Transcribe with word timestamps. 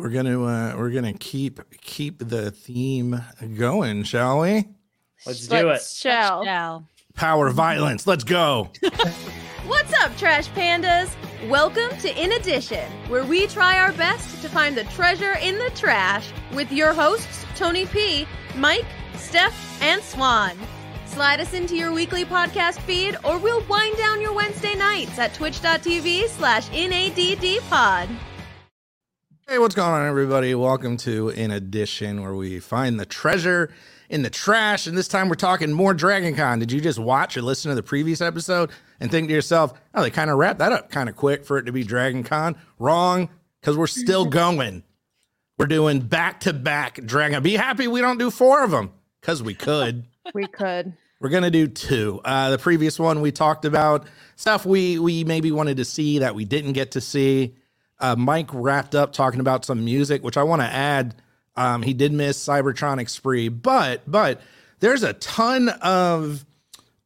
we're 0.00 0.08
gonna 0.08 0.42
uh, 0.42 0.74
we're 0.78 0.90
gonna 0.90 1.12
keep 1.12 1.60
keep 1.82 2.26
the 2.26 2.50
theme 2.50 3.22
going, 3.58 4.02
shall 4.04 4.40
we? 4.40 4.64
Let's 5.26 5.46
do 5.46 5.68
it. 5.68 5.82
Shall. 5.82 6.42
Shall. 6.42 6.86
Power 7.14 7.50
violence. 7.50 8.06
Let's 8.06 8.24
go. 8.24 8.70
What's 9.66 9.92
up, 10.02 10.16
Trash 10.16 10.48
Pandas? 10.50 11.14
Welcome 11.50 11.94
to 11.98 12.22
In 12.22 12.32
Addition, 12.32 12.90
where 13.08 13.24
we 13.24 13.46
try 13.46 13.78
our 13.78 13.92
best 13.92 14.40
to 14.40 14.48
find 14.48 14.74
the 14.74 14.84
treasure 14.84 15.34
in 15.42 15.58
the 15.58 15.70
trash 15.74 16.32
with 16.54 16.72
your 16.72 16.94
hosts, 16.94 17.44
Tony 17.56 17.84
P, 17.84 18.26
Mike, 18.56 18.86
Steph, 19.16 19.82
and 19.82 20.02
Swan. 20.02 20.56
Slide 21.04 21.40
us 21.40 21.52
into 21.52 21.76
your 21.76 21.92
weekly 21.92 22.24
podcast 22.24 22.78
feed, 22.80 23.18
or 23.22 23.36
we'll 23.36 23.66
wind 23.66 23.98
down 23.98 24.22
your 24.22 24.32
Wednesday 24.32 24.74
nights 24.74 25.18
at 25.18 25.34
twitch.tv 25.34 26.28
slash 26.28 26.70
NADDpod. 26.70 28.08
Hey, 29.50 29.58
what's 29.58 29.74
going 29.74 29.90
on, 29.90 30.06
everybody? 30.06 30.54
Welcome 30.54 30.96
to 30.98 31.30
In 31.30 31.50
Addition, 31.50 32.22
where 32.22 32.36
we 32.36 32.60
find 32.60 33.00
the 33.00 33.04
treasure 33.04 33.72
in 34.08 34.22
the 34.22 34.30
trash. 34.30 34.86
And 34.86 34.96
this 34.96 35.08
time 35.08 35.28
we're 35.28 35.34
talking 35.34 35.72
more 35.72 35.92
Dragon 35.92 36.36
Con. 36.36 36.60
Did 36.60 36.70
you 36.70 36.80
just 36.80 37.00
watch 37.00 37.36
or 37.36 37.42
listen 37.42 37.68
to 37.70 37.74
the 37.74 37.82
previous 37.82 38.20
episode 38.20 38.70
and 39.00 39.10
think 39.10 39.26
to 39.26 39.34
yourself, 39.34 39.72
oh, 39.92 40.02
they 40.02 40.10
kind 40.12 40.30
of 40.30 40.38
wrapped 40.38 40.60
that 40.60 40.70
up 40.70 40.92
kind 40.92 41.08
of 41.08 41.16
quick 41.16 41.44
for 41.44 41.58
it 41.58 41.64
to 41.64 41.72
be 41.72 41.82
Dragon 41.82 42.22
Con? 42.22 42.54
Wrong, 42.78 43.28
because 43.60 43.76
we're 43.76 43.88
still 43.88 44.24
going. 44.24 44.84
We're 45.58 45.66
doing 45.66 45.98
back 45.98 46.38
to 46.42 46.52
back 46.52 47.04
Dragon. 47.04 47.42
Be 47.42 47.56
happy 47.56 47.88
we 47.88 48.00
don't 48.00 48.18
do 48.18 48.30
four 48.30 48.62
of 48.62 48.70
them, 48.70 48.92
because 49.20 49.42
we 49.42 49.54
could. 49.54 50.04
We 50.32 50.46
could. 50.46 50.92
We're 51.18 51.28
gonna 51.28 51.50
do 51.50 51.66
two. 51.66 52.20
Uh, 52.24 52.50
the 52.50 52.58
previous 52.58 53.00
one 53.00 53.20
we 53.20 53.32
talked 53.32 53.64
about 53.64 54.06
stuff 54.36 54.64
we 54.64 55.00
we 55.00 55.24
maybe 55.24 55.50
wanted 55.50 55.78
to 55.78 55.84
see 55.84 56.20
that 56.20 56.36
we 56.36 56.44
didn't 56.44 56.74
get 56.74 56.92
to 56.92 57.00
see. 57.00 57.56
Uh, 58.00 58.16
Mike 58.16 58.48
wrapped 58.52 58.94
up 58.94 59.12
talking 59.12 59.40
about 59.40 59.64
some 59.64 59.84
music, 59.84 60.24
which 60.24 60.36
I 60.36 60.42
want 60.42 60.62
to 60.62 60.66
add. 60.66 61.14
Um, 61.56 61.82
he 61.82 61.92
did 61.92 62.12
miss 62.12 62.42
Cybertronic 62.42 63.10
Spree, 63.10 63.48
but 63.48 64.02
but 64.10 64.40
there's 64.80 65.02
a 65.02 65.12
ton 65.14 65.68
of 65.68 66.44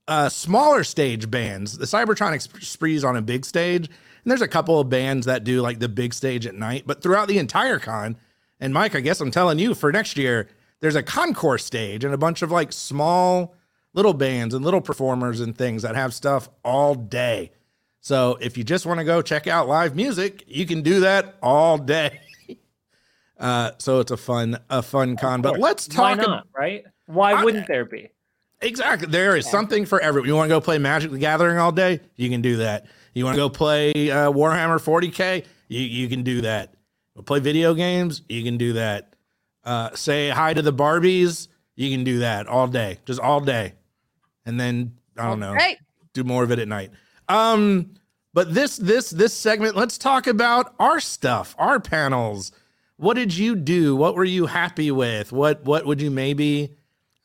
uh, 0.07 0.29
smaller 0.29 0.85
stage 0.85 1.31
bands. 1.31 1.79
The 1.79 1.87
Cybertronic 1.87 2.43
Sp- 2.45 2.63
Spree 2.63 2.95
is 2.95 3.05
on 3.05 3.17
a 3.17 3.23
big 3.23 3.45
stage, 3.45 3.87
and 3.87 4.31
there's 4.31 4.43
a 4.43 4.49
couple 4.49 4.79
of 4.79 4.89
bands 4.89 5.27
that 5.27 5.45
do 5.45 5.61
like 5.61 5.81
the 5.81 5.89
big 5.89 6.15
stage 6.15 6.47
at 6.47 6.55
night. 6.55 6.85
But 6.87 7.03
throughout 7.03 7.29
the 7.29 7.39
entire 7.39 7.79
con, 7.79 8.17
and 8.61 8.73
Mike, 8.73 8.95
I 8.95 9.01
guess 9.01 9.21
I'm 9.21 9.31
telling 9.31 9.59
you 9.59 9.75
for 9.75 9.91
next 9.91 10.17
year, 10.17 10.49
there's 10.81 10.95
a 10.97 11.03
concourse 11.03 11.65
stage 11.65 12.05
and 12.05 12.15
a 12.15 12.19
bunch 12.19 12.43
of 12.43 12.51
like 12.53 12.73
small 12.73 13.55
little 13.95 14.15
bands 14.15 14.55
and 14.55 14.65
little 14.65 14.81
performers 14.81 15.41
and 15.41 15.57
things 15.57 15.83
that 15.83 15.97
have 15.97 16.13
stuff 16.13 16.49
all 16.65 16.95
day. 16.95 17.53
So 18.05 18.37
if 18.39 18.59
you 18.59 18.65
just 18.65 18.85
want 18.85 18.99
to 19.01 19.05
go 19.05 19.23
check 19.23 19.47
out 19.47 19.67
live 19.67 19.97
music, 19.97 20.45
you 20.47 20.67
can 20.67 20.83
do 20.83 21.01
that 21.01 21.37
all 21.43 21.79
day. 21.79 22.21
Uh, 23.37 23.73
so 23.79 23.99
it's 23.99 24.13
a 24.13 24.17
fun, 24.17 24.57
a 24.71 24.81
fun 24.81 25.17
con. 25.17 25.43
But 25.43 25.59
let's 25.59 25.89
talk. 25.89 25.99
Why 26.19 26.25
not? 26.25 26.47
Right? 26.57 26.85
Why 27.07 27.33
I- 27.33 27.45
wouldn't 27.45 27.67
there 27.67 27.85
be? 27.85 28.11
Exactly. 28.61 29.09
There 29.09 29.37
is 29.37 29.45
something 29.51 29.85
for 29.85 30.01
everyone. 30.01 30.29
You 30.29 30.37
want 30.37 30.49
to 30.49 30.55
go 30.55 30.61
play 30.61 30.79
Magic 30.79 31.11
the 31.11 31.19
Gathering 31.19 31.59
all 31.59 31.73
day? 31.73 31.99
You 32.15 32.31
can 32.31 32.43
do 32.43 32.59
that. 32.59 32.87
You 33.13 33.25
want 33.25 33.35
to 33.35 33.41
go 33.41 33.51
play 33.51 33.91
uh, 34.09 34.31
Warhammer 34.31 34.79
40K? 34.81 35.45
You, 35.67 35.81
you 35.81 36.09
can 36.09 36.23
do 36.23 36.43
that. 36.43 36.75
Play 37.27 37.41
video 37.41 37.75
games? 37.75 38.23
You 38.29 38.45
can 38.45 38.57
do 38.57 38.75
that. 38.75 39.17
Uh, 39.65 39.91
say 39.97 40.29
hi 40.31 40.55
to 40.55 40.63
the 40.63 40.73
Barbies? 40.73 41.49
You 41.75 41.91
can 41.91 42.05
do 42.05 42.21
that 42.21 42.47
all 42.47 42.69
day, 42.69 43.01
just 43.05 43.19
all 43.21 43.41
day. 43.41 43.75
And 44.47 44.61
then, 44.61 44.95
I 45.19 45.25
don't 45.25 45.41
know, 45.41 45.53
Right. 45.55 45.77
do 46.13 46.23
more 46.23 46.45
of 46.45 46.53
it 46.53 46.61
at 46.61 46.69
night. 46.69 46.93
Um, 47.29 47.95
but 48.33 48.53
this 48.53 48.77
this 48.77 49.11
this 49.11 49.33
segment, 49.33 49.77
let's 49.77 49.97
talk 49.97 50.27
about 50.27 50.75
our 50.79 51.01
stuff, 51.01 51.55
our 51.59 51.81
panels. 51.81 52.53
What 52.97 53.15
did 53.15 53.37
you 53.37 53.57
do? 53.57 53.97
What 53.97 54.15
were 54.15 54.25
you 54.25 54.47
happy 54.47 54.91
with? 54.91 55.33
What 55.33 55.65
what 55.65 55.87
would 55.87 56.01
you 56.01 56.11
maybe 56.11 56.77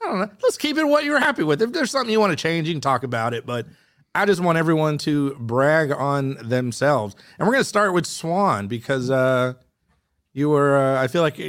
I 0.02 0.06
don't 0.06 0.20
know. 0.20 0.30
Let's 0.42 0.58
keep 0.58 0.78
it 0.78 0.86
what 0.86 1.04
you're 1.04 1.20
happy 1.20 1.44
with. 1.44 1.62
If 1.62 1.74
there's 1.74 1.92
something 1.92 2.12
you 2.12 2.20
want 2.20 2.32
to 2.32 2.42
change, 2.42 2.68
you 2.68 2.74
can 2.74 2.82
talk 2.82 3.04
about 3.04 3.34
it. 3.34 3.46
But 3.46 3.68
I 4.16 4.26
just 4.26 4.42
want 4.42 4.58
everyone 4.58 4.98
to 5.00 5.36
brag 5.36 5.92
on 5.92 6.38
themselves. 6.48 7.16
And 7.38 7.48
we're 7.48 7.54
gonna 7.56 7.64
start 7.64 7.94
with 7.94 8.06
Swan 8.06 8.68
because 8.68 9.10
uh 9.10 9.54
you 10.34 10.50
were 10.50 10.78
uh, 10.78 11.02
I 11.02 11.08
feel 11.08 11.22
like 11.22 11.40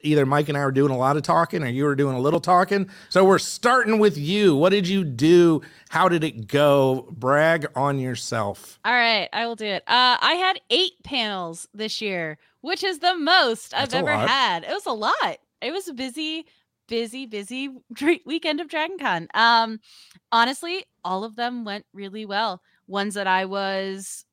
either 0.00 0.26
Mike 0.26 0.48
and 0.48 0.56
I 0.56 0.64
were 0.64 0.72
doing 0.72 0.92
a 0.92 0.96
lot 0.96 1.16
of 1.16 1.22
talking 1.22 1.62
or 1.62 1.66
you 1.66 1.84
were 1.84 1.96
doing 1.96 2.16
a 2.16 2.20
little 2.20 2.40
talking. 2.40 2.88
So 3.08 3.24
we're 3.24 3.38
starting 3.38 3.98
with 3.98 4.16
you. 4.16 4.56
What 4.56 4.70
did 4.70 4.86
you 4.86 5.04
do? 5.04 5.62
How 5.88 6.08
did 6.08 6.22
it 6.24 6.46
go? 6.48 7.08
Brag 7.10 7.66
on 7.74 7.98
yourself. 7.98 8.78
All 8.84 8.92
right, 8.92 9.28
I 9.32 9.46
will 9.46 9.56
do 9.56 9.66
it. 9.66 9.82
Uh, 9.86 10.16
I 10.20 10.34
had 10.34 10.60
eight 10.70 11.02
panels 11.02 11.68
this 11.74 12.00
year, 12.00 12.38
which 12.60 12.84
is 12.84 12.98
the 12.98 13.16
most 13.16 13.70
That's 13.70 13.94
I've 13.94 14.00
ever 14.00 14.16
lot. 14.16 14.28
had. 14.28 14.64
It 14.64 14.70
was 14.70 14.86
a 14.86 14.92
lot. 14.92 15.38
It 15.62 15.72
was 15.72 15.88
a 15.88 15.94
busy, 15.94 16.46
busy, 16.86 17.26
busy 17.26 17.70
weekend 18.26 18.60
of 18.60 18.68
Dragon 18.68 18.98
Con. 18.98 19.28
Um, 19.34 19.80
honestly, 20.30 20.84
all 21.04 21.24
of 21.24 21.36
them 21.36 21.64
went 21.64 21.86
really 21.92 22.26
well. 22.26 22.62
Ones 22.86 23.14
that 23.14 23.26
I 23.26 23.46
was 23.46 24.24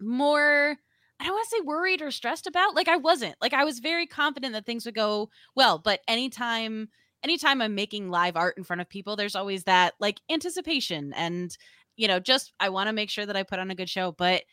more 0.00 0.76
I 1.20 1.24
don't 1.24 1.34
want 1.34 1.48
to 1.48 1.56
say 1.56 1.60
worried 1.64 2.02
or 2.02 2.10
stressed 2.10 2.46
about. 2.46 2.74
Like 2.74 2.88
I 2.88 2.96
wasn't. 2.96 3.34
Like 3.40 3.52
I 3.52 3.64
was 3.64 3.80
very 3.80 4.06
confident 4.06 4.52
that 4.52 4.66
things 4.66 4.84
would 4.86 4.94
go 4.94 5.30
well, 5.54 5.78
but 5.78 6.00
anytime 6.06 6.88
anytime 7.24 7.60
I'm 7.60 7.74
making 7.74 8.10
live 8.10 8.36
art 8.36 8.56
in 8.56 8.64
front 8.64 8.80
of 8.80 8.88
people, 8.88 9.16
there's 9.16 9.34
always 9.34 9.64
that 9.64 9.94
like 9.98 10.20
anticipation 10.30 11.12
and 11.14 11.56
you 11.96 12.06
know, 12.06 12.20
just 12.20 12.52
I 12.60 12.68
want 12.68 12.86
to 12.86 12.92
make 12.92 13.10
sure 13.10 13.26
that 13.26 13.36
I 13.36 13.42
put 13.42 13.58
on 13.58 13.70
a 13.72 13.74
good 13.74 13.90
show, 13.90 14.12
but 14.12 14.44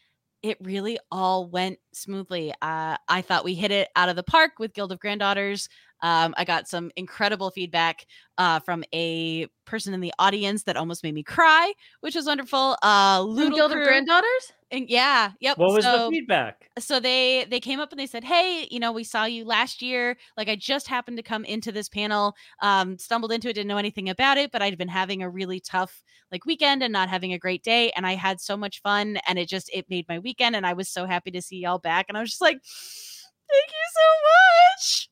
it 0.41 0.57
really 0.61 0.97
all 1.11 1.47
went 1.47 1.79
smoothly. 1.93 2.51
Uh, 2.61 2.97
I 3.07 3.21
thought 3.21 3.45
we 3.45 3.55
hit 3.55 3.71
it 3.71 3.89
out 3.95 4.09
of 4.09 4.15
the 4.15 4.23
park 4.23 4.53
with 4.59 4.73
Guild 4.73 4.91
of 4.91 4.99
Granddaughters. 4.99 5.69
Um, 6.01 6.33
I 6.37 6.45
got 6.45 6.67
some 6.67 6.91
incredible 6.95 7.51
feedback 7.51 8.05
uh, 8.37 8.59
from 8.59 8.83
a 8.93 9.47
person 9.65 9.93
in 9.93 10.01
the 10.01 10.13
audience 10.19 10.63
that 10.63 10.77
almost 10.77 11.03
made 11.03 11.13
me 11.13 11.23
cry, 11.23 11.73
which 12.01 12.15
was 12.15 12.25
wonderful. 12.25 12.77
Uh, 12.81 13.21
From 13.21 13.35
Loodle 13.35 13.55
Guild 13.55 13.71
of 13.71 13.83
Granddaughters? 13.83 14.53
and 14.71 14.89
yeah, 14.89 15.31
yep. 15.39 15.57
What 15.57 15.73
was 15.73 15.83
so, 15.83 16.09
the 16.09 16.17
feedback? 16.17 16.69
so 16.79 16.99
they 16.99 17.45
they 17.49 17.59
came 17.59 17.79
up 17.79 17.91
and 17.91 17.99
they 17.99 18.05
said 18.05 18.23
hey 18.23 18.67
you 18.69 18.79
know 18.79 18.91
we 18.91 19.03
saw 19.03 19.23
you 19.23 19.45
last 19.45 19.81
year 19.81 20.17
like 20.35 20.49
i 20.49 20.55
just 20.55 20.87
happened 20.87 21.15
to 21.15 21.23
come 21.23 21.45
into 21.45 21.71
this 21.71 21.87
panel 21.87 22.35
um 22.61 22.97
stumbled 22.97 23.31
into 23.31 23.49
it 23.49 23.53
didn't 23.53 23.67
know 23.67 23.77
anything 23.77 24.09
about 24.09 24.37
it 24.37 24.51
but 24.51 24.61
i'd 24.61 24.77
been 24.77 24.87
having 24.87 25.23
a 25.23 25.29
really 25.29 25.59
tough 25.59 26.03
like 26.31 26.45
weekend 26.45 26.83
and 26.83 26.91
not 26.91 27.07
having 27.07 27.31
a 27.31 27.39
great 27.39 27.63
day 27.63 27.91
and 27.95 28.05
i 28.05 28.13
had 28.13 28.41
so 28.41 28.57
much 28.57 28.81
fun 28.81 29.17
and 29.27 29.39
it 29.39 29.47
just 29.47 29.69
it 29.73 29.85
made 29.89 30.05
my 30.09 30.19
weekend 30.19 30.55
and 30.55 30.65
i 30.65 30.73
was 30.73 30.89
so 30.89 31.05
happy 31.05 31.31
to 31.31 31.41
see 31.41 31.57
y'all 31.57 31.79
back 31.79 32.07
and 32.09 32.17
i 32.17 32.21
was 32.21 32.29
just 32.29 32.41
like 32.41 32.57
thank 32.61 33.69
you 33.69 33.87
so 33.93 34.01
much 34.73 35.09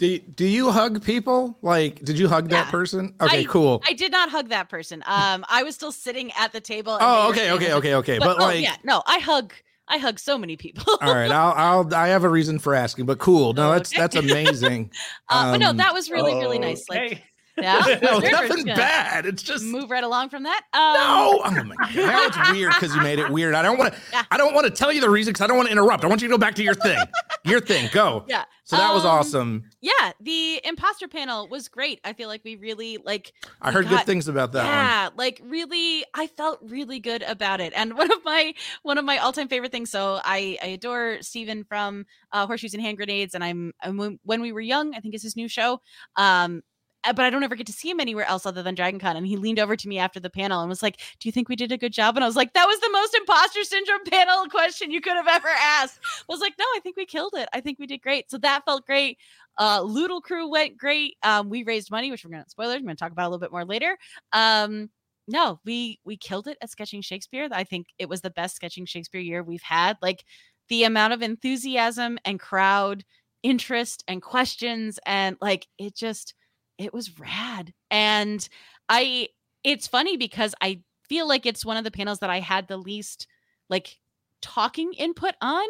Do, 0.00 0.18
do 0.18 0.46
you 0.46 0.70
hug 0.70 1.04
people? 1.04 1.58
Like, 1.60 2.02
did 2.02 2.18
you 2.18 2.26
hug 2.26 2.48
that 2.48 2.70
person? 2.70 3.14
Okay, 3.20 3.40
I- 3.40 3.44
cool. 3.44 3.82
i 3.86 3.92
did 3.92 4.10
not 4.10 4.30
hug 4.30 4.48
that 4.48 4.70
person 4.70 5.02
um 5.06 5.44
i 5.48 5.62
was 5.62 5.74
still 5.74 5.92
sitting 5.92 6.32
at 6.38 6.52
the 6.52 6.60
table 6.60 6.96
oh, 6.98 7.32
they 7.32 7.52
okay, 7.52 7.52
okay, 7.52 7.72
okay, 7.74 7.94
okay. 7.96 8.18
but, 8.18 8.24
But, 8.24 8.36
oh, 8.38 8.46
like, 8.46 8.62
yeah 8.62 8.76
no 8.82 9.02
i 9.06 9.18
hug 9.18 9.52
i 9.88 9.98
hug 9.98 10.18
so 10.18 10.38
many 10.38 10.56
people 10.56 10.84
all 11.02 11.14
right, 11.14 11.30
I'll, 11.30 11.52
I'll, 11.54 11.94
I 11.94 12.08
have 12.08 12.24
a 12.24 12.28
reason 12.30 12.58
for 12.58 12.74
asking, 12.74 13.04
but 13.06 13.18
cool. 13.18 13.52
No, 13.52 13.68
Oh, 13.68 13.72
that's 13.72 13.92
okay. 13.92 14.00
that's 14.00 14.16
amazing. 14.26 14.90
uh, 15.28 15.52
but 15.52 15.58
no 15.58 15.70
Um, 15.70 15.76
that 15.76 15.92
was 15.92 16.10
really 16.10 16.34
really 16.34 16.58
nice 16.58 16.88
like 16.88 17.00
Okay. 17.12 17.24
Yeah 17.60 17.98
no, 18.02 18.18
nothing 18.18 18.64
bad. 18.66 19.26
It's 19.26 19.42
just 19.42 19.64
move 19.64 19.90
right 19.90 20.04
along 20.04 20.30
from 20.30 20.44
that. 20.44 20.62
Um, 20.72 20.80
no. 20.94 21.42
Oh 21.44 21.64
my 21.64 21.74
god, 21.76 21.94
now 21.96 22.26
it's 22.26 22.50
weird 22.52 22.72
because 22.72 22.94
you 22.94 23.00
made 23.02 23.18
it 23.18 23.30
weird. 23.30 23.54
I 23.54 23.62
don't 23.62 23.78
want 23.78 23.94
to. 23.94 24.00
Yeah. 24.12 24.24
I 24.30 24.36
don't 24.38 24.54
want 24.54 24.66
to 24.66 24.70
tell 24.72 24.90
you 24.92 25.00
the 25.00 25.10
reason 25.10 25.32
because 25.32 25.44
I 25.44 25.46
don't 25.46 25.56
want 25.56 25.68
to 25.68 25.72
interrupt. 25.72 26.04
I 26.04 26.08
want 26.08 26.20
you 26.22 26.28
to 26.28 26.32
go 26.34 26.38
back 26.38 26.54
to 26.56 26.62
your 26.64 26.74
thing. 26.74 26.98
your 27.44 27.60
thing. 27.60 27.88
Go. 27.92 28.24
Yeah. 28.28 28.44
So 28.64 28.76
that 28.76 28.94
was 28.94 29.04
Um, 29.04 29.10
awesome. 29.10 29.64
Yeah, 29.80 30.12
the 30.20 30.60
imposter 30.64 31.08
panel 31.08 31.48
was 31.48 31.66
great. 31.68 31.98
I 32.04 32.12
feel 32.12 32.28
like 32.28 32.42
we 32.44 32.54
really 32.54 32.98
like 33.04 33.32
I 33.60 33.72
heard 33.72 33.86
got- 33.88 33.90
good 33.98 34.06
things 34.06 34.28
about 34.28 34.52
that 34.52 34.58
one. 34.64 34.66
yeah, 34.72 35.08
like 35.16 35.40
really 35.44 36.04
I 36.14 36.28
felt 36.28 36.60
really 36.62 37.00
good 37.00 37.22
about 37.22 37.60
it. 37.60 37.72
And 37.74 37.94
one 37.98 38.12
of 38.12 38.24
my 38.24 38.54
one 38.82 38.96
of 38.98 39.04
my 39.04 39.18
all-time 39.18 39.48
favorite 39.48 39.72
things 39.72 39.90
so 39.90 40.20
I 40.24 40.56
I 40.62 40.66
adore 40.68 41.18
Steven 41.20 41.64
from 41.64 42.06
uh, 42.32 42.46
Horseshoes 42.46 42.74
and 42.74 42.82
Hand 42.82 42.96
Grenades 42.96 43.34
and 43.34 43.42
I'm, 43.42 43.72
I'm 43.82 44.18
when- 44.22 44.40
we 44.40 44.52
were 44.52 44.60
young, 44.60 44.94
I 44.94 45.00
think 45.00 45.14
is 45.16 45.22
his 45.24 45.34
new 45.36 45.48
show. 45.48 45.80
Um 46.16 46.62
but 47.04 47.20
I 47.20 47.30
don't 47.30 47.42
ever 47.42 47.54
get 47.54 47.66
to 47.66 47.72
see 47.72 47.90
him 47.90 48.00
anywhere 48.00 48.26
else 48.26 48.46
other 48.46 48.62
than 48.62 48.74
Dragon 48.74 49.00
Con. 49.00 49.16
And 49.16 49.26
he 49.26 49.36
leaned 49.36 49.58
over 49.58 49.76
to 49.76 49.88
me 49.88 49.98
after 49.98 50.20
the 50.20 50.30
panel 50.30 50.60
and 50.60 50.68
was 50.68 50.82
like, 50.82 50.98
Do 51.18 51.28
you 51.28 51.32
think 51.32 51.48
we 51.48 51.56
did 51.56 51.72
a 51.72 51.78
good 51.78 51.92
job? 51.92 52.16
And 52.16 52.24
I 52.24 52.26
was 52.26 52.36
like, 52.36 52.52
That 52.52 52.66
was 52.66 52.78
the 52.80 52.90
most 52.92 53.14
imposter 53.14 53.64
syndrome 53.64 54.04
panel 54.10 54.46
question 54.46 54.90
you 54.90 55.00
could 55.00 55.14
have 55.14 55.28
ever 55.28 55.48
asked. 55.48 56.00
I 56.02 56.24
was 56.28 56.40
like, 56.40 56.54
No, 56.58 56.64
I 56.76 56.80
think 56.82 56.96
we 56.96 57.06
killed 57.06 57.34
it. 57.36 57.48
I 57.52 57.60
think 57.60 57.78
we 57.78 57.86
did 57.86 58.02
great. 58.02 58.30
So 58.30 58.38
that 58.38 58.64
felt 58.64 58.86
great. 58.86 59.18
Uh 59.58 59.80
Loodle 59.82 60.22
Crew 60.22 60.48
went 60.48 60.76
great. 60.76 61.16
Um, 61.22 61.48
we 61.48 61.62
raised 61.62 61.90
money, 61.90 62.10
which 62.10 62.24
we're 62.24 62.30
gonna 62.30 62.48
spoilers, 62.48 62.76
I'm 62.76 62.84
gonna 62.84 62.96
talk 62.96 63.12
about 63.12 63.24
a 63.24 63.30
little 63.30 63.40
bit 63.40 63.52
more 63.52 63.64
later. 63.64 63.96
Um, 64.32 64.90
no, 65.28 65.60
we 65.64 66.00
we 66.04 66.16
killed 66.16 66.48
it 66.48 66.58
at 66.60 66.70
sketching 66.70 67.02
Shakespeare. 67.02 67.48
I 67.52 67.64
think 67.64 67.86
it 67.98 68.08
was 68.08 68.20
the 68.20 68.30
best 68.30 68.56
sketching 68.56 68.84
Shakespeare 68.86 69.20
year 69.20 69.42
we've 69.42 69.62
had. 69.62 69.96
Like 70.02 70.24
the 70.68 70.84
amount 70.84 71.12
of 71.12 71.22
enthusiasm 71.22 72.18
and 72.24 72.40
crowd 72.40 73.04
interest 73.42 74.04
and 74.06 74.20
questions 74.22 74.98
and 75.06 75.36
like 75.40 75.66
it 75.78 75.94
just 75.94 76.34
it 76.80 76.94
was 76.94 77.18
rad. 77.18 77.72
And 77.90 78.46
I 78.88 79.28
it's 79.62 79.86
funny 79.86 80.16
because 80.16 80.54
I 80.60 80.80
feel 81.08 81.28
like 81.28 81.44
it's 81.46 81.64
one 81.64 81.76
of 81.76 81.84
the 81.84 81.90
panels 81.90 82.20
that 82.20 82.30
I 82.30 82.40
had 82.40 82.68
the 82.68 82.76
least 82.76 83.26
like 83.68 83.98
talking 84.40 84.92
input 84.94 85.34
on. 85.40 85.66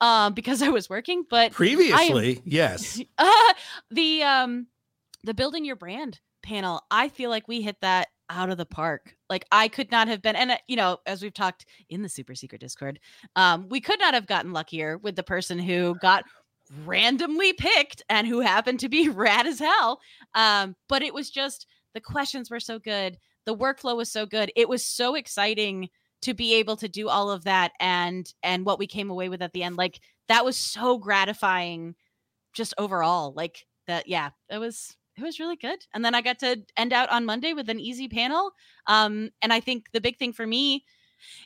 um, 0.00 0.34
because 0.34 0.62
I 0.62 0.68
was 0.68 0.90
working. 0.90 1.24
But 1.28 1.52
Previously, 1.52 2.40
yes. 2.44 3.00
uh, 3.18 3.52
the 3.90 4.22
um, 4.22 4.66
the 5.22 5.34
building 5.34 5.64
your 5.64 5.76
brand 5.76 6.20
panel, 6.42 6.82
I 6.90 7.08
feel 7.08 7.30
like 7.30 7.48
we 7.48 7.62
hit 7.62 7.76
that 7.80 8.08
out 8.30 8.50
of 8.50 8.58
the 8.58 8.66
park. 8.66 9.16
Like 9.30 9.46
I 9.52 9.68
could 9.68 9.90
not 9.90 10.08
have 10.08 10.22
been, 10.22 10.36
and 10.36 10.52
uh, 10.52 10.56
you 10.66 10.76
know, 10.76 10.98
as 11.06 11.22
we've 11.22 11.34
talked 11.34 11.66
in 11.88 12.02
the 12.02 12.08
super 12.08 12.34
secret 12.34 12.60
Discord, 12.60 12.98
um, 13.36 13.68
we 13.68 13.80
could 13.80 13.98
not 13.98 14.14
have 14.14 14.26
gotten 14.26 14.52
luckier 14.52 14.98
with 14.98 15.16
the 15.16 15.22
person 15.22 15.58
who 15.58 15.96
got 16.00 16.24
randomly 16.84 17.52
picked 17.52 18.02
and 18.08 18.26
who 18.26 18.40
happened 18.40 18.80
to 18.80 18.88
be 18.88 19.08
rad 19.10 19.46
as 19.46 19.58
hell. 19.58 20.00
Um, 20.34 20.76
but 20.88 21.02
it 21.02 21.14
was 21.14 21.30
just 21.30 21.66
the 21.94 22.00
questions 22.00 22.50
were 22.50 22.60
so 22.60 22.78
good, 22.78 23.18
the 23.46 23.56
workflow 23.56 23.96
was 23.96 24.10
so 24.10 24.26
good, 24.26 24.50
it 24.56 24.68
was 24.68 24.84
so 24.84 25.14
exciting 25.14 25.88
to 26.24 26.32
be 26.32 26.54
able 26.54 26.76
to 26.76 26.88
do 26.88 27.10
all 27.10 27.30
of 27.30 27.44
that 27.44 27.72
and 27.78 28.32
and 28.42 28.64
what 28.64 28.78
we 28.78 28.86
came 28.86 29.10
away 29.10 29.28
with 29.28 29.42
at 29.42 29.52
the 29.52 29.62
end 29.62 29.76
like 29.76 30.00
that 30.28 30.42
was 30.42 30.56
so 30.56 30.96
gratifying 30.96 31.94
just 32.54 32.72
overall 32.78 33.34
like 33.36 33.66
that 33.86 34.08
yeah 34.08 34.30
it 34.48 34.56
was 34.56 34.96
it 35.18 35.22
was 35.22 35.38
really 35.38 35.56
good 35.56 35.78
and 35.92 36.02
then 36.02 36.14
i 36.14 36.22
got 36.22 36.38
to 36.38 36.62
end 36.78 36.94
out 36.94 37.10
on 37.10 37.26
monday 37.26 37.52
with 37.52 37.68
an 37.68 37.78
easy 37.78 38.08
panel 38.08 38.52
um 38.86 39.28
and 39.42 39.52
i 39.52 39.60
think 39.60 39.84
the 39.92 40.00
big 40.00 40.16
thing 40.16 40.32
for 40.32 40.46
me 40.46 40.82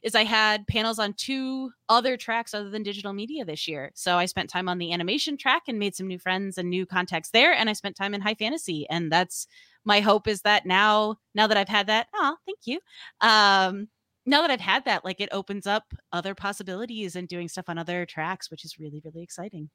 is 0.03 0.15
i 0.15 0.25
had 0.25 0.67
panels 0.67 0.99
on 0.99 1.13
two 1.15 1.71
other 1.89 2.17
tracks 2.17 2.55
other 2.55 2.71
than 2.71 2.83
digital 2.83 3.13
media 3.13 3.45
this 3.45 3.69
year 3.69 3.91
so 3.95 4.17
i 4.17 4.27
spent 4.27 4.51
time 4.51 4.69
on 4.69 4.79
the 4.79 4.93
animation 4.93 5.37
track 5.37 5.63
and 5.69 5.79
made 5.79 5.95
some 5.95 6.07
new 6.07 6.19
friends 6.19 6.59
and 6.59 6.69
new 6.69 6.87
contacts 6.87 7.31
there 7.31 7.53
and 7.53 7.69
i 7.69 7.73
spent 7.73 7.97
time 7.97 8.15
in 8.15 8.21
high 8.21 8.35
fantasy 8.35 8.87
and 8.91 9.11
that's 9.11 9.47
my 9.85 10.01
hope 10.01 10.27
is 10.29 10.43
that 10.43 10.67
now 10.67 11.17
now 11.35 11.47
that 11.47 11.57
i've 11.57 11.69
had 11.69 11.87
that 11.87 12.07
oh 12.15 12.37
thank 12.47 12.59
you 12.65 12.79
um 13.21 13.89
now 14.27 14.43
that 14.43 14.51
I've 14.51 14.61
had 14.61 14.85
that, 14.85 15.07
like 15.07 15.23
it 15.23 15.31
opens 15.33 15.67
up 15.67 15.95
other 16.13 16.35
possibilities 16.35 17.17
and 17.17 17.27
doing 17.27 17.49
stuff 17.49 17.65
on 17.69 17.79
other 17.79 18.05
tracks, 18.05 18.51
which 18.51 18.63
is 18.63 18.79
really, 18.79 19.01
really 19.03 19.23
exciting. 19.23 19.71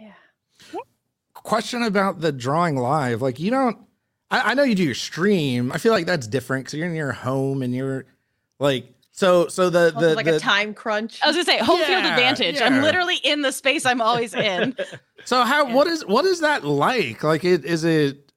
Yeah. 0.00 0.14
Question 1.34 1.82
about 1.82 2.20
the 2.20 2.32
drawing 2.32 2.76
live. 2.76 3.20
Like 3.20 3.38
you 3.38 3.50
don't 3.50 3.78
I, 4.30 4.50
I 4.50 4.54
know 4.54 4.62
you 4.62 4.74
do 4.74 4.84
your 4.84 4.94
stream. 4.94 5.72
I 5.72 5.78
feel 5.78 5.92
like 5.92 6.06
that's 6.06 6.26
different 6.26 6.64
because 6.64 6.78
you're 6.78 6.88
in 6.88 6.94
your 6.94 7.12
home 7.12 7.62
and 7.62 7.74
you're 7.74 8.06
like 8.58 8.92
so 9.20 9.48
so 9.48 9.68
the 9.68 9.90
the, 9.96 10.14
like 10.14 10.24
the 10.24 10.36
a 10.36 10.40
time 10.40 10.72
crunch. 10.72 11.20
I 11.22 11.26
was 11.26 11.36
gonna 11.36 11.44
say 11.44 11.58
home 11.58 11.82
field 11.84 12.04
advantage. 12.06 12.56
yeah. 12.56 12.66
I'm 12.66 12.80
literally 12.82 13.16
in 13.16 13.42
the 13.42 13.52
space 13.52 13.84
I'm 13.84 14.00
always 14.00 14.32
in. 14.34 14.74
so 15.26 15.42
how 15.44 15.66
Yeah. 15.66 15.74
what 15.74 15.86
is 15.86 16.06
what 16.06 16.24
is 16.24 16.40
that 16.40 16.64
like? 16.64 17.22
Like 17.22 17.44
it 17.44 17.64
is 17.64 17.84
it 17.84 18.32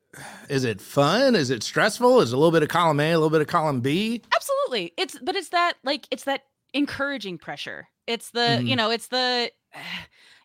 is 0.50 0.66
it 0.66 0.82
fun? 0.82 1.36
Is 1.36 1.50
it 1.50 1.64
stressful? 1.64 2.20
Is 2.20 2.34
it 2.34 2.36
a 2.36 2.38
little 2.38 2.52
bit 2.52 2.64
of 2.64 2.70
column 2.70 3.00
A, 3.00 3.12
a 3.12 3.16
little 3.18 3.30
bit 3.30 3.40
of 3.42 3.48
column 3.48 3.80
B? 3.80 4.22
Absolutely. 4.36 4.94
It's 4.98 5.18
but 5.24 5.36
it's 5.38 5.50
that 5.50 5.76
like 5.86 6.06
it's 6.12 6.26
that 6.26 6.42
encouraging 6.74 7.38
pressure. 7.38 7.88
It's 8.06 8.32
the, 8.32 8.60
you 8.62 8.74
Mhm. 8.74 8.78
know, 8.78 8.92
it's 8.92 9.08
the 9.08 9.52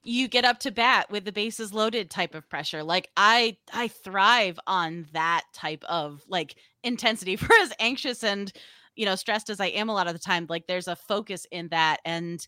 you 0.05 0.29
get 0.29 0.45
up 0.45 0.61
to 0.61 0.71
bat 0.71 1.11
with 1.11 1.25
the 1.25 1.33
bases 1.33 1.73
loaded 1.75 2.11
type 2.11 2.35
of 2.35 2.49
pressure. 2.49 2.83
Like 2.85 3.11
I 3.17 3.57
I 3.73 3.89
thrive 3.89 4.59
on 4.67 5.07
that 5.13 5.43
type 5.53 5.85
of 5.89 6.23
like 6.29 6.55
intensity 6.85 7.35
for 7.43 7.53
as 7.55 7.73
anxious 7.81 8.23
and 8.23 8.53
you 8.99 9.07
know 9.07 9.15
stressed 9.15 9.49
as 9.49 9.61
I 9.61 9.67
am 9.67 9.89
a 9.89 9.95
lot 9.95 10.09
of 10.09 10.13
the 10.13 10.19
time. 10.19 10.47
Like 10.49 10.67
there's 10.67 10.89
a 10.89 10.97
focus 10.97 11.47
in 11.51 11.69
that 11.69 12.01
and 12.05 12.47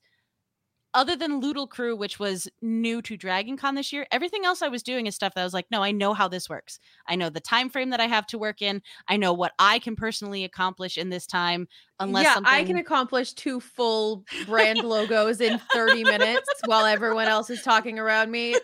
other 0.93 1.14
than 1.14 1.41
Loodle 1.41 1.69
Crew, 1.69 1.94
which 1.94 2.19
was 2.19 2.49
new 2.61 3.00
to 3.02 3.17
Dragon 3.17 3.56
Con 3.56 3.76
this 3.76 3.93
year, 3.93 4.06
everything 4.11 4.44
else 4.44 4.61
I 4.61 4.69
was 4.69 4.82
doing 4.82 5.06
is 5.06 5.14
stuff 5.14 5.35
that 5.35 5.41
I 5.41 5.44
was 5.44 5.55
like, 5.55 5.67
no, 5.70 5.82
I 5.82 5.93
know 5.93 6.14
how 6.14 6.26
this 6.26 6.49
works. 6.49 6.81
I 7.06 7.14
know 7.14 7.31
the 7.31 7.41
time 7.41 7.70
frame 7.70 7.91
that 7.91 8.00
I 8.00 8.06
have 8.06 8.26
to 8.29 8.38
work 8.38 8.61
in. 8.61 8.82
I 9.06 9.17
know 9.17 9.32
what 9.32 9.52
I 9.58 9.79
can 9.79 9.94
personally 9.94 10.43
accomplish 10.43 10.99
in 10.99 11.08
this 11.08 11.26
time. 11.26 11.69
Unless 12.00 12.25
yeah, 12.25 12.35
something... 12.35 12.53
I 12.53 12.64
can 12.64 12.76
accomplish 12.76 13.35
two 13.35 13.61
full 13.61 14.25
brand 14.46 14.79
logos 14.79 15.41
in 15.41 15.61
30 15.73 16.03
minutes 16.05 16.50
while 16.64 16.85
everyone 16.85 17.29
else 17.29 17.50
is 17.50 17.62
talking 17.62 17.99
around 17.99 18.32
me. 18.32 18.56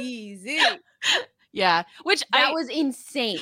Easy. 0.00 0.60
yeah, 1.52 1.82
which 2.04 2.22
That 2.32 2.50
I 2.50 2.52
was 2.52 2.68
insane. 2.68 3.40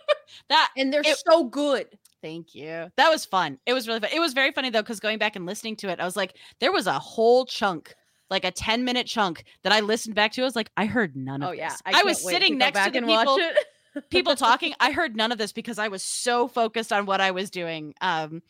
that 0.50 0.70
And 0.76 0.92
they're 0.92 1.02
It- 1.02 1.22
so 1.26 1.44
good. 1.44 1.86
Thank 2.24 2.54
you. 2.54 2.90
That 2.96 3.10
was 3.10 3.26
fun. 3.26 3.58
It 3.66 3.74
was 3.74 3.86
really 3.86 4.00
fun. 4.00 4.08
It 4.10 4.18
was 4.18 4.32
very 4.32 4.50
funny 4.50 4.70
though, 4.70 4.80
because 4.80 4.98
going 4.98 5.18
back 5.18 5.36
and 5.36 5.44
listening 5.44 5.76
to 5.76 5.90
it, 5.90 6.00
I 6.00 6.06
was 6.06 6.16
like, 6.16 6.38
there 6.58 6.72
was 6.72 6.86
a 6.86 6.98
whole 6.98 7.44
chunk, 7.44 7.94
like 8.30 8.46
a 8.46 8.50
10 8.50 8.82
minute 8.82 9.06
chunk 9.06 9.44
that 9.62 9.74
I 9.74 9.80
listened 9.80 10.14
back 10.14 10.32
to. 10.32 10.40
I 10.40 10.44
was 10.46 10.56
like, 10.56 10.70
I 10.74 10.86
heard 10.86 11.14
none 11.16 11.42
of 11.42 11.50
Oh 11.50 11.52
yeah. 11.52 11.68
this. 11.68 11.82
I, 11.84 12.00
I, 12.00 12.02
was 12.02 12.22
sitting 12.22 12.52
to 12.52 12.58
next 12.58 12.82
to 12.82 12.90
the 12.90 13.02
people, 13.02 13.38
people 14.10 14.36
talking. 14.36 14.72
I 14.80 14.92
heard 14.92 15.16
none 15.16 15.32
of 15.32 15.38
this 15.38 15.52
because 15.52 15.78
I 15.78 15.88
was 15.88 16.02
so 16.02 16.48
focused 16.48 16.94
on 16.94 17.04
what 17.04 17.20
I 17.20 17.32
was 17.32 17.50
doing. 17.50 17.92
Um, 18.00 18.40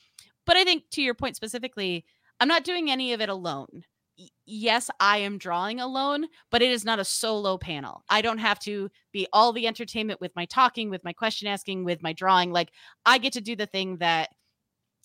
but 0.46 0.56
I 0.56 0.62
think 0.62 0.84
to 0.92 1.02
your 1.02 1.14
point 1.14 1.34
specifically, 1.34 2.04
I'm 2.38 2.48
not 2.48 2.62
doing 2.62 2.92
any 2.92 3.12
of 3.12 3.20
it 3.20 3.28
alone. 3.28 3.82
Yes, 4.46 4.90
I 5.00 5.18
am 5.18 5.38
drawing 5.38 5.80
alone, 5.80 6.26
but 6.50 6.60
it 6.60 6.70
is 6.70 6.84
not 6.84 6.98
a 6.98 7.04
solo 7.04 7.56
panel. 7.56 8.04
I 8.10 8.20
don't 8.20 8.38
have 8.38 8.58
to 8.60 8.90
be 9.10 9.26
all 9.32 9.52
the 9.52 9.66
entertainment 9.66 10.20
with 10.20 10.36
my 10.36 10.44
talking, 10.44 10.90
with 10.90 11.02
my 11.02 11.14
question 11.14 11.48
asking, 11.48 11.84
with 11.84 12.02
my 12.02 12.12
drawing. 12.12 12.52
Like 12.52 12.70
I 13.06 13.16
get 13.18 13.32
to 13.34 13.40
do 13.40 13.56
the 13.56 13.66
thing 13.66 13.98
that 13.98 14.30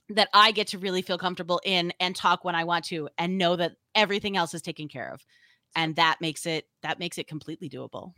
that 0.10 0.30
I 0.34 0.52
get 0.52 0.68
to 0.70 0.80
really 0.80 1.02
feel 1.04 1.18
comfortable 1.20 1.62
in 1.66 1.94
and 2.00 2.16
talk 2.16 2.44
when 2.44 2.56
I 2.56 2.64
want 2.66 2.86
to 2.86 3.10
and 3.18 3.38
know 3.38 3.56
that 3.56 3.74
everything 3.96 4.38
else 4.38 4.54
is 4.54 4.62
taken 4.62 4.88
care 4.90 5.12
of. 5.14 5.26
And 5.76 5.96
that 5.98 6.18
makes 6.22 6.46
it 6.46 6.66
that 6.82 7.00
makes 7.00 7.18
it 7.18 7.28
completely 7.28 7.70
doable. 7.70 8.14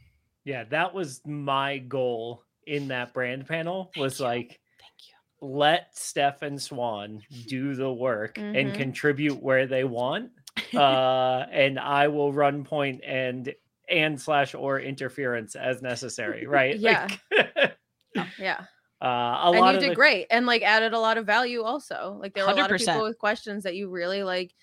Yeah, 0.45 0.63
that 0.65 0.93
was 0.93 1.21
my 1.25 1.77
goal 1.79 2.43
in 2.65 2.87
that 2.89 3.13
brand 3.13 3.47
panel 3.47 3.91
was 3.95 4.19
you. 4.19 4.25
like 4.25 4.59
Thank 4.79 5.09
you. 5.09 5.47
let 5.47 5.97
Steph 5.97 6.41
and 6.41 6.61
Swan 6.61 7.21
do 7.47 7.75
the 7.75 7.91
work 7.91 8.37
and 8.53 8.69
Mhm. 8.69 8.75
contribute 8.75 9.41
where 9.41 9.67
they 9.67 9.83
want. 9.83 10.31
Uh 10.73 11.45
and 11.51 11.79
I 11.79 12.07
will 12.07 12.33
run 12.33 12.63
point 12.63 13.01
and 13.05 13.53
and 13.89 14.19
slash 14.19 14.55
or 14.55 14.79
interference 14.79 15.55
as 15.55 15.81
necessary, 15.81 16.47
right? 16.47 16.77
Yeah. 16.79 17.07
Like, 17.31 17.77
yeah. 18.39 18.65
uh 19.01 19.05
a 19.05 19.51
and 19.51 19.59
lot 19.59 19.71
you 19.71 19.77
of 19.77 19.83
did 19.83 19.91
the, 19.91 19.95
great 19.95 20.27
and 20.29 20.45
like 20.45 20.61
added 20.61 20.93
a 20.93 20.99
lot 20.99 21.17
of 21.17 21.25
value 21.25 21.63
also. 21.63 22.17
Like 22.19 22.33
there 22.33 22.45
were 22.45 22.51
a 22.51 22.55
lot 22.55 22.71
of 22.71 22.77
people 22.77 23.03
with 23.03 23.17
questions 23.17 23.63
that 23.63 23.75
you 23.75 23.89
really 23.89 24.23
like 24.23 24.53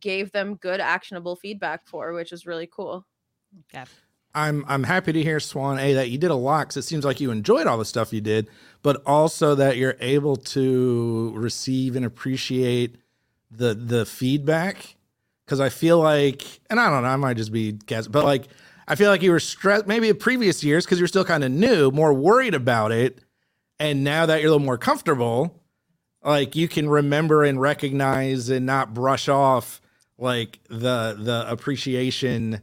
gave 0.00 0.32
them 0.32 0.56
good 0.56 0.80
actionable 0.80 1.36
feedback 1.36 1.86
for, 1.86 2.12
which 2.12 2.32
is 2.32 2.46
really 2.46 2.68
cool. 2.70 3.06
Yeah. 3.72 3.84
I'm 4.34 4.64
I'm 4.66 4.82
happy 4.82 5.12
to 5.12 5.22
hear 5.22 5.38
Swan 5.38 5.78
A 5.78 5.94
that 5.94 6.10
you 6.10 6.18
did 6.18 6.30
a 6.30 6.34
lot 6.34 6.66
because 6.66 6.78
it 6.78 6.82
seems 6.82 7.04
like 7.04 7.20
you 7.20 7.30
enjoyed 7.30 7.66
all 7.66 7.78
the 7.78 7.84
stuff 7.84 8.12
you 8.12 8.20
did, 8.20 8.48
but 8.82 9.00
also 9.06 9.54
that 9.54 9.76
you're 9.76 9.96
able 10.00 10.36
to 10.36 11.32
receive 11.36 11.94
and 11.94 12.04
appreciate 12.04 12.96
the 13.50 13.74
the 13.74 14.04
feedback. 14.04 14.96
Because 15.44 15.60
I 15.60 15.68
feel 15.68 15.98
like, 15.98 16.42
and 16.70 16.80
I 16.80 16.90
don't 16.90 17.02
know, 17.02 17.08
I 17.08 17.16
might 17.16 17.36
just 17.36 17.52
be 17.52 17.72
guessing, 17.72 18.12
but 18.12 18.24
like 18.24 18.48
I 18.88 18.94
feel 18.94 19.10
like 19.10 19.22
you 19.22 19.30
were 19.30 19.40
stressed 19.40 19.86
maybe 19.86 20.08
in 20.08 20.16
previous 20.16 20.64
years 20.64 20.84
because 20.84 20.98
you're 20.98 21.08
still 21.08 21.24
kind 21.24 21.44
of 21.44 21.50
new, 21.50 21.90
more 21.90 22.14
worried 22.14 22.54
about 22.54 22.92
it, 22.92 23.20
and 23.78 24.04
now 24.04 24.26
that 24.26 24.40
you're 24.40 24.48
a 24.48 24.52
little 24.52 24.64
more 24.64 24.78
comfortable, 24.78 25.62
like 26.22 26.56
you 26.56 26.68
can 26.68 26.88
remember 26.88 27.44
and 27.44 27.60
recognize 27.60 28.48
and 28.48 28.66
not 28.66 28.94
brush 28.94 29.28
off 29.28 29.80
like 30.18 30.60
the 30.68 31.16
the 31.18 31.44
appreciation 31.48 32.60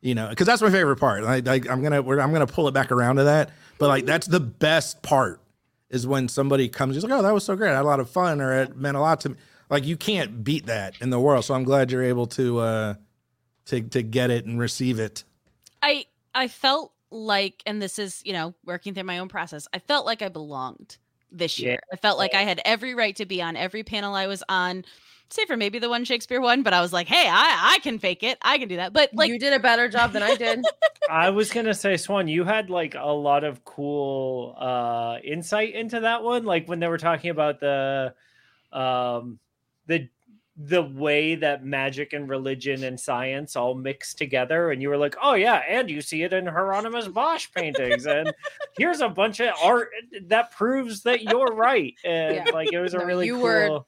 you 0.00 0.14
know 0.14 0.28
because 0.28 0.46
that's 0.46 0.62
my 0.62 0.70
favorite 0.70 0.96
part 0.96 1.22
like, 1.22 1.46
like 1.46 1.68
i'm 1.70 1.82
gonna 1.82 1.98
i'm 2.18 2.32
gonna 2.32 2.46
pull 2.46 2.66
it 2.68 2.72
back 2.72 2.90
around 2.90 3.16
to 3.16 3.24
that 3.24 3.50
but 3.78 3.88
like 3.88 4.06
that's 4.06 4.26
the 4.26 4.40
best 4.40 5.02
part 5.02 5.40
is 5.88 6.06
when 6.06 6.28
somebody 6.28 6.68
comes 6.68 6.96
just 6.96 7.06
like 7.08 7.16
oh 7.16 7.22
that 7.22 7.32
was 7.32 7.44
so 7.44 7.54
great 7.54 7.70
i 7.70 7.76
had 7.76 7.82
a 7.82 7.86
lot 7.86 8.00
of 8.00 8.10
fun 8.10 8.40
or 8.40 8.52
it 8.52 8.76
meant 8.76 8.96
a 8.96 9.00
lot 9.00 9.20
to 9.20 9.30
me 9.30 9.36
like 9.70 9.86
you 9.86 9.96
can't 9.96 10.44
beat 10.44 10.66
that 10.66 10.94
in 11.00 11.10
the 11.10 11.18
world 11.20 11.44
so 11.44 11.54
i'm 11.54 11.64
glad 11.64 11.90
you're 11.90 12.02
able 12.02 12.26
to 12.26 12.58
uh 12.58 12.94
to 13.66 13.80
to 13.80 14.02
get 14.02 14.30
it 14.30 14.44
and 14.44 14.58
receive 14.58 14.98
it 14.98 15.24
I 15.82 16.06
I 16.34 16.48
felt 16.48 16.92
like, 17.10 17.62
and 17.66 17.80
this 17.80 17.98
is 17.98 18.22
you 18.24 18.32
know 18.32 18.54
working 18.64 18.94
through 18.94 19.04
my 19.04 19.18
own 19.18 19.28
process. 19.28 19.66
I 19.72 19.78
felt 19.78 20.06
like 20.06 20.22
I 20.22 20.28
belonged 20.28 20.98
this 21.32 21.58
Yeah. 21.58 21.70
year. 21.70 21.80
I 21.92 21.96
felt 21.96 22.18
like 22.18 22.34
I 22.34 22.42
had 22.42 22.60
every 22.64 22.94
right 22.94 23.16
to 23.16 23.26
be 23.26 23.40
on 23.42 23.56
every 23.56 23.82
panel 23.82 24.14
I 24.14 24.26
was 24.26 24.42
on, 24.48 24.84
save 25.30 25.46
for 25.46 25.56
maybe 25.56 25.78
the 25.78 25.88
one 25.88 26.04
Shakespeare 26.04 26.40
one. 26.40 26.62
But 26.62 26.72
I 26.72 26.80
was 26.80 26.92
like, 26.92 27.08
hey, 27.08 27.26
I 27.28 27.76
I 27.76 27.78
can 27.82 27.98
fake 27.98 28.22
it. 28.22 28.38
I 28.42 28.58
can 28.58 28.68
do 28.68 28.76
that. 28.76 28.92
But 28.92 29.10
like, 29.14 29.28
you 29.28 29.38
did 29.38 29.52
a 29.52 29.58
better 29.58 29.88
job 29.88 30.12
than 30.12 30.22
I 30.22 30.34
did. 30.36 30.60
I 31.10 31.30
was 31.30 31.50
gonna 31.50 31.74
say, 31.74 31.96
Swan, 31.96 32.28
you 32.28 32.44
had 32.44 32.70
like 32.70 32.94
a 32.94 33.10
lot 33.10 33.42
of 33.44 33.64
cool 33.64 34.54
uh 34.58 35.18
insight 35.24 35.74
into 35.74 36.00
that 36.00 36.22
one. 36.22 36.44
Like 36.44 36.68
when 36.68 36.78
they 36.78 36.88
were 36.88 36.98
talking 36.98 37.30
about 37.30 37.60
the 37.60 38.14
um 38.72 39.38
the 39.90 40.08
the 40.56 40.82
way 40.82 41.36
that 41.36 41.64
magic 41.64 42.12
and 42.12 42.28
religion 42.28 42.84
and 42.84 42.98
science 43.00 43.56
all 43.56 43.74
mix 43.74 44.12
together, 44.14 44.70
and 44.72 44.82
you 44.82 44.88
were 44.90 44.96
like, 44.98 45.16
Oh 45.22 45.34
yeah, 45.34 45.62
and 45.68 45.88
you 45.90 46.00
see 46.02 46.22
it 46.22 46.32
in 46.32 46.46
Hieronymus 46.46 47.08
Bosch 47.08 47.48
paintings, 47.54 48.06
and 48.06 48.32
here's 48.76 49.00
a 49.00 49.08
bunch 49.08 49.40
of 49.40 49.54
art 49.62 49.88
that 50.26 50.50
proves 50.50 51.02
that 51.04 51.22
you're 51.22 51.54
right. 51.54 51.94
And 52.04 52.36
Yeah. 52.36 52.44
like 52.52 52.72
it 52.72 52.80
was 52.80 52.94
a 52.94 53.04
really 53.04 53.26
you 53.26 53.34
cool 53.36 53.42
were- 53.42 53.80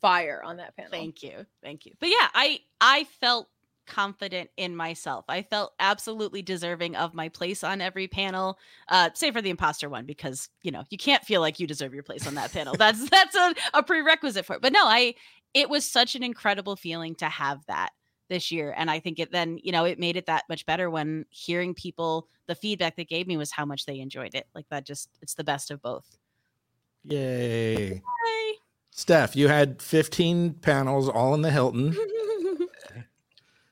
Fire 0.00 0.40
on 0.44 0.58
that 0.58 0.76
panel. 0.76 0.90
Thank 0.92 1.22
you. 1.22 1.44
Thank 1.62 1.86
you. 1.86 1.92
But 2.00 2.10
yeah, 2.10 2.28
I 2.34 2.60
I 2.80 3.04
felt 3.20 3.48
confident 3.86 4.50
in 4.56 4.76
myself. 4.76 5.24
I 5.28 5.42
felt 5.42 5.72
absolutely 5.80 6.42
deserving 6.42 6.96
of 6.96 7.14
my 7.14 7.28
place 7.28 7.64
on 7.64 7.80
every 7.80 8.08
panel. 8.08 8.58
Uh 8.88 9.10
save 9.14 9.34
for 9.34 9.42
the 9.42 9.50
imposter 9.50 9.88
one 9.88 10.06
because, 10.06 10.48
you 10.62 10.70
know, 10.70 10.84
you 10.90 10.98
can't 10.98 11.24
feel 11.24 11.40
like 11.40 11.60
you 11.60 11.66
deserve 11.66 11.94
your 11.94 12.02
place 12.02 12.26
on 12.26 12.34
that 12.34 12.52
panel. 12.52 12.74
That's 12.78 13.08
that's 13.08 13.34
a, 13.34 13.54
a 13.74 13.82
prerequisite 13.82 14.44
for 14.44 14.56
it. 14.56 14.62
But 14.62 14.72
no, 14.72 14.84
I 14.84 15.14
it 15.54 15.70
was 15.70 15.84
such 15.84 16.14
an 16.14 16.22
incredible 16.22 16.76
feeling 16.76 17.14
to 17.16 17.26
have 17.26 17.64
that 17.66 17.90
this 18.28 18.50
year 18.50 18.74
and 18.76 18.90
i 18.90 18.98
think 18.98 19.20
it 19.20 19.30
then 19.30 19.56
you 19.62 19.70
know 19.70 19.84
it 19.84 20.00
made 20.00 20.16
it 20.16 20.26
that 20.26 20.42
much 20.48 20.66
better 20.66 20.90
when 20.90 21.24
hearing 21.30 21.72
people 21.72 22.26
the 22.48 22.56
feedback 22.56 22.96
they 22.96 23.04
gave 23.04 23.28
me 23.28 23.36
was 23.36 23.52
how 23.52 23.64
much 23.64 23.86
they 23.86 24.00
enjoyed 24.00 24.34
it 24.34 24.48
like 24.52 24.68
that 24.68 24.84
just 24.84 25.08
it's 25.22 25.34
the 25.34 25.44
best 25.44 25.70
of 25.70 25.80
both 25.80 26.18
Yay. 27.08 28.02
Yay. 28.26 28.52
Steph, 28.90 29.36
you 29.36 29.48
had 29.48 29.80
15 29.80 30.54
panels 30.54 31.08
all 31.08 31.34
in 31.34 31.42
the 31.42 31.50
Hilton. 31.50 31.90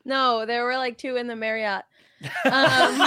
no, 0.05 0.45
there 0.45 0.63
were 0.63 0.77
like 0.77 0.97
two 0.97 1.17
in 1.17 1.27
the 1.27 1.35
Marriott. 1.35 1.83
Um, 2.45 2.97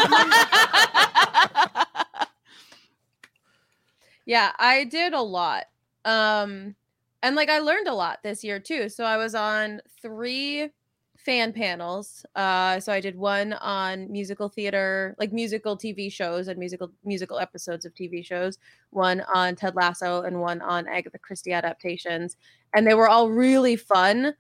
yeah, 4.27 4.53
I 4.59 4.85
did 4.85 5.15
a 5.15 5.21
lot. 5.21 5.65
Um, 6.05 6.77
and 7.23 7.35
like 7.35 7.49
I 7.49 7.59
learned 7.59 7.89
a 7.89 7.95
lot 7.95 8.19
this 8.23 8.45
year 8.45 8.61
too. 8.61 8.89
So 8.89 9.05
I 9.05 9.17
was 9.17 9.35
on 9.35 9.81
three 10.03 10.71
fan 11.17 11.53
panels. 11.53 12.25
Uh, 12.37 12.79
so 12.81 12.93
I 12.93 13.01
did 13.01 13.17
one 13.17 13.53
on 13.55 14.11
musical 14.11 14.49
theater, 14.49 15.17
like 15.19 15.33
musical 15.33 15.77
TV 15.77 16.13
shows 16.13 16.49
and 16.49 16.59
musical 16.59 16.91
musical 17.05 17.39
episodes 17.39 17.85
of 17.85 17.95
TV 17.95 18.25
shows. 18.25 18.59
One 18.91 19.23
on 19.35 19.57
Ted 19.57 19.75
Lasso 19.75 20.23
and 20.23 20.41
one 20.41 20.61
on 20.63 20.87
Agatha 20.89 21.19
Christie 21.19 21.53
adaptations, 21.53 22.37
and 22.75 22.87
they 22.87 22.95
were 22.95 23.09
all 23.09 23.31
really 23.31 23.77
fun. 23.77 24.35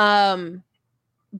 Um, 0.00 0.62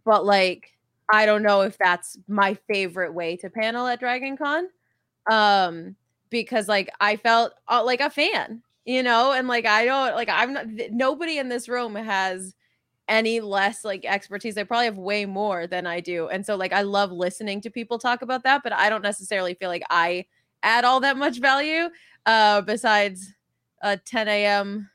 but 0.05 0.25
like 0.25 0.71
I 1.13 1.27
don't 1.27 1.43
know 1.43 1.63
if 1.63 1.77
that's 1.79 2.19
my 2.29 2.55
favorite 2.73 3.15
way 3.15 3.37
to 3.39 3.51
panel 3.51 3.87
at 3.87 4.01
Dragon 4.01 4.37
Con. 4.37 4.69
Um, 5.31 5.97
because 6.31 6.69
like 6.69 6.91
I 7.01 7.17
felt 7.17 7.53
uh, 7.69 7.85
like 7.85 8.01
a 8.01 8.11
fan, 8.11 8.63
you 8.87 9.03
know, 9.03 9.33
and 9.33 9.49
like 9.49 9.67
I 9.67 9.85
don't 9.85 10.15
like 10.17 10.29
I'm 10.31 10.53
not 10.55 10.67
th- 10.77 10.91
nobody 10.93 11.39
in 11.39 11.49
this 11.49 11.69
room 11.69 11.95
has 11.95 12.55
any 13.09 13.41
less 13.41 13.85
like 13.85 14.05
expertise. 14.07 14.55
They 14.57 14.65
probably 14.65 14.87
have 14.87 14.99
way 14.99 15.27
more 15.27 15.67
than 15.67 15.87
I 15.87 16.01
do. 16.01 16.29
And 16.29 16.47
so 16.47 16.57
like 16.57 16.73
I 16.73 16.83
love 16.83 17.13
listening 17.13 17.61
to 17.63 17.71
people 17.71 17.99
talk 17.99 18.23
about 18.23 18.45
that, 18.45 18.63
but 18.65 18.73
I 18.75 18.91
don't 18.91 19.03
necessarily 19.03 19.55
feel 19.55 19.71
like 19.71 19.85
I 19.91 20.27
add 20.63 20.85
all 20.85 21.01
that 21.01 21.17
much 21.19 21.39
value 21.41 21.89
uh 22.27 22.61
besides 22.63 23.35
a 23.83 23.97
10 23.99 24.47
a.m. 24.47 24.91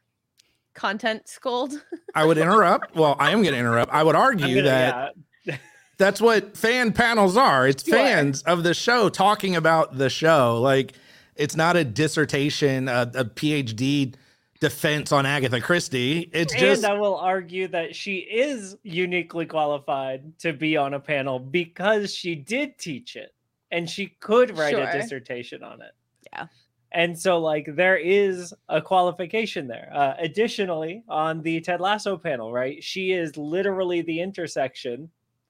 content 0.78 1.28
scold. 1.28 1.74
I 2.16 2.24
would 2.24 2.38
interrupt. 2.38 2.96
Well, 2.96 3.16
I 3.20 3.32
am 3.32 3.42
going 3.42 3.54
to 3.54 3.60
interrupt. 3.60 3.92
I 3.94 4.04
would 4.04 4.16
argue 4.16 4.48
gonna- 4.48 4.62
that 4.64 5.14
yeah. 5.44 5.58
that's 5.98 6.22
what 6.22 6.56
fan 6.56 6.94
panels 6.94 7.36
are. 7.36 7.68
It's 7.68 7.84
Sure. 7.84 7.98
fans 7.98 8.44
of 8.44 8.64
the 8.64 8.74
show 8.74 9.10
talking 9.10 9.56
about 9.56 9.98
the 9.98 10.10
show. 10.10 10.62
Like 10.62 10.94
it's 11.36 11.56
not 11.56 11.76
a 11.76 11.84
dissertation, 11.84 12.88
a, 12.88 13.12
a 13.16 13.26
PhD 13.26 14.14
defense 14.60 15.12
on 15.12 15.26
Agatha 15.26 15.60
Christie. 15.62 16.30
It's 16.34 16.54
just 16.54 16.84
and 16.84 16.92
I 16.94 16.98
will 17.00 17.18
argue 17.18 17.68
that 17.70 17.96
she 17.96 18.18
is 18.18 18.78
uniquely 18.84 19.46
qualified 19.46 20.38
to 20.40 20.54
be 20.54 20.78
on 20.78 20.94
a 20.94 21.00
panel 21.00 21.40
because 21.40 22.14
she 22.14 22.34
did 22.36 22.78
teach 22.80 23.16
it 23.16 23.34
and 23.72 23.90
she 23.90 24.08
could 24.20 24.58
write 24.58 24.72
Sure. 24.74 24.84
a 24.88 24.92
dissertation 24.94 25.64
on 25.64 25.82
it. 25.82 25.92
Yeah. 26.34 26.48
And 26.92 27.18
so, 27.18 27.40
like, 27.40 27.76
there 27.76 27.98
is 27.98 28.54
a 28.70 28.82
qualification 28.82 29.68
there. 29.68 29.90
Uh, 29.94 30.14
additionally, 30.20 31.04
on 31.10 31.42
the 31.42 31.60
Ted 31.60 31.82
Lasso 31.82 32.18
panel, 32.18 32.54
right, 32.54 32.82
she 32.84 33.12
is 33.12 33.36
literally 33.36 34.02
the 34.02 34.22
intersection 34.22 35.10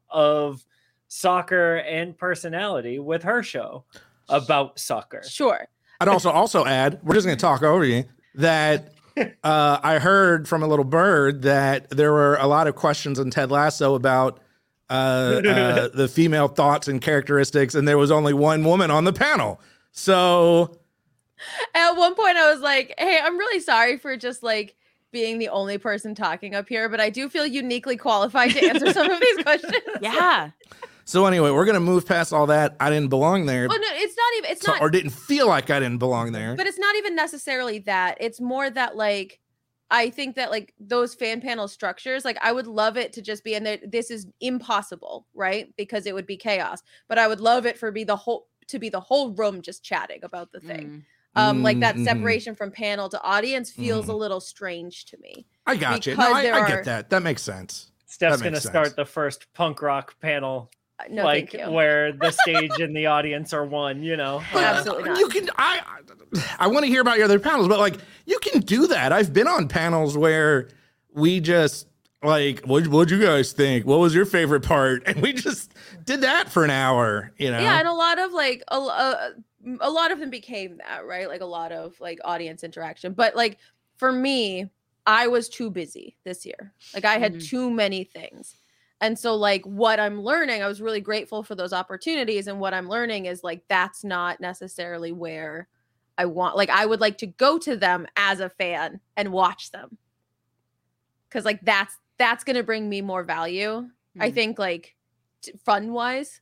of 0.10 0.66
soccer 1.08 1.78
and 1.78 2.18
personality 2.18 3.00
with 3.00 3.24
her 3.24 3.44
show 3.44 3.86
about 4.30 4.80
soccer. 4.80 5.24
sure. 5.24 5.68
I'd 6.00 6.08
also 6.08 6.30
also 6.30 6.66
add, 6.66 7.00
we're 7.04 7.16
just 7.16 7.26
going 7.26 7.38
to 7.38 7.42
talk 7.42 7.64
over 7.64 7.84
you 7.84 8.04
that 8.36 8.94
uh, 9.44 9.80
I 9.82 10.00
heard 10.00 10.48
from 10.48 10.64
a 10.64 10.68
little 10.68 10.86
bird 10.86 11.42
that 11.44 11.90
there 11.90 12.12
were 12.12 12.36
a 12.36 12.48
lot 12.48 12.68
of 12.68 12.76
questions 12.76 13.20
on 13.20 13.30
Ted 13.32 13.52
Lasso 13.52 13.96
about 13.96 14.40
uh, 14.90 15.42
uh, 15.46 15.88
the 15.94 16.08
female 16.08 16.48
thoughts 16.48 16.88
and 16.88 17.02
characteristics, 17.02 17.76
and 17.76 17.88
there 17.88 17.98
was 17.98 18.12
only 18.12 18.34
one 18.34 18.64
woman 18.64 18.92
on 18.92 19.06
the 19.06 19.14
panel. 19.14 19.60
So 19.92 20.78
At 21.74 21.92
one 21.94 22.16
point, 22.16 22.38
I 22.38 22.52
was 22.52 22.62
like, 22.62 22.94
"Hey, 22.98 23.20
I'm 23.22 23.38
really 23.38 23.60
sorry 23.60 23.98
for 23.98 24.16
just 24.18 24.44
like 24.44 24.76
being 25.12 25.40
the 25.40 25.50
only 25.50 25.78
person 25.78 26.16
talking 26.16 26.54
up 26.56 26.68
here, 26.68 26.90
but 26.90 27.00
I 27.00 27.10
do 27.10 27.30
feel 27.30 27.46
uniquely 27.46 27.98
qualified 27.98 28.52
to 28.52 28.66
answer 28.70 28.92
some 28.94 29.10
of 29.10 29.20
these 29.20 29.38
questions." 29.44 29.74
yeah 30.02 30.52
so 31.08 31.26
anyway, 31.26 31.52
we're 31.52 31.64
gonna 31.64 31.80
move 31.80 32.06
past 32.06 32.34
all 32.34 32.48
that. 32.48 32.76
I 32.82 32.90
didn't 32.90 33.08
belong 33.10 33.46
there, 33.46 33.70
Well, 33.70 33.80
no, 33.80 33.88
it's 33.92 34.18
not 34.18 34.38
even. 34.40 34.52
It's 34.52 34.66
so- 34.66 34.74
not. 34.74 34.82
or 34.82 34.90
didn't 34.90 35.12
feel 35.12 35.48
like 35.48 35.70
I 35.70 35.80
didn't 35.80 36.00
belong 36.00 36.34
there. 36.34 36.54
but 36.56 36.68
it's 36.68 36.78
not 36.78 36.98
even 36.98 37.16
necessarily 37.16 37.80
that. 37.80 38.18
It's 38.20 38.42
more 38.42 38.70
that 38.70 38.96
like. 38.98 39.40
I 39.90 40.10
think 40.10 40.36
that 40.36 40.52
like 40.52 40.74
those 40.82 41.16
fan 41.16 41.40
panel 41.40 41.70
structures, 41.70 42.26
like 42.26 42.38
I 42.42 42.52
would 42.52 42.68
love 42.68 42.98
it 42.98 43.14
to 43.14 43.22
just 43.22 43.46
be, 43.46 43.56
and 43.56 43.66
that 43.66 43.90
this 43.90 44.12
is 44.12 44.28
impossible, 44.42 45.26
right? 45.34 45.74
Because 45.78 46.06
it 46.06 46.14
would 46.14 46.26
be 46.28 46.36
chaos. 46.36 46.84
But 47.08 47.18
I 47.18 47.26
would 47.30 47.40
love 47.40 47.66
it 47.66 47.78
for 47.78 47.90
be 47.90 48.04
the 48.04 48.18
whole 48.18 48.48
to 48.68 48.78
be 48.80 48.90
the 48.90 49.00
whole 49.00 49.32
room 49.32 49.62
just 49.62 49.84
chatting 49.86 50.20
about 50.26 50.52
the 50.52 50.60
thing. 50.60 50.88
Mm. 50.90 51.04
Um, 51.38 51.64
like 51.64 51.80
that 51.82 51.96
Mm, 51.96 52.00
mhm. 52.02 52.06
separation 52.06 52.56
from 52.56 52.72
panel 52.72 53.10
to 53.10 53.22
audience 53.22 53.72
feels 53.72 54.08
Mhm. 54.08 54.10
a 54.10 54.14
little 54.16 54.40
strange 54.40 55.06
to 55.06 55.18
me. 55.20 55.46
I 55.66 55.76
got 55.76 56.06
you. 56.06 56.16
No, 56.16 56.34
I, 56.34 56.46
I 56.48 56.50
are- 56.60 56.68
get 56.68 56.86
that. 56.86 57.10
That 57.10 57.24
makes 57.24 57.42
sense. 57.42 57.92
Steph's 58.06 58.38
That 58.38 58.44
going 58.44 58.54
to 58.54 58.58
makes 58.58 58.66
start 58.66 58.96
the 58.96 59.06
first 59.06 59.52
punk 59.54 59.82
rock 59.82 60.20
panel, 60.20 60.72
Uh, 61.00 61.04
No, 61.12 61.24
like 61.24 61.52
thank 61.52 61.66
you. 61.68 61.72
where 61.76 62.12
the 62.12 62.32
stage 62.32 62.80
and 62.80 62.96
the 62.98 63.06
audience 63.06 63.54
are 63.54 63.64
one, 63.66 64.02
you 64.02 64.18
know? 64.18 64.42
But 64.52 64.64
Uh, 64.64 64.68
Absolutely 64.68 65.04
not. 65.10 65.20
You 65.20 65.28
can. 65.30 65.50
I. 65.56 65.82
I 66.58 66.68
want 66.68 66.86
to 66.86 66.88
hear 66.88 67.02
about 67.02 67.18
your 67.18 67.26
other 67.26 67.38
panels, 67.40 67.68
but 67.68 67.80
like 67.80 67.98
you 68.26 68.40
can 68.40 68.62
do 68.62 68.88
that. 68.88 69.14
I've 69.14 69.32
been 69.32 69.48
on 69.48 69.68
panels 69.68 70.18
where 70.18 70.70
we 71.14 71.40
just 71.40 71.86
like, 72.24 72.62
what 72.66 72.88
what'd 72.88 73.12
you 73.12 73.24
guys 73.24 73.52
think? 73.52 73.86
What 73.86 74.00
was 74.00 74.16
your 74.16 74.26
favorite 74.26 74.62
part? 74.64 75.04
And 75.08 75.22
we 75.22 75.34
just 75.34 75.74
did 76.04 76.22
that 76.22 76.50
for 76.50 76.64
an 76.64 76.72
hour. 76.72 77.32
You 77.38 77.52
know. 77.52 77.60
yeah 77.60 77.78
and 77.80 77.88
a 77.88 77.94
lot 77.94 78.18
of 78.18 78.34
like 78.34 78.64
a, 78.70 78.76
a, 78.78 79.34
a 79.82 79.90
lot 79.90 80.12
of 80.12 80.20
them 80.20 80.30
became 80.30 80.78
that 80.78 81.06
right 81.06 81.28
like 81.28 81.42
a 81.42 81.46
lot 81.46 81.72
of 81.72 82.00
like 82.00 82.20
audience 82.24 82.64
interaction 82.64 83.14
but 83.14 83.36
like 83.36 83.58
for 83.98 84.12
me 84.12 84.70
i 85.06 85.28
was 85.28 85.50
too 85.50 85.70
busy 85.70 86.16
this 86.24 86.46
year 86.46 86.74
like 86.94 87.06
i 87.06 87.18
had 87.18 87.36
Mhm. 87.36 87.50
too 87.50 87.70
many 87.72 88.04
things 88.04 88.56
and 89.02 89.18
so 89.18 89.36
like 89.36 89.64
what 89.66 90.00
i'm 90.00 90.22
learning 90.22 90.62
i 90.64 90.68
was 90.68 90.82
really 90.82 91.02
grateful 91.02 91.44
for 91.44 91.56
those 91.56 91.74
opportunities 91.74 92.48
and 92.48 92.60
what 92.60 92.74
i'm 92.74 92.88
learning 92.88 93.26
is 93.26 93.44
like 93.44 93.62
that's 93.68 94.04
not 94.04 94.40
necessarily 94.40 95.12
where 95.12 95.68
i 96.18 96.26
want 96.26 96.56
like 96.56 96.70
i 96.70 96.86
would 96.86 97.02
like 97.02 97.18
to 97.18 97.28
go 97.28 97.58
to 97.58 97.76
them 97.76 98.08
as 98.16 98.40
a 98.40 98.50
fan 98.50 99.00
and 99.18 99.32
watch 99.32 99.72
them 99.72 99.98
because 101.30 101.46
like 101.46 101.60
that's 101.64 101.98
that's 102.18 102.44
going 102.44 102.56
to 102.56 102.64
bring 102.64 102.90
me 102.90 103.02
more 103.02 103.24
value 103.24 103.88
I 104.20 104.32
Mm. 104.32 104.34
think 104.34 104.58
like 104.60 104.96
t- 105.44 105.52
fun 105.64 105.94
wise. 105.94 106.42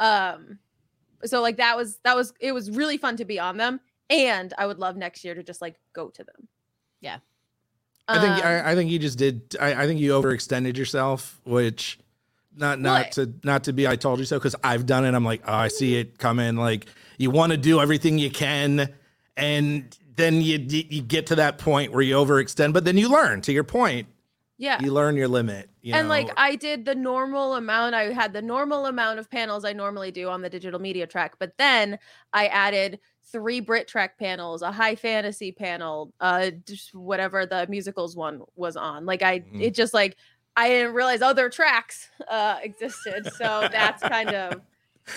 Um 0.00 0.58
so 1.24 1.40
like 1.40 1.56
that 1.56 1.76
was 1.76 1.98
that 2.04 2.16
was 2.16 2.32
it 2.40 2.52
was 2.52 2.70
really 2.70 2.96
fun 2.96 3.16
to 3.16 3.24
be 3.24 3.38
on 3.38 3.56
them 3.56 3.80
and 4.10 4.52
I 4.58 4.66
would 4.66 4.78
love 4.78 4.96
next 4.96 5.24
year 5.24 5.34
to 5.34 5.42
just 5.42 5.62
like 5.62 5.76
go 5.92 6.08
to 6.10 6.22
them. 6.24 6.48
Yeah. 7.00 7.18
I 8.08 8.20
think 8.20 8.44
Um, 8.44 8.50
I, 8.50 8.72
I 8.72 8.74
think 8.74 8.90
you 8.90 8.98
just 8.98 9.18
did. 9.18 9.56
I, 9.60 9.84
I 9.84 9.86
think 9.86 10.00
you 10.00 10.12
overextended 10.12 10.76
yourself, 10.76 11.40
which 11.44 11.98
not 12.56 12.80
not 12.80 13.16
Well, 13.16 13.26
to 13.26 13.34
not 13.44 13.64
to 13.64 13.72
be 13.72 13.86
I 13.88 13.96
told 13.96 14.18
you 14.18 14.24
so 14.24 14.38
because 14.38 14.56
I've 14.62 14.86
done 14.86 15.04
it. 15.04 15.14
I'm 15.14 15.24
like, 15.24 15.42
oh, 15.46 15.52
I 15.52 15.68
see 15.68 15.96
it 15.96 16.18
coming. 16.18 16.56
Like 16.56 16.86
you 17.16 17.30
want 17.30 17.52
to 17.52 17.56
do 17.56 17.80
everything 17.80 18.18
you 18.18 18.30
can, 18.30 18.92
and 19.36 19.96
then 20.16 20.42
you 20.42 20.58
you 20.58 20.84
you 20.90 21.02
get 21.02 21.26
to 21.28 21.36
that 21.36 21.58
point 21.58 21.92
where 21.92 22.02
you 22.02 22.16
overextend, 22.16 22.72
but 22.72 22.84
then 22.84 22.98
you 22.98 23.08
learn. 23.08 23.40
To 23.42 23.52
your 23.52 23.64
point, 23.64 24.08
yeah. 24.62 24.80
you 24.80 24.92
learn 24.92 25.16
your 25.16 25.26
limit. 25.26 25.68
You 25.82 25.94
and 25.94 26.06
know? 26.06 26.10
like 26.14 26.30
I 26.36 26.54
did 26.54 26.84
the 26.84 26.94
normal 26.94 27.56
amount. 27.56 27.96
I 27.96 28.12
had 28.12 28.32
the 28.32 28.40
normal 28.40 28.86
amount 28.86 29.18
of 29.18 29.28
panels 29.28 29.64
I 29.64 29.72
normally 29.72 30.12
do 30.12 30.28
on 30.28 30.40
the 30.40 30.48
digital 30.48 30.78
media 30.78 31.04
track, 31.06 31.34
but 31.40 31.58
then 31.58 31.98
I 32.32 32.46
added 32.46 33.00
three 33.32 33.58
Brit 33.58 33.88
track 33.88 34.18
panels, 34.18 34.62
a 34.62 34.70
high 34.70 34.94
fantasy 34.94 35.50
panel, 35.50 36.12
uh, 36.20 36.50
just 36.64 36.94
whatever 36.94 37.44
the 37.44 37.66
musicals 37.68 38.14
one 38.14 38.42
was 38.54 38.76
on. 38.76 39.04
Like 39.04 39.22
I, 39.22 39.40
Mhm. 39.40 39.60
it 39.62 39.74
just 39.74 39.92
like 39.92 40.16
I 40.56 40.68
didn't 40.68 40.94
realize 40.94 41.22
other 41.22 41.48
tracks 41.48 42.08
uh 42.28 42.58
existed. 42.62 43.32
So 43.36 43.68
that's 43.72 44.00
kind 44.00 44.30
of. 44.30 44.60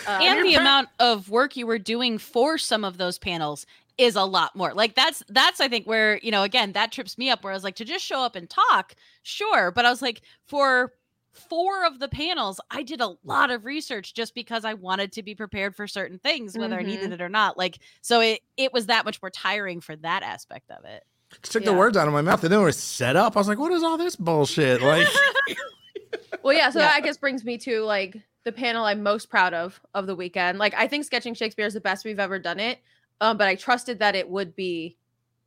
Uh, 0.07 0.19
and 0.23 0.43
the 0.43 0.55
pa- 0.55 0.61
amount 0.61 0.89
of 0.97 1.29
work 1.29 1.55
you 1.55 1.67
were 1.67 1.77
doing 1.77 2.17
for 2.17 2.57
some 2.57 2.83
of 2.83 2.97
those 2.97 3.19
panels 3.19 3.67
is 3.97 4.15
a 4.15 4.23
lot 4.23 4.55
more 4.55 4.73
like 4.73 4.93
that's 4.95 5.23
that's 5.29 5.61
i 5.61 5.67
think 5.67 5.85
where 5.85 6.17
you 6.17 6.31
know 6.31 6.43
again 6.43 6.73
that 6.73 6.91
trips 6.91 7.17
me 7.17 7.29
up 7.29 7.43
where 7.43 7.53
i 7.53 7.55
was 7.55 7.63
like 7.63 7.75
to 7.75 7.85
just 7.85 8.03
show 8.03 8.19
up 8.19 8.35
and 8.35 8.49
talk 8.49 8.93
sure 9.23 9.71
but 9.71 9.85
i 9.85 9.89
was 9.89 10.01
like 10.01 10.21
for 10.45 10.91
four 11.31 11.85
of 11.85 11.99
the 11.99 12.07
panels 12.07 12.59
i 12.71 12.81
did 12.83 13.01
a 13.01 13.15
lot 13.23 13.51
of 13.51 13.65
research 13.65 14.13
just 14.13 14.33
because 14.35 14.65
i 14.65 14.73
wanted 14.73 15.11
to 15.11 15.23
be 15.23 15.35
prepared 15.35 15.75
for 15.75 15.87
certain 15.87 16.19
things 16.19 16.57
whether 16.57 16.79
i 16.79 16.83
needed 16.83 17.05
mm-hmm. 17.05 17.13
it 17.13 17.21
or 17.21 17.29
not 17.29 17.57
like 17.57 17.79
so 18.01 18.19
it 18.21 18.39
it 18.57 18.71
was 18.73 18.85
that 18.87 19.05
much 19.05 19.21
more 19.21 19.29
tiring 19.29 19.79
for 19.81 19.95
that 19.97 20.23
aspect 20.23 20.69
of 20.71 20.83
it 20.85 21.03
Just 21.41 21.51
took 21.53 21.63
Yeah. 21.63 21.71
the 21.71 21.77
words 21.77 21.97
out 21.97 22.07
of 22.07 22.13
my 22.13 22.21
mouth. 22.21 22.43
And 22.43 22.53
then 22.53 22.61
it 22.61 22.63
was 22.63 22.77
set 22.77 23.15
up. 23.17 23.35
I 23.35 23.39
was 23.39 23.47
like, 23.47 23.57
what 23.59 23.71
is 23.73 23.83
all 23.83 23.97
this 23.97 24.15
bullshit? 24.15 24.81
Like, 24.81 25.07
Well, 26.43 26.55
yeah, 26.55 26.69
so 26.69 26.79
Yeah. 26.79 26.85
that 26.85 26.95
I 26.95 27.01
guess 27.01 27.17
brings 27.17 27.43
me 27.43 27.57
to 27.59 27.81
like 27.81 28.17
the 28.43 28.51
panel 28.51 28.85
I'm 28.85 29.01
most 29.01 29.29
proud 29.29 29.53
of 29.53 29.81
of 29.93 30.05
the 30.07 30.15
weekend. 30.15 30.59
Like 30.59 30.75
I 30.77 30.87
think 30.87 31.03
sketching 31.05 31.33
Shakespeare 31.33 31.65
is 31.65 31.73
the 31.73 31.81
best 31.81 32.05
we've 32.05 32.19
ever 32.19 32.37
done 32.39 32.59
it. 32.59 32.79
Um, 33.21 33.37
but 33.37 33.47
I 33.47 33.55
trusted 33.55 33.99
that 33.99 34.15
it 34.15 34.29
would 34.29 34.55
be 34.55 34.97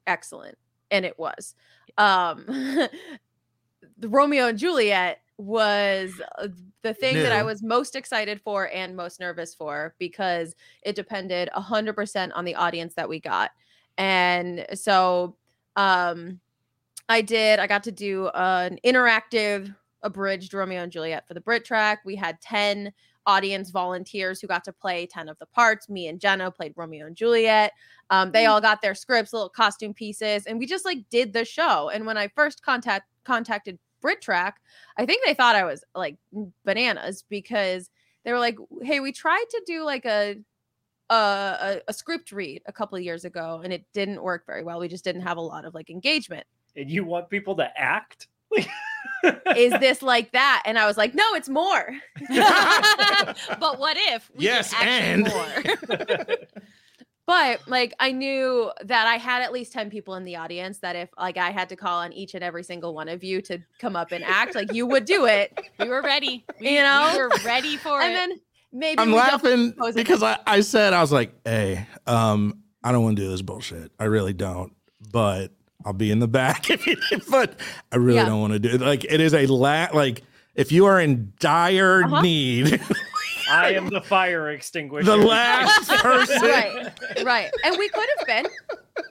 excellent, 0.06 0.58
and 0.90 1.04
it 1.04 1.18
was. 1.18 1.54
Um, 1.98 2.44
the 3.98 4.08
Romeo 4.08 4.46
and 4.46 4.58
Juliet 4.58 5.20
was 5.38 6.20
uh, 6.38 6.48
the 6.82 6.92
thing 6.94 7.14
that 7.14 7.32
I 7.32 7.44
was 7.44 7.62
most 7.62 7.94
excited 7.94 8.40
for 8.40 8.68
and 8.75 8.96
most 8.96 9.20
nervous 9.20 9.54
for 9.54 9.94
because 9.98 10.54
it 10.82 10.96
depended 10.96 11.48
100% 11.56 12.30
on 12.34 12.44
the 12.44 12.54
audience 12.56 12.94
that 12.94 13.08
we 13.08 13.20
got. 13.20 13.52
And 13.96 14.66
so 14.75 15.37
um 15.76 16.40
I 17.08 17.20
did 17.20 17.58
I 17.60 17.66
got 17.66 17.84
to 17.84 17.92
do 17.92 18.28
an 18.34 18.78
interactive 18.84 19.75
abridged 20.02 20.54
Romeo 20.54 20.82
and 20.82 20.92
Juliet 20.92 21.26
for 21.26 21.34
the 21.34 21.40
Brit 21.40 21.64
track. 21.64 22.00
We 22.04 22.16
had 22.16 22.40
10 22.40 22.92
audience 23.28 23.70
volunteers 23.70 24.40
who 24.40 24.49
got 24.49 24.64
to 24.64 24.73
play 24.73 25.06
10 25.06 25.28
of 25.28 25.38
the 25.38 25.47
parts. 25.47 25.88
Me 25.88 26.08
and 26.08 26.18
Jenna 26.18 26.50
played 26.50 26.73
Romeo 26.75 27.06
and 27.06 27.14
Juliet. 27.14 27.73
Um, 28.11 28.32
they 28.32 28.47
all 28.47 28.61
got 28.61 28.80
their 28.80 28.94
scripts, 28.94 29.35
little 29.35 29.50
costume 29.50 29.92
pieces, 29.92 30.47
and 30.47 30.58
we 30.58 30.66
just 30.66 30.87
like 30.87 31.08
did 31.11 31.35
the 31.35 31.44
show. 31.44 31.90
And 31.90 32.06
when 32.06 32.16
I 32.16 32.28
first 32.28 32.64
contact 32.64 33.06
contacted 33.25 33.78
Brit 34.00 34.23
Track, 34.23 34.61
I 34.97 35.04
think 35.04 35.25
they 35.25 35.35
thought 35.35 35.54
I 35.54 35.64
was 35.64 35.85
like 35.94 36.16
bananas 36.64 37.23
because 37.28 37.90
they 38.25 38.32
were 38.32 38.38
like, 38.38 38.56
"Hey, 38.82 39.00
we 39.00 39.12
tried 39.12 39.44
to 39.50 39.62
do 39.66 39.85
like 39.85 40.06
a 40.06 40.37
a, 41.11 41.14
a, 41.14 41.80
a 41.88 41.92
script 41.92 42.32
read 42.32 42.62
a 42.66 42.73
couple 42.73 42.97
of 42.97 43.04
years 43.04 43.26
ago, 43.26 43.61
and 43.62 43.73
it 43.73 43.85
didn't 43.92 44.23
work 44.23 44.47
very 44.47 44.64
well. 44.64 44.80
We 44.80 44.88
just 44.88 45.04
didn't 45.04 45.23
have 45.23 45.37
a 45.37 45.42
lot 45.42 45.66
of 45.66 45.75
like 45.75 45.90
engagement. 45.90 46.47
And 46.76 46.90
you 46.90 47.04
want 47.04 47.28
people 47.28 47.56
to 47.56 47.70
act? 47.78 48.28
Is 49.57 49.73
this 49.81 50.02
like 50.02 50.33
that?" 50.33 50.62
And 50.64 50.78
I 50.78 50.87
was 50.87 50.97
like, 50.97 51.14
"No, 51.14 51.25
it's 51.35 51.49
more." 51.49 51.88
but 52.28 53.78
what 53.78 53.97
if 53.99 54.31
we 54.37 54.45
Yes, 54.45 54.73
and- 54.81 55.25
more? 55.28 56.26
but 57.26 57.61
like 57.69 57.93
I 58.00 58.12
knew 58.12 58.71
that 58.85 59.07
I 59.07 59.17
had 59.17 59.43
at 59.43 59.52
least 59.52 59.73
10 59.73 59.90
people 59.90 60.14
in 60.14 60.25
the 60.25 60.37
audience 60.37 60.78
that 60.78 60.97
if 60.97 61.11
like 61.19 61.37
I 61.37 61.50
had 61.50 61.69
to 61.71 61.76
call 61.76 61.99
on 61.99 62.12
each 62.12 62.35
and 62.35 62.43
every 62.43 62.62
single 62.64 62.95
one 62.95 63.09
of 63.09 63.23
you 63.23 63.43
to 63.43 63.59
come 63.78 63.97
up 63.97 64.12
and 64.12 64.25
act, 64.25 64.55
like 64.55 64.73
you 64.73 64.87
would 64.87 65.05
do 65.05 65.26
it. 65.26 65.59
we 65.78 65.88
were 65.88 66.02
ready. 66.02 66.45
We, 66.61 66.76
You 66.76 66.83
know? 66.83 67.11
we 67.12 67.19
were 67.19 67.31
ready 67.45 67.76
for 67.76 68.00
And 68.00 68.12
it. 68.12 68.17
then 68.17 68.40
maybe 68.73 68.99
I'm 69.00 69.12
laughing 69.12 69.75
because 69.95 70.23
I, 70.23 70.38
I 70.47 70.61
said 70.61 70.95
I 70.95 71.00
was 71.02 71.12
like, 71.12 71.33
hey, 71.45 71.87
um, 72.07 72.62
I 72.83 72.93
don't 72.93 73.02
want 73.05 73.17
to 73.17 73.23
do 73.23 73.31
this 73.31 73.43
bullshit. 73.43 73.93
I 73.99 74.05
really 74.05 74.33
don't. 74.33 74.73
But 75.12 75.52
I'll 75.88 75.95
be 75.95 76.11
in 76.11 76.18
the 76.18 76.28
back 76.28 76.68
if 76.76 76.87
you 76.87 76.99
but 77.30 77.59
I 77.90 77.97
really 77.97 78.18
Yeah. 78.18 78.26
don't 78.26 78.40
want 78.42 78.52
to 78.52 78.59
do 78.59 78.68
it. 78.68 78.80
Like 78.83 79.04
it 79.04 79.21
is 79.23 79.33
a 79.33 79.47
la 79.47 79.88
like 79.95 80.23
if 80.54 80.71
you 80.71 80.85
are 80.85 81.00
in 81.00 81.33
dire 81.40 82.02
Uh-huh. 82.04 82.21
need, 82.21 82.78
I 83.50 83.73
am 83.73 83.88
the 83.88 84.02
fire 84.02 84.50
extinguisher. 84.50 85.07
the 85.07 85.16
last 85.16 85.88
person 86.02 86.42
right, 86.42 86.92
right. 87.25 87.50
And 87.64 87.78
we 87.78 87.88
could 87.88 88.07
have 88.18 88.26
been. 88.26 88.47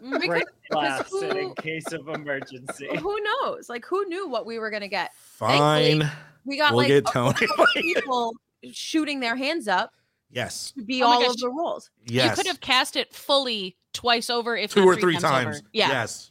We 0.04 0.20
could, 0.20 0.28
Break 0.30 0.44
glass 0.70 1.04
because 1.04 1.24
in 1.36 1.56
case 1.56 1.92
of 1.94 2.08
emergency. 2.10 2.90
who 3.00 3.18
knows? 3.22 3.70
Like 3.70 3.84
who 3.86 4.06
knew 4.06 4.28
what 4.30 4.46
we 4.46 4.60
were 4.60 4.70
gonna 4.70 4.88
get? 4.88 5.12
fine. 5.16 6.08
We 6.46 6.58
got 6.58 6.74
We'll 6.74 6.84
like 6.84 6.90
get 6.90 7.10
a 7.10 7.12
Tony. 7.12 7.48
of 7.58 7.68
people 7.74 8.36
shooting 8.72 9.20
their 9.20 9.36
hands 9.36 9.68
up 9.68 9.94
yes. 10.30 10.74
to 10.78 10.84
be 10.84 11.02
Oh 11.02 11.08
all 11.08 11.22
gosh. 11.22 11.30
of 11.32 11.38
the 11.38 11.50
roles. 11.50 11.90
Yes. 12.06 12.30
You 12.30 12.36
could 12.36 12.48
have 12.48 12.62
cast 12.62 12.96
it 12.96 13.14
fully 13.16 13.78
twice 13.94 14.30
over, 14.30 14.56
if 14.56 14.74
two 14.76 14.82
not 14.82 14.88
or 14.90 14.96
three 14.98 15.16
times. 15.18 15.58
times. 15.58 15.64
Yeah. 15.74 15.88
Yes. 15.90 16.30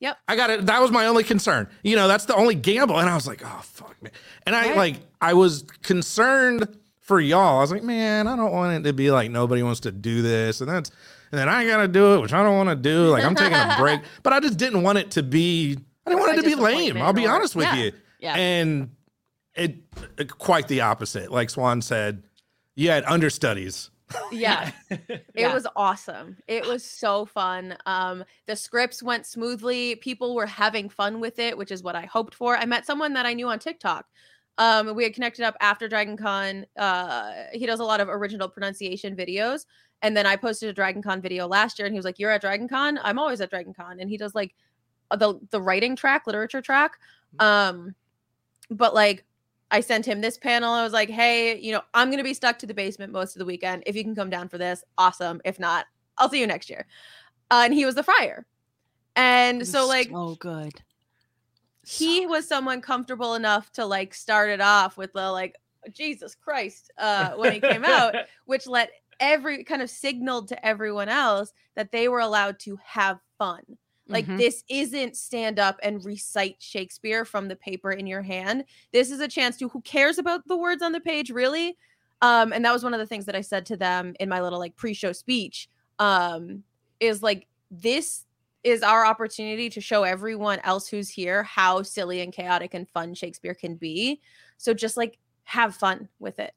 Yep. 0.00 0.16
I 0.28 0.36
got 0.36 0.50
it. 0.50 0.66
That 0.66 0.80
was 0.80 0.90
my 0.90 1.06
only 1.06 1.24
concern. 1.24 1.68
You 1.82 1.96
know, 1.96 2.06
that's 2.08 2.24
the 2.24 2.34
only 2.34 2.54
gamble. 2.54 2.98
And 2.98 3.08
I 3.08 3.14
was 3.14 3.26
like, 3.26 3.42
oh 3.44 3.60
fuck, 3.62 4.00
man. 4.02 4.12
And 4.46 4.54
I 4.54 4.68
Right. 4.68 4.76
like 4.76 4.96
I 5.20 5.34
was 5.34 5.64
concerned 5.82 6.68
for 7.00 7.20
y'all. 7.20 7.58
I 7.58 7.60
was 7.60 7.72
like, 7.72 7.82
man, 7.82 8.26
I 8.28 8.36
don't 8.36 8.52
want 8.52 8.74
it 8.74 8.88
to 8.88 8.92
be 8.92 9.10
like 9.10 9.30
nobody 9.30 9.62
wants 9.62 9.80
to 9.80 9.92
do 9.92 10.22
this. 10.22 10.60
And 10.60 10.70
that's 10.70 10.90
and 11.32 11.38
then 11.38 11.48
I 11.48 11.66
gotta 11.66 11.88
do 11.88 12.14
it, 12.14 12.20
which 12.20 12.32
I 12.32 12.42
don't 12.42 12.56
want 12.56 12.68
to 12.70 12.76
do. 12.76 13.08
Like 13.08 13.24
I'm 13.24 13.34
taking 13.34 13.54
a 13.54 13.76
break. 13.80 14.00
But 14.22 14.32
I 14.32 14.40
just 14.40 14.56
didn't 14.58 14.82
want 14.82 14.98
it 14.98 15.10
to 15.12 15.22
be 15.22 15.78
I 16.06 16.10
didn't 16.10 16.20
want 16.20 16.38
it 16.38 16.42
to 16.42 16.48
be 16.48 16.54
lame. 16.54 16.96
I'll 16.98 17.12
be 17.12 17.26
honest 17.26 17.54
with 17.56 17.66
yeah. 17.66 17.74
you. 17.76 17.92
Yeah. 18.20 18.34
And 18.36 18.90
it, 19.54 19.76
it 20.16 20.38
quite 20.38 20.68
the 20.68 20.80
opposite. 20.82 21.30
Like 21.30 21.50
Swan 21.50 21.82
said, 21.82 22.22
you 22.76 22.88
had 22.90 23.04
understudies. 23.04 23.90
Yeah. 24.32 24.70
It 24.90 25.26
Yeah. 25.34 25.54
was 25.54 25.66
awesome. 25.76 26.36
It 26.46 26.66
was 26.66 26.84
so 26.84 27.26
fun. 27.26 27.76
Um, 27.86 28.24
the 28.46 28.56
scripts 28.56 29.02
went 29.02 29.26
smoothly. 29.26 29.96
People 29.96 30.34
were 30.34 30.46
having 30.46 30.88
fun 30.88 31.20
with 31.20 31.38
it, 31.38 31.56
which 31.56 31.70
is 31.70 31.82
what 31.82 31.94
I 31.96 32.06
hoped 32.06 32.34
for. 32.34 32.56
I 32.56 32.64
met 32.64 32.86
someone 32.86 33.12
that 33.14 33.26
I 33.26 33.34
knew 33.34 33.48
on 33.48 33.58
TikTok. 33.58 34.06
Um, 34.58 34.94
we 34.96 35.04
had 35.04 35.14
connected 35.14 35.44
up 35.44 35.56
after 35.60 35.88
Dragon 35.88 36.16
Con. 36.16 36.66
Uh, 36.76 37.32
he 37.52 37.64
does 37.66 37.78
a 37.80 37.84
lot 37.84 38.00
of 38.00 38.08
original 38.08 38.48
pronunciation 38.48 39.14
videos. 39.14 39.66
And 40.02 40.16
then 40.16 40.26
I 40.26 40.36
posted 40.36 40.68
a 40.68 40.72
Dragon 40.72 41.02
Con 41.02 41.20
video 41.20 41.46
last 41.46 41.78
year, 41.78 41.86
and 41.86 41.94
he 41.94 41.98
was 41.98 42.04
like, 42.04 42.18
"You're 42.18 42.30
at 42.30 42.40
Dragon 42.40 42.68
Con? 42.68 42.98
I'm 43.02 43.18
always 43.18 43.40
at 43.40 43.50
Dragon 43.50 43.74
Con." 43.74 44.00
And 44.00 44.08
he 44.10 44.16
does 44.16 44.34
like 44.34 44.54
the 45.10 45.38
the 45.50 45.60
writing 45.60 45.96
track, 45.96 46.26
literature 46.26 46.60
track. 46.62 46.92
Um, 47.38 47.94
but 48.70 48.94
like 48.94 49.24
I 49.70 49.80
sent 49.80 50.06
him 50.06 50.20
this 50.20 50.38
panel. 50.38 50.72
I 50.72 50.82
was 50.82 50.92
like, 50.92 51.10
hey, 51.10 51.58
you 51.58 51.72
know, 51.72 51.82
I'm 51.94 52.08
going 52.08 52.18
to 52.18 52.24
be 52.24 52.34
stuck 52.34 52.58
to 52.60 52.66
the 52.66 52.74
basement 52.74 53.12
most 53.12 53.36
of 53.36 53.40
the 53.40 53.44
weekend. 53.44 53.82
If 53.86 53.96
you 53.96 54.02
can 54.02 54.14
come 54.14 54.30
down 54.30 54.48
for 54.48 54.58
this, 54.58 54.82
awesome. 54.96 55.40
If 55.44 55.58
not, 55.60 55.86
I'll 56.16 56.30
see 56.30 56.40
you 56.40 56.46
next 56.46 56.70
year. 56.70 56.86
Uh, 57.50 57.62
and 57.64 57.74
he 57.74 57.84
was 57.84 57.94
the 57.94 58.02
friar. 58.02 58.46
And 59.16 59.66
so, 59.66 59.86
like, 59.86 60.10
oh 60.14 60.36
good. 60.36 60.80
he 61.84 62.26
was 62.26 62.46
someone 62.46 62.80
comfortable 62.80 63.34
enough 63.34 63.72
to 63.72 63.84
like 63.84 64.14
start 64.14 64.50
it 64.50 64.60
off 64.60 64.96
with 64.96 65.12
the 65.12 65.30
like, 65.30 65.56
Jesus 65.90 66.34
Christ, 66.34 66.90
uh, 66.98 67.30
when 67.32 67.52
he 67.52 67.60
came 67.60 67.84
out, 67.84 68.14
which 68.46 68.66
let 68.66 68.90
every 69.20 69.64
kind 69.64 69.82
of 69.82 69.90
signaled 69.90 70.48
to 70.48 70.66
everyone 70.66 71.08
else 71.08 71.52
that 71.74 71.92
they 71.92 72.08
were 72.08 72.20
allowed 72.20 72.58
to 72.60 72.78
have 72.84 73.18
fun. 73.38 73.62
Like 74.08 74.26
Mhm. 74.26 74.38
this 74.38 74.64
isn't 74.68 75.16
stand 75.16 75.58
up 75.58 75.78
and 75.82 76.04
recite 76.04 76.56
Shakespeare 76.60 77.24
from 77.24 77.48
the 77.48 77.56
paper 77.56 77.90
in 77.92 78.06
your 78.06 78.22
hand. 78.22 78.64
This 78.92 79.10
is 79.10 79.20
a 79.20 79.28
chance 79.28 79.56
to 79.58 79.68
who 79.68 79.80
cares 79.82 80.18
about 80.18 80.46
the 80.48 80.56
words 80.56 80.82
on 80.82 80.92
the 80.92 81.00
page 81.00 81.30
really? 81.30 81.76
Um 82.22 82.52
and 82.52 82.64
that 82.64 82.72
was 82.72 82.82
one 82.82 82.94
of 82.94 83.00
the 83.00 83.06
things 83.06 83.26
that 83.26 83.36
I 83.36 83.42
said 83.42 83.66
to 83.66 83.76
them 83.76 84.14
in 84.18 84.28
my 84.28 84.40
little 84.40 84.58
like 84.58 84.76
pre-show 84.76 85.12
speech 85.12 85.68
um 85.98 86.64
is 87.00 87.22
like 87.22 87.46
this 87.70 88.24
is 88.64 88.82
our 88.82 89.06
opportunity 89.06 89.70
to 89.70 89.80
show 89.80 90.02
everyone 90.02 90.58
else 90.64 90.88
who's 90.88 91.08
here 91.08 91.44
how 91.44 91.82
silly 91.82 92.20
and 92.20 92.32
chaotic 92.32 92.74
and 92.74 92.88
fun 92.88 93.14
Shakespeare 93.14 93.54
can 93.54 93.76
be. 93.76 94.20
So 94.56 94.74
just 94.74 94.96
like 94.96 95.18
have 95.44 95.76
fun 95.76 96.08
with 96.18 96.38
it. 96.40 96.54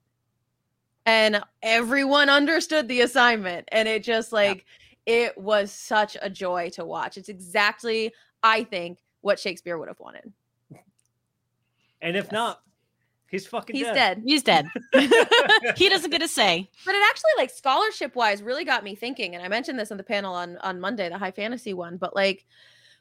And 1.06 1.42
everyone 1.62 2.30
understood 2.30 2.88
the 2.88 3.02
assignment 3.02 3.68
and 3.72 3.88
it 3.88 4.04
just 4.04 4.32
like 4.32 4.66
it 5.06 5.38
was 5.38 5.72
such 5.72 6.18
a 6.22 6.30
joy 6.30 6.70
to 6.72 6.86
watch. 6.86 7.18
It's 7.18 7.30
exactly, 7.30 8.14
I 8.44 8.64
think, 8.64 9.00
what 9.22 9.40
Shakespeare 9.40 9.78
would 9.78 9.88
have 9.88 10.00
wanted. 10.00 10.32
and 12.02 12.16
if 12.16 12.32
not, 12.32 12.62
he's 13.28 13.48
fucking 13.48 13.76
He's 13.76 13.86
dead. 13.86 13.94
dead. 13.94 14.24
He's 14.26 14.44
dead. 14.44 14.68
he 15.78 15.90
doesn't 15.90 16.12
get 16.12 16.22
a 16.22 16.28
say. 16.28 16.70
But 16.86 16.96
it 16.96 17.04
actually, 17.10 17.32
like 17.38 17.50
scholarship 17.50 18.16
wise, 18.16 18.42
really 18.44 18.66
got 18.66 18.84
me 18.84 18.96
thinking. 18.96 19.36
And 19.36 19.44
I 19.44 19.48
mentioned 19.48 19.80
this 19.80 19.92
on 19.92 19.98
the 19.98 20.04
panel 20.04 20.34
on 20.34 20.58
on 20.58 20.80
Monday, 20.80 21.10
the 21.10 21.18
high 21.18 21.32
fantasy 21.32 21.74
one. 21.74 21.98
But 21.98 22.16
like 22.16 22.46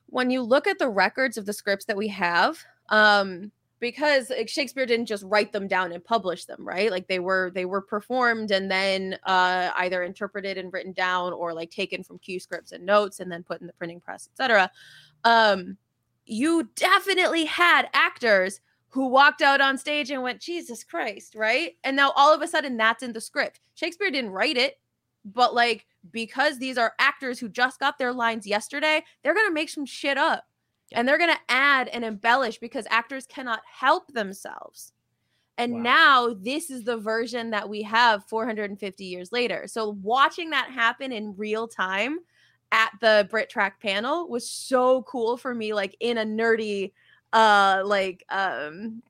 when 0.07 0.31
you 0.31 0.43
look 0.43 0.67
at 0.67 0.79
the 0.79 0.89
records 0.89 1.37
of 1.37 1.47
the 1.47 1.53
scripts 1.53 1.85
that 1.87 1.97
we 1.97 2.09
have, 2.09 2.59
um, 2.89 3.53
because 3.81 4.31
Shakespeare 4.47 4.85
didn't 4.85 5.07
just 5.07 5.25
write 5.25 5.53
them 5.53 5.67
down 5.67 5.91
and 5.93 6.05
publish 6.05 6.45
them, 6.45 6.67
right? 6.67 6.91
Like 6.91 7.09
they 7.09 7.19
were 7.19 7.51
they 7.55 7.65
were 7.65 7.81
performed 7.81 8.51
and 8.51 8.71
then 8.71 9.19
uh, 9.25 9.71
either 9.79 10.03
interpreted 10.03 10.59
and 10.59 10.73
written 10.73 10.93
down 10.93 11.33
or 11.33 11.55
like 11.55 11.71
taken 11.71 12.05
from 12.05 12.19
cue 12.19 12.39
scripts 12.39 12.73
and 12.73 12.85
notes 12.85 13.21
and 13.21 13.33
then 13.33 13.43
put 13.43 13.61
in 13.61 13.67
the 13.67 13.73
printing 13.73 14.01
press, 14.01 14.29
etc. 14.31 14.71
Um, 15.25 15.79
you 16.27 16.69
definitely 16.77 17.47
had 17.47 17.89
actors 17.95 18.61
who 18.89 19.07
walked 19.07 19.41
out 19.41 19.61
on 19.61 19.79
stage 19.79 20.11
and 20.11 20.23
went, 20.23 20.41
Jesus 20.41 20.85
Christ, 20.85 21.35
right? 21.35 21.77
And 21.83 21.97
now 21.97 22.13
all 22.17 22.35
of 22.35 22.43
a 22.43 22.49
sudden 22.49 22.77
that's 22.77 23.03
in 23.03 23.13
the 23.13 23.21
script. 23.21 23.61
Shakespeare 23.75 24.11
didn't 24.11 24.31
write 24.31 24.59
it, 24.59 24.79
but 25.25 25.55
like 25.55 25.87
because 26.13 26.59
these 26.59 26.77
are 26.77 26.95
actors 26.99 27.39
who 27.39 27.49
just 27.49 27.81
got 27.81 27.99
their 27.99 28.13
lines 28.13 28.47
yesterday, 28.47 29.03
they're 29.23 29.35
gonna 29.35 29.51
make 29.51 29.71
some 29.71 29.87
shit 29.87 30.19
up 30.19 30.45
and 30.93 31.07
they're 31.09 31.19
gonna 31.19 31.39
add 31.49 31.89
and 31.89 32.05
embellish 32.05 32.59
because 32.59 32.87
actors 32.91 33.27
cannot 33.27 33.61
help 33.71 34.13
themselves. 34.13 34.93
And 35.59 35.75
Wow. 35.75 35.81
now 35.83 36.35
this 36.35 36.71
is 36.71 36.85
the 36.85 36.97
version 36.97 37.51
that 37.51 37.69
we 37.69 37.83
have 37.83 38.25
450 38.29 39.05
years 39.05 39.31
later. 39.31 39.67
So 39.67 39.91
watching 40.03 40.51
that 40.51 40.71
happen 40.71 41.13
in 41.13 41.35
real 41.37 41.69
time 41.69 42.19
at 42.73 42.91
the 43.01 43.27
Brit 43.31 43.51
Track 43.51 43.81
panel 43.81 44.29
was 44.29 44.49
so 44.49 45.03
cool 45.03 45.37
for 45.37 45.55
me, 45.55 45.75
like 45.75 45.97
in 46.01 46.19
a 46.19 46.25
nerdy 46.25 46.93
uh 47.33 47.83
like 47.85 48.25
um 48.31 49.03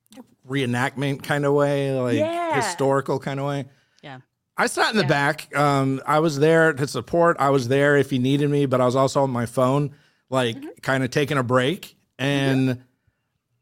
reenactment 0.48 1.22
kind 1.22 1.44
of 1.44 1.54
way, 1.54 1.92
like 1.92 2.16
Yeah. 2.16 2.54
historical 2.56 3.18
kind 3.18 3.38
of 3.40 3.46
way. 3.46 3.66
Yeah. 4.02 4.18
I 4.56 4.66
sat 4.66 4.90
in 4.90 4.96
the 4.96 5.04
Yeah. 5.04 5.08
back. 5.08 5.56
Um, 5.56 6.02
I 6.06 6.18
was 6.18 6.38
there 6.38 6.72
to 6.72 6.86
support. 6.86 7.36
I 7.38 7.50
was 7.50 7.68
there 7.68 7.96
if 7.96 8.12
you 8.12 8.18
needed 8.18 8.50
me, 8.50 8.66
but 8.66 8.80
I 8.80 8.84
was 8.86 8.96
also 8.96 9.22
on 9.22 9.30
my 9.30 9.46
phone, 9.46 9.94
like 10.30 10.56
Mm-hmm. 10.56 10.68
kind 10.82 11.04
of 11.04 11.10
taking 11.10 11.36
a 11.36 11.42
break. 11.42 11.96
And 12.18 12.82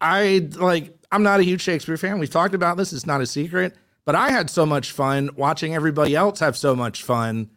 I 0.00 0.48
like, 0.57 0.96
I'm 1.11 1.22
not 1.22 1.40
a 1.40 1.42
huge 1.42 1.62
Shakespeare 1.62 1.96
fan. 1.96 2.18
We've 2.18 2.31
talked 2.31 2.54
about 2.54 2.76
this. 2.76 2.92
It's 2.92 3.07
not 3.07 3.20
a 3.20 3.26
secret, 3.26 3.74
but 4.04 4.14
I 4.14 4.31
had 4.31 4.50
so 4.50 4.64
much 4.66 4.92
fun 4.92 5.31
watching 5.37 5.74
everybody 5.74 6.14
else 6.14 6.40
have 6.40 6.57
so 6.57 6.76
much 6.76 7.02
fun 7.02 7.50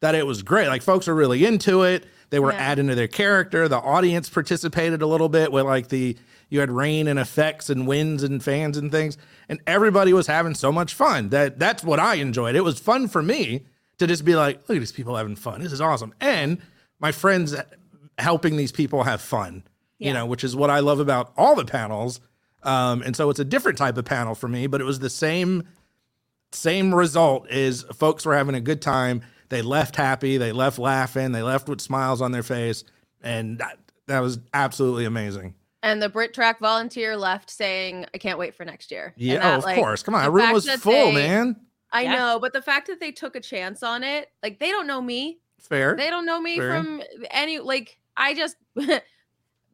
that 0.00 0.14
it 0.14 0.26
was 0.26 0.42
great. 0.42 0.68
Like 0.68 0.82
folks 0.82 1.06
are 1.08 1.14
really 1.14 1.44
into 1.44 1.82
it. 1.82 2.06
They 2.30 2.38
were 2.40 2.52
Yeah. 2.52 2.58
adding 2.58 2.88
to 2.88 2.94
their 2.94 3.08
character. 3.08 3.68
The 3.68 3.78
audience 3.78 4.28
participated 4.28 5.02
a 5.02 5.06
little 5.06 5.28
bit 5.28 5.52
with 5.52 5.64
like 5.66 5.88
the 5.88 6.16
you 6.50 6.60
had 6.60 6.70
rain 6.70 7.08
and 7.08 7.18
effects 7.18 7.68
and 7.70 7.86
winds 7.86 8.22
and 8.22 8.42
fans 8.42 8.76
and 8.76 8.90
things, 8.92 9.16
and 9.48 9.60
everybody 9.66 10.12
was 10.12 10.26
having 10.26 10.54
so 10.54 10.70
much 10.70 10.94
fun. 10.94 11.30
That 11.30 11.58
that's 11.58 11.82
what 11.82 11.98
I 12.00 12.14
enjoyed. 12.16 12.54
It 12.54 12.60
was 12.62 12.78
fun 12.78 13.08
for 13.08 13.22
me 13.22 13.66
to 13.98 14.06
just 14.06 14.24
be 14.24 14.36
like, 14.36 14.60
look 14.68 14.76
at 14.76 14.80
these 14.80 14.92
people 14.92 15.16
having 15.16 15.36
fun. 15.36 15.62
This 15.62 15.72
is 15.72 15.80
awesome, 15.80 16.12
and 16.20 16.58
my 17.00 17.12
friends 17.12 17.54
helping 18.18 18.56
these 18.56 18.72
people 18.72 19.02
have 19.04 19.20
fun. 19.20 19.64
You 19.98 20.12
know, 20.12 20.26
which 20.26 20.44
is 20.44 20.54
what 20.54 20.68
I 20.68 20.80
love 20.80 21.00
about 21.00 21.32
all 21.34 21.54
the 21.54 21.64
panels. 21.64 22.20
Um, 22.62 23.00
and 23.02 23.16
so 23.16 23.30
it's 23.30 23.38
a 23.38 23.44
different 23.44 23.78
type 23.78 23.96
of 23.96 24.04
panel 24.04 24.34
for 24.34 24.48
me, 24.48 24.66
but 24.66 24.82
it 24.82 24.84
was 24.84 24.98
the 24.98 25.08
same 25.08 25.64
same 26.52 26.94
result 26.94 27.50
is 27.50 27.82
folks 27.94 28.24
were 28.26 28.36
having 28.36 28.54
a 28.54 28.60
good 28.60 28.80
time. 28.82 29.22
They 29.48 29.62
left 29.62 29.96
happy, 29.96 30.36
they 30.36 30.52
left 30.52 30.78
laughing, 30.78 31.32
they 31.32 31.42
left 31.42 31.68
with 31.68 31.80
smiles 31.80 32.20
on 32.22 32.32
their 32.32 32.42
face, 32.42 32.84
and 33.22 33.58
that, 33.58 33.78
that 34.06 34.20
was 34.20 34.38
absolutely 34.52 35.04
amazing. 35.04 35.54
And 35.82 36.02
the 36.02 36.08
Brit 36.08 36.32
Track 36.34 36.60
volunteer 36.60 37.16
left 37.16 37.50
saying, 37.50 38.06
"I 38.14 38.18
can't 38.18 38.38
wait 38.38 38.54
for 38.54 38.64
next 38.64 38.90
year." 38.90 39.12
Yeah, 39.16 39.38
that, 39.38 39.54
oh, 39.54 39.58
of 39.58 39.64
like, 39.64 39.76
course. 39.76 40.02
Come 40.02 40.14
on, 40.14 40.22
the 40.24 40.30
the 40.30 40.32
room 40.32 40.52
was 40.52 40.68
full, 40.76 40.92
they- 40.92 41.12
man. 41.14 41.56
I 41.92 42.02
Yeah. 42.02 42.16
know, 42.16 42.38
but 42.40 42.52
the 42.52 42.62
fact 42.62 42.88
that 42.88 43.00
they 43.00 43.12
took 43.12 43.36
a 43.36 43.40
chance 43.40 43.82
on 43.82 44.02
it, 44.02 44.28
like 44.42 44.58
they 44.58 44.70
don't 44.70 44.86
know 44.86 45.00
me. 45.00 45.38
Fair. 45.60 45.94
They 45.96 46.10
don't 46.10 46.26
know 46.26 46.40
me 46.40 46.58
Fair. 46.58 46.70
from 46.82 47.02
any 47.30 47.58
like 47.58 47.98
I 48.16 48.34
just 48.34 48.56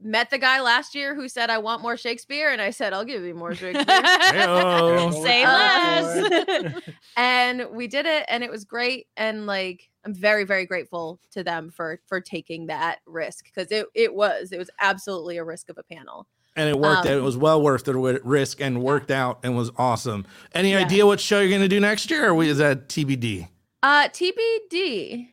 met 0.03 0.31
the 0.31 0.39
guy 0.39 0.61
last 0.63 0.95
year 0.95 1.15
who 1.15 1.29
said 1.29 1.51
I 1.51 1.59
want 1.59 1.83
more 1.83 1.97
Shakespeare 1.97 2.49
and 2.51 2.61
I 2.61 2.71
said 2.71 2.93
I'll 2.95 3.05
give 3.05 3.23
you 3.23 3.35
more 3.35 3.55
Shakespeare. 3.55 3.85
Say 5.23 5.45
less. 5.45 6.73
and 7.17 7.67
we 7.73 7.87
did 7.87 8.07
it 8.07 8.25
and 8.29 8.43
it 8.43 8.51
was 8.51 8.65
great 8.65 9.09
and 9.17 9.47
like 9.47 9.89
I'm 10.05 10.15
very 10.15 10.45
very 10.45 10.65
grateful 10.65 11.21
to 11.33 11.45
them 11.45 11.71
for 11.71 12.01
for 12.07 12.21
taking 12.21 12.67
that 12.69 13.01
risk 13.07 13.45
because 13.45 13.71
it 13.71 13.87
it 13.95 14.15
was 14.15 14.53
it 14.53 14.59
was 14.59 14.71
absolutely 14.81 15.37
a 15.37 15.45
risk 15.45 15.69
of 15.69 15.77
a 15.77 15.83
panel. 15.83 16.27
and 16.57 16.69
it 16.71 16.79
worked. 16.79 17.07
Um, 17.07 17.13
it 17.13 17.23
was 17.23 17.37
well 17.37 17.61
worth 17.61 17.85
the 17.85 17.95
risk 17.95 18.61
and 18.63 18.83
worked 18.83 19.11
out 19.11 19.41
and 19.43 19.55
was 19.57 19.71
awesome. 19.77 20.25
Any 20.55 20.71
Yeah. 20.73 20.79
idea 20.79 21.05
what 21.07 21.21
show 21.21 21.41
you're 21.41 21.51
going 21.51 21.61
to 21.61 21.69
do 21.69 21.79
next 21.81 22.11
year, 22.11 22.31
or 22.31 22.43
is 22.43 22.57
that 22.59 22.89
TBD? 22.89 23.49
Uh 23.83 24.09
TBD. 24.09 25.29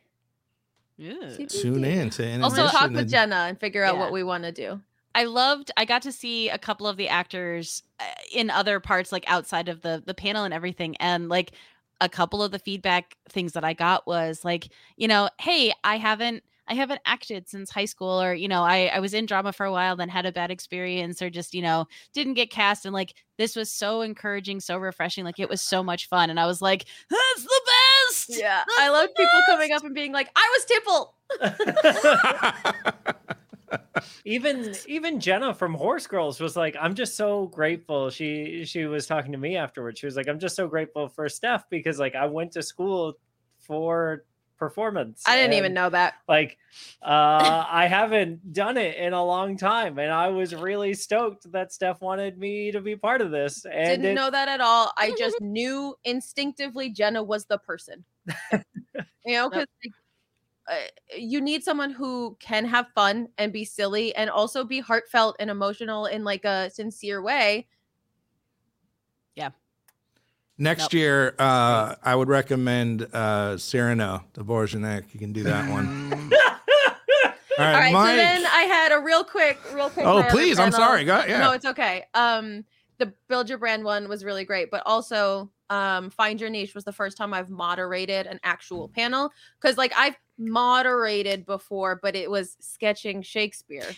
Ew. 0.97 1.13
TBD. 1.21 1.61
Tune 1.61 1.83
in 1.85 2.09
to 2.11 2.41
Also 2.41 2.67
talk 2.67 2.89
with 2.89 2.99
and- 3.01 3.09
Jenna 3.09 3.35
and 3.47 3.59
figure 3.59 3.83
out 3.83 3.95
Yeah. 3.95 3.99
what 4.01 4.11
we 4.11 4.23
want 4.23 4.43
to 4.43 4.51
do. 4.51 4.81
I 5.15 5.23
loved 5.23 5.71
I 5.77 5.85
got 5.85 6.03
to 6.03 6.11
see 6.11 6.49
a 6.49 6.57
couple 6.59 6.85
of 6.87 6.95
the 6.97 7.07
actors 7.09 7.81
uh, 7.99 8.03
in 8.31 8.49
other 8.51 8.79
parts 8.79 9.11
like 9.11 9.23
outside 9.27 9.67
of 9.69 9.81
the 9.81 10.03
the 10.05 10.13
panel 10.13 10.43
and 10.43 10.53
everything 10.53 10.95
and 10.97 11.27
like 11.29 11.51
a 11.99 12.07
couple 12.09 12.43
of 12.43 12.51
the 12.51 12.59
feedback 12.59 13.17
things 13.27 13.53
that 13.53 13.63
I 13.63 13.73
got 13.73 14.05
was 14.05 14.45
like, 14.45 14.67
you 14.95 15.07
know, 15.07 15.29
hey, 15.39 15.73
I 15.83 15.97
haven't 15.97 16.43
I 16.69 16.73
haven't 16.75 17.01
acted 17.05 17.47
since 17.47 17.71
high 17.71 17.85
school 17.85 18.21
or 18.21 18.33
you 18.35 18.47
know, 18.47 18.61
I 18.61 18.91
I 18.93 18.99
was 18.99 19.15
in 19.15 19.25
drama 19.25 19.53
for 19.53 19.65
a 19.65 19.71
while 19.71 19.95
then 19.95 20.09
had 20.09 20.27
a 20.27 20.31
bad 20.31 20.51
experience 20.51 21.19
or 21.21 21.31
just, 21.31 21.55
you 21.55 21.63
know, 21.63 21.87
didn't 22.13 22.35
get 22.35 22.51
cast 22.51 22.85
and 22.85 22.93
like 22.93 23.15
this 23.37 23.55
was 23.55 23.71
so 23.71 24.01
encouraging, 24.01 24.59
so 24.59 24.77
refreshing, 24.77 25.23
like 25.25 25.39
it 25.39 25.49
was 25.49 25.61
so 25.61 25.81
much 25.81 26.07
fun 26.07 26.29
and 26.29 26.39
I 26.39 26.45
was 26.45 26.61
like, 26.61 26.85
that's 27.09 27.43
the 27.43 27.61
best. 28.07 28.29
Yeah, 28.29 28.63
That's 28.67 28.79
I 28.79 28.89
love 28.89 29.09
the 29.15 29.23
people 29.23 29.41
coming 29.47 29.71
up 29.71 29.83
and 29.83 29.95
being 29.95 30.11
like, 30.11 30.29
"I 30.35 30.57
was 30.57 30.65
Tybalt." 30.65 31.13
even 34.25 34.75
even 34.87 35.19
Jenna 35.19 35.53
from 35.53 35.73
Horse 35.73 36.07
Girls 36.07 36.39
was 36.39 36.55
like, 36.55 36.75
I'm 36.79 36.95
just 36.95 37.15
so 37.15 37.47
grateful. 37.47 38.09
She 38.09 38.63
she 38.65 38.85
was 38.85 39.07
talking 39.07 39.31
to 39.31 39.37
me 39.37 39.57
afterwards. 39.57 39.99
She 39.99 40.05
was 40.05 40.15
like, 40.15 40.27
I'm 40.27 40.39
just 40.39 40.55
so 40.55 40.67
grateful 40.67 41.07
for 41.07 41.27
Steph 41.29 41.69
because 41.69 41.99
like 41.99 42.15
I 42.15 42.25
went 42.25 42.51
to 42.53 42.63
school 42.63 43.15
for 43.59 44.23
performance. 44.57 45.23
I 45.25 45.35
didn't 45.35 45.53
even 45.53 45.73
know 45.73 45.89
that. 45.89 46.15
Like 46.27 46.57
uh 47.01 47.05
I 47.69 47.87
haven't 47.87 48.53
done 48.53 48.77
it 48.77 48.97
in 48.97 49.13
a 49.13 49.23
long 49.23 49.57
time. 49.57 49.99
And 49.99 50.11
I 50.11 50.29
was 50.29 50.53
really 50.55 50.93
stoked 50.93 51.51
that 51.51 51.71
Steph 51.71 52.01
wanted 52.01 52.37
me 52.37 52.71
to 52.71 52.81
be 52.81 52.95
part 52.95 53.21
of 53.21 53.31
this. 53.31 53.65
And 53.65 54.01
Didn't 54.01 54.05
it- 54.05 54.13
know 54.15 54.29
that 54.31 54.47
at 54.47 54.61
all. 54.61 54.91
I 54.97 55.11
just 55.17 55.39
knew 55.41 55.95
instinctively 56.03 56.89
Jenna 56.89 57.23
was 57.23 57.45
the 57.45 57.57
person. 57.57 58.03
you 59.25 59.33
know, 59.33 59.49
because 59.81 59.93
uh, 60.69 60.75
you 61.17 61.39
need 61.39 61.63
someone 61.63 61.91
who 61.91 62.35
can 62.39 62.65
have 62.65 62.87
fun 62.93 63.29
and 63.37 63.53
be 63.53 63.63
silly 63.63 64.13
and 64.15 64.29
also 64.29 64.63
be 64.65 64.79
heartfelt 64.81 65.35
and 65.39 65.49
emotional 65.49 66.07
in 66.07 66.23
like 66.25 66.43
a 66.43 66.69
sincere 66.69 67.21
way. 67.21 67.67
Next 70.57 70.83
Nope. 70.83 70.93
year, 70.93 71.35
uh, 71.37 71.95
I 72.01 72.15
would 72.15 72.29
recommend 72.29 73.07
uh, 73.13 73.57
Cyrano, 73.57 74.23
Dvorak. 74.33 75.13
You 75.13 75.19
can 75.19 75.31
do 75.31 75.43
that 75.43 75.69
one. 75.69 76.11
All 76.13 76.29
All 77.59 77.65
right, 77.65 77.73
right, 77.79 77.93
Mike. 77.93 78.09
so 78.11 78.15
then 78.17 78.45
I 78.45 78.63
had 78.63 78.91
a 78.91 78.99
real 78.99 79.23
quick, 79.23 79.59
real 79.73 79.89
quick. 79.89 80.05
oh, 80.05 80.23
please. 80.29 80.59
I'm 80.59 80.71
sorry. 80.71 81.05
Go, 81.05 81.23
yeah. 81.27 81.39
No, 81.39 81.51
it's 81.53 81.65
okay. 81.65 82.05
Um, 82.13 82.65
the 82.97 83.13
build 83.27 83.49
your 83.49 83.57
brand 83.57 83.83
one 83.83 84.07
was 84.07 84.23
really 84.23 84.45
great, 84.45 84.71
but 84.71 84.83
also 84.85 85.49
um, 85.69 86.09
find 86.09 86.39
your 86.39 86.49
niche 86.49 86.73
was 86.73 86.83
the 86.83 86.93
first 86.93 87.17
time 87.17 87.33
I've 87.33 87.49
moderated 87.49 88.25
an 88.27 88.39
actual 88.43 88.87
panel 88.89 89.31
because 89.59 89.77
like 89.77 89.93
I've 89.95 90.15
moderated 90.37 91.45
before, 91.45 91.99
but 92.01 92.15
it 92.15 92.29
was 92.29 92.57
sketching 92.59 93.21
Shakespeare. 93.21 93.89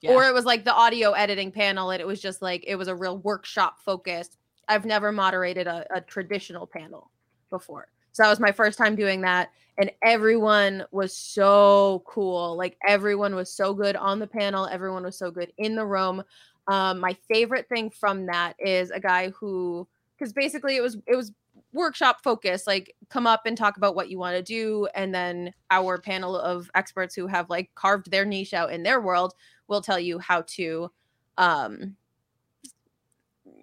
Yeah. 0.00 0.12
Or 0.12 0.24
it 0.24 0.34
was 0.34 0.44
like 0.44 0.64
the 0.64 0.74
audio 0.74 1.12
editing 1.12 1.50
panel, 1.50 1.90
and 1.90 2.00
it 2.00 2.06
was 2.06 2.20
just 2.20 2.42
like 2.42 2.64
it 2.66 2.76
was 2.76 2.88
a 2.88 2.94
real 2.94 3.18
workshop 3.18 3.80
focused. 3.80 4.36
I've 4.68 4.84
never 4.84 5.12
moderated 5.12 5.66
a, 5.66 5.86
a 5.94 6.00
traditional 6.00 6.66
panel 6.66 7.10
before. 7.50 7.88
So 8.12 8.22
that 8.22 8.30
was 8.30 8.40
my 8.40 8.52
first 8.52 8.78
time 8.78 8.94
doing 8.94 9.22
that. 9.22 9.50
And 9.76 9.90
everyone 10.02 10.84
was 10.92 11.16
so 11.16 12.04
cool. 12.06 12.56
Like 12.56 12.76
everyone 12.86 13.34
was 13.34 13.52
so 13.52 13.74
good 13.74 13.96
on 13.96 14.20
the 14.20 14.26
panel. 14.26 14.66
Everyone 14.66 15.02
was 15.02 15.18
so 15.18 15.30
good 15.32 15.52
in 15.58 15.74
the 15.74 15.84
room. 15.84 16.22
Um, 16.68 17.00
my 17.00 17.16
favorite 17.28 17.68
thing 17.68 17.90
from 17.90 18.26
that 18.26 18.54
is 18.58 18.90
a 18.90 19.00
guy 19.00 19.30
who, 19.30 19.86
because 20.16 20.32
basically 20.32 20.76
it 20.76 20.80
was 20.80 20.96
it 21.06 21.16
was 21.16 21.32
workshop 21.72 22.22
focused. 22.22 22.66
Like 22.68 22.94
come 23.10 23.26
up 23.26 23.46
and 23.46 23.58
talk 23.58 23.76
about 23.76 23.96
what 23.96 24.08
you 24.08 24.18
want 24.18 24.36
to 24.36 24.42
do, 24.42 24.86
and 24.94 25.12
then 25.14 25.52
our 25.70 25.98
panel 25.98 26.38
of 26.38 26.70
experts 26.74 27.14
who 27.14 27.26
have 27.26 27.50
like 27.50 27.70
carved 27.74 28.10
their 28.10 28.24
niche 28.24 28.54
out 28.54 28.72
in 28.72 28.84
their 28.84 29.00
world 29.00 29.34
will 29.66 29.82
tell 29.82 29.98
you 29.98 30.18
how 30.20 30.42
to 30.42 30.90
um, 31.36 31.96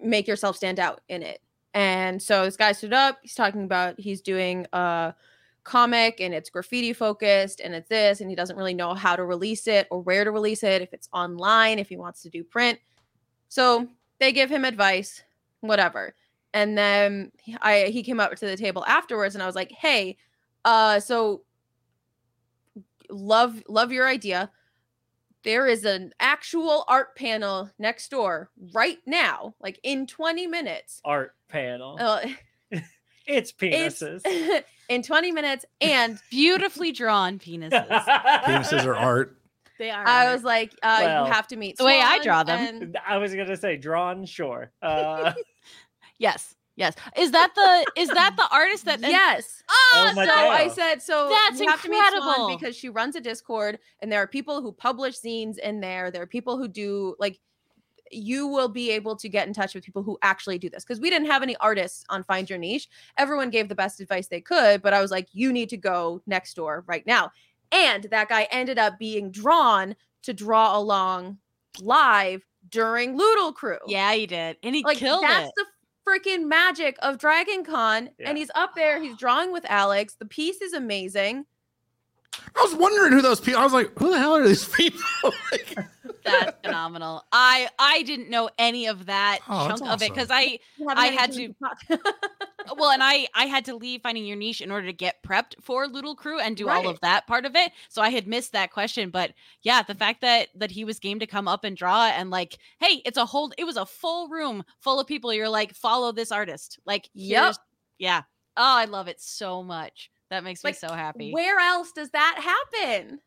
make 0.02 0.26
yourself 0.26 0.56
stand 0.56 0.78
out 0.78 1.00
in 1.08 1.22
it. 1.22 1.40
And 1.74 2.20
so 2.20 2.44
this 2.44 2.56
guy 2.56 2.72
stood 2.72 2.92
up. 2.92 3.18
He's 3.22 3.34
talking 3.34 3.64
about 3.64 3.98
he's 3.98 4.20
doing 4.20 4.66
a 4.72 5.14
comic 5.64 6.20
and 6.20 6.34
it's 6.34 6.50
graffiti 6.50 6.92
focused 6.92 7.60
and 7.60 7.74
it's 7.74 7.88
this, 7.88 8.20
and 8.20 8.28
he 8.28 8.36
doesn't 8.36 8.56
really 8.56 8.74
know 8.74 8.94
how 8.94 9.16
to 9.16 9.24
release 9.24 9.66
it 9.66 9.86
or 9.90 10.00
where 10.00 10.24
to 10.24 10.30
release 10.30 10.62
it, 10.62 10.82
if 10.82 10.92
it's 10.92 11.08
online, 11.12 11.78
if 11.78 11.88
he 11.88 11.96
wants 11.96 12.22
to 12.22 12.30
do 12.30 12.44
print. 12.44 12.78
So 13.48 13.88
they 14.18 14.32
give 14.32 14.50
him 14.50 14.64
advice, 14.64 15.22
whatever. 15.60 16.14
And 16.54 16.76
then 16.76 17.32
I 17.62 17.84
he 17.84 18.02
came 18.02 18.20
up 18.20 18.34
to 18.34 18.46
the 18.46 18.56
table 18.56 18.84
afterwards, 18.86 19.34
and 19.34 19.42
I 19.42 19.46
was 19.46 19.54
like, 19.54 19.72
"Hey, 19.72 20.18
uh, 20.64 21.00
so 21.00 21.42
love 23.08 23.62
love 23.68 23.92
your 23.92 24.06
idea. 24.06 24.50
There 25.44 25.66
is 25.66 25.84
an 25.84 26.12
actual 26.20 26.84
art 26.86 27.16
panel 27.16 27.70
next 27.78 28.10
door 28.10 28.50
right 28.72 28.98
now, 29.06 29.54
like 29.60 29.80
in 29.82 30.06
20 30.06 30.46
minutes. 30.46 31.00
art 31.04 31.34
panel. 31.48 31.96
Uh, 32.00 32.20
it's 32.70 32.82
it's 33.26 33.52
penises. 33.52 34.22
in 34.88 35.02
20 35.02 35.32
minutes, 35.32 35.64
and 35.80 36.18
Beautifully 36.30 36.92
drawn 36.92 37.38
penises. 37.38 37.88
Penises 37.90 38.84
are 38.84 38.94
art. 38.94 39.36
They 39.78 39.90
are. 39.90 40.06
I 40.06 40.26
art. 40.26 40.34
was 40.34 40.44
like, 40.44 40.72
uh, 40.82 40.98
Well, 41.02 41.26
you 41.26 41.32
have 41.32 41.48
to 41.48 41.56
meet 41.56 41.76
the 41.76 41.84
way 41.84 42.00
I 42.00 42.22
draw 42.22 42.44
them. 42.44 42.82
and- 42.82 42.98
I 43.06 43.18
was 43.18 43.34
gonna 43.34 43.56
say 43.56 43.76
drawn, 43.76 44.24
sure. 44.26 44.70
Uh, 44.80 45.32
yes, 46.18 46.54
yes. 46.76 46.94
Is 47.16 47.30
that 47.32 47.54
the 47.54 48.00
is 48.00 48.08
that 48.08 48.34
the 48.36 48.48
artist 48.50 48.84
that? 48.86 49.00
yes. 49.02 49.62
Ah, 49.68 49.72
oh, 49.94 50.08
Oh 50.08 50.14
so 50.14 50.26
God. 50.26 50.48
I 50.50 50.68
said, 50.68 51.02
so 51.02 51.28
That's 51.28 51.60
you 51.60 51.68
have 51.68 51.82
to 51.82 51.88
meet 51.88 51.96
Swan 51.96 52.14
incredible. 52.14 52.58
because 52.58 52.76
she 52.76 52.88
runs 52.88 53.16
a 53.16 53.20
Discord, 53.20 53.78
and 54.00 54.10
there 54.10 54.20
are 54.22 54.26
people 54.26 54.62
who 54.62 54.72
publish 54.72 55.18
zines 55.18 55.58
in 55.58 55.80
there. 55.80 56.10
There 56.10 56.22
are 56.22 56.26
people 56.26 56.58
who 56.58 56.68
do 56.68 57.14
like. 57.18 57.40
You 58.14 58.46
will 58.46 58.68
be 58.68 58.90
able 58.90 59.16
to 59.16 59.28
get 59.28 59.46
in 59.48 59.54
touch 59.54 59.74
with 59.74 59.84
people 59.84 60.02
who 60.02 60.18
actually 60.20 60.58
do 60.58 60.68
this 60.68 60.84
because 60.84 61.00
we 61.00 61.08
didn't 61.08 61.28
have 61.28 61.42
any 61.42 61.56
artists 61.56 62.04
on 62.10 62.22
Find 62.22 62.48
Your 62.50 62.58
Niche. 62.58 62.86
Everyone 63.16 63.48
gave 63.48 63.70
the 63.70 63.74
best 63.74 64.00
advice 64.00 64.28
they 64.28 64.42
could, 64.42 64.82
but 64.82 64.92
I 64.92 65.00
was 65.00 65.10
like, 65.10 65.28
you 65.32 65.50
need 65.50 65.70
to 65.70 65.78
go 65.78 66.20
next 66.26 66.52
door 66.54 66.84
right 66.86 67.06
now. 67.06 67.30
And 67.70 68.04
that 68.10 68.28
guy 68.28 68.46
ended 68.50 68.78
up 68.78 68.98
being 68.98 69.30
drawn 69.30 69.96
to 70.24 70.34
draw 70.34 70.76
along 70.76 71.38
live 71.80 72.44
during 72.68 73.16
Loodle 73.18 73.54
Crew 73.54 73.78
Yeah, 73.86 74.12
he 74.12 74.26
did, 74.26 74.58
and 74.62 74.74
he 74.74 74.84
like 74.84 74.98
killed 74.98 75.22
that's 75.24 75.48
it. 75.48 75.54
the 75.56 75.64
freaking 76.06 76.46
magic 76.48 76.96
of 77.00 77.18
Dragon 77.18 77.64
Con. 77.64 78.10
Yeah. 78.18 78.28
And 78.30 78.38
he's 78.38 78.50
up 78.54 78.74
there, 78.74 79.00
he's 79.02 79.16
drawing 79.16 79.52
with 79.52 79.64
Alex. 79.68 80.14
The 80.18 80.26
piece 80.26 80.60
is 80.60 80.72
amazing. 80.72 81.46
I 82.56 82.62
was 82.62 82.74
wondering 82.74 83.12
who 83.12 83.20
those 83.20 83.40
people. 83.40 83.60
I 83.60 83.64
was 83.64 83.72
like, 83.74 83.96
who 83.98 84.10
the 84.10 84.18
hell 84.18 84.36
are 84.36 84.46
these 84.46 84.66
people? 84.76 85.00
Like, 85.50 85.76
That's 86.24 86.56
phenomenal. 86.64 87.24
I 87.30 87.68
I 87.78 88.02
didn't 88.02 88.30
know 88.30 88.48
any 88.58 88.86
of 88.86 89.06
that 89.06 89.40
Oh, 89.48 89.68
that's 89.68 89.80
chunk 89.80 89.92
of 89.92 90.02
it 90.02 90.10
because 90.10 90.30
I 90.30 90.58
You 90.78 90.88
haven't 90.88 90.98
I 91.04 91.06
a 91.08 91.10
had 91.12 91.32
to- 91.32 91.54
talk. 91.54 91.78
well, 92.76 92.90
and 92.90 93.02
I 93.02 93.26
I 93.34 93.46
had 93.46 93.64
to 93.66 93.74
leave 93.76 94.02
finding 94.02 94.24
your 94.24 94.36
niche 94.36 94.60
in 94.60 94.70
order 94.70 94.86
to 94.86 94.92
get 94.92 95.22
prepped 95.22 95.54
for 95.60 95.86
Loodle 95.86 96.16
Crew 96.16 96.38
and 96.40 96.56
do 96.56 96.68
all 96.68 96.88
of 96.88 97.00
that 97.00 97.26
part 97.26 97.44
of 97.44 97.54
it. 97.56 97.72
So 97.88 98.02
I 98.02 98.10
had 98.10 98.26
missed 98.26 98.52
that 98.52 98.70
question, 98.72 99.10
but 99.10 99.32
yeah, 99.62 99.82
the 99.82 99.94
fact 99.94 100.20
that 100.22 100.48
that 100.54 100.70
he 100.70 100.84
was 100.84 100.98
game 100.98 101.18
to 101.20 101.26
come 101.26 101.48
up 101.48 101.64
and 101.64 101.76
draw 101.76 102.06
and 102.06 102.30
like, 102.30 102.58
hey, 102.80 103.02
it's 103.04 103.18
a 103.18 103.26
whole 103.26 103.52
it 103.58 103.64
was 103.64 103.76
a 103.76 103.86
full 103.86 104.28
room 104.28 104.64
full 104.80 105.00
of 105.00 105.06
people. 105.06 105.32
You're 105.32 105.48
like, 105.48 105.74
follow 105.74 106.12
this 106.12 106.32
artist. 106.32 106.78
Like, 106.86 107.08
Yep. 107.14 107.56
yeah. 107.98 108.22
Oh, 108.56 108.76
I 108.76 108.84
love 108.84 109.08
it 109.08 109.20
so 109.20 109.62
much. 109.62 110.10
That 110.30 110.44
makes 110.44 110.62
Like, 110.64 110.74
me 110.74 110.88
so 110.88 110.94
happy. 110.94 111.32
Where 111.32 111.58
else 111.58 111.92
does 111.92 112.10
that 112.10 112.38
happen? 112.38 113.20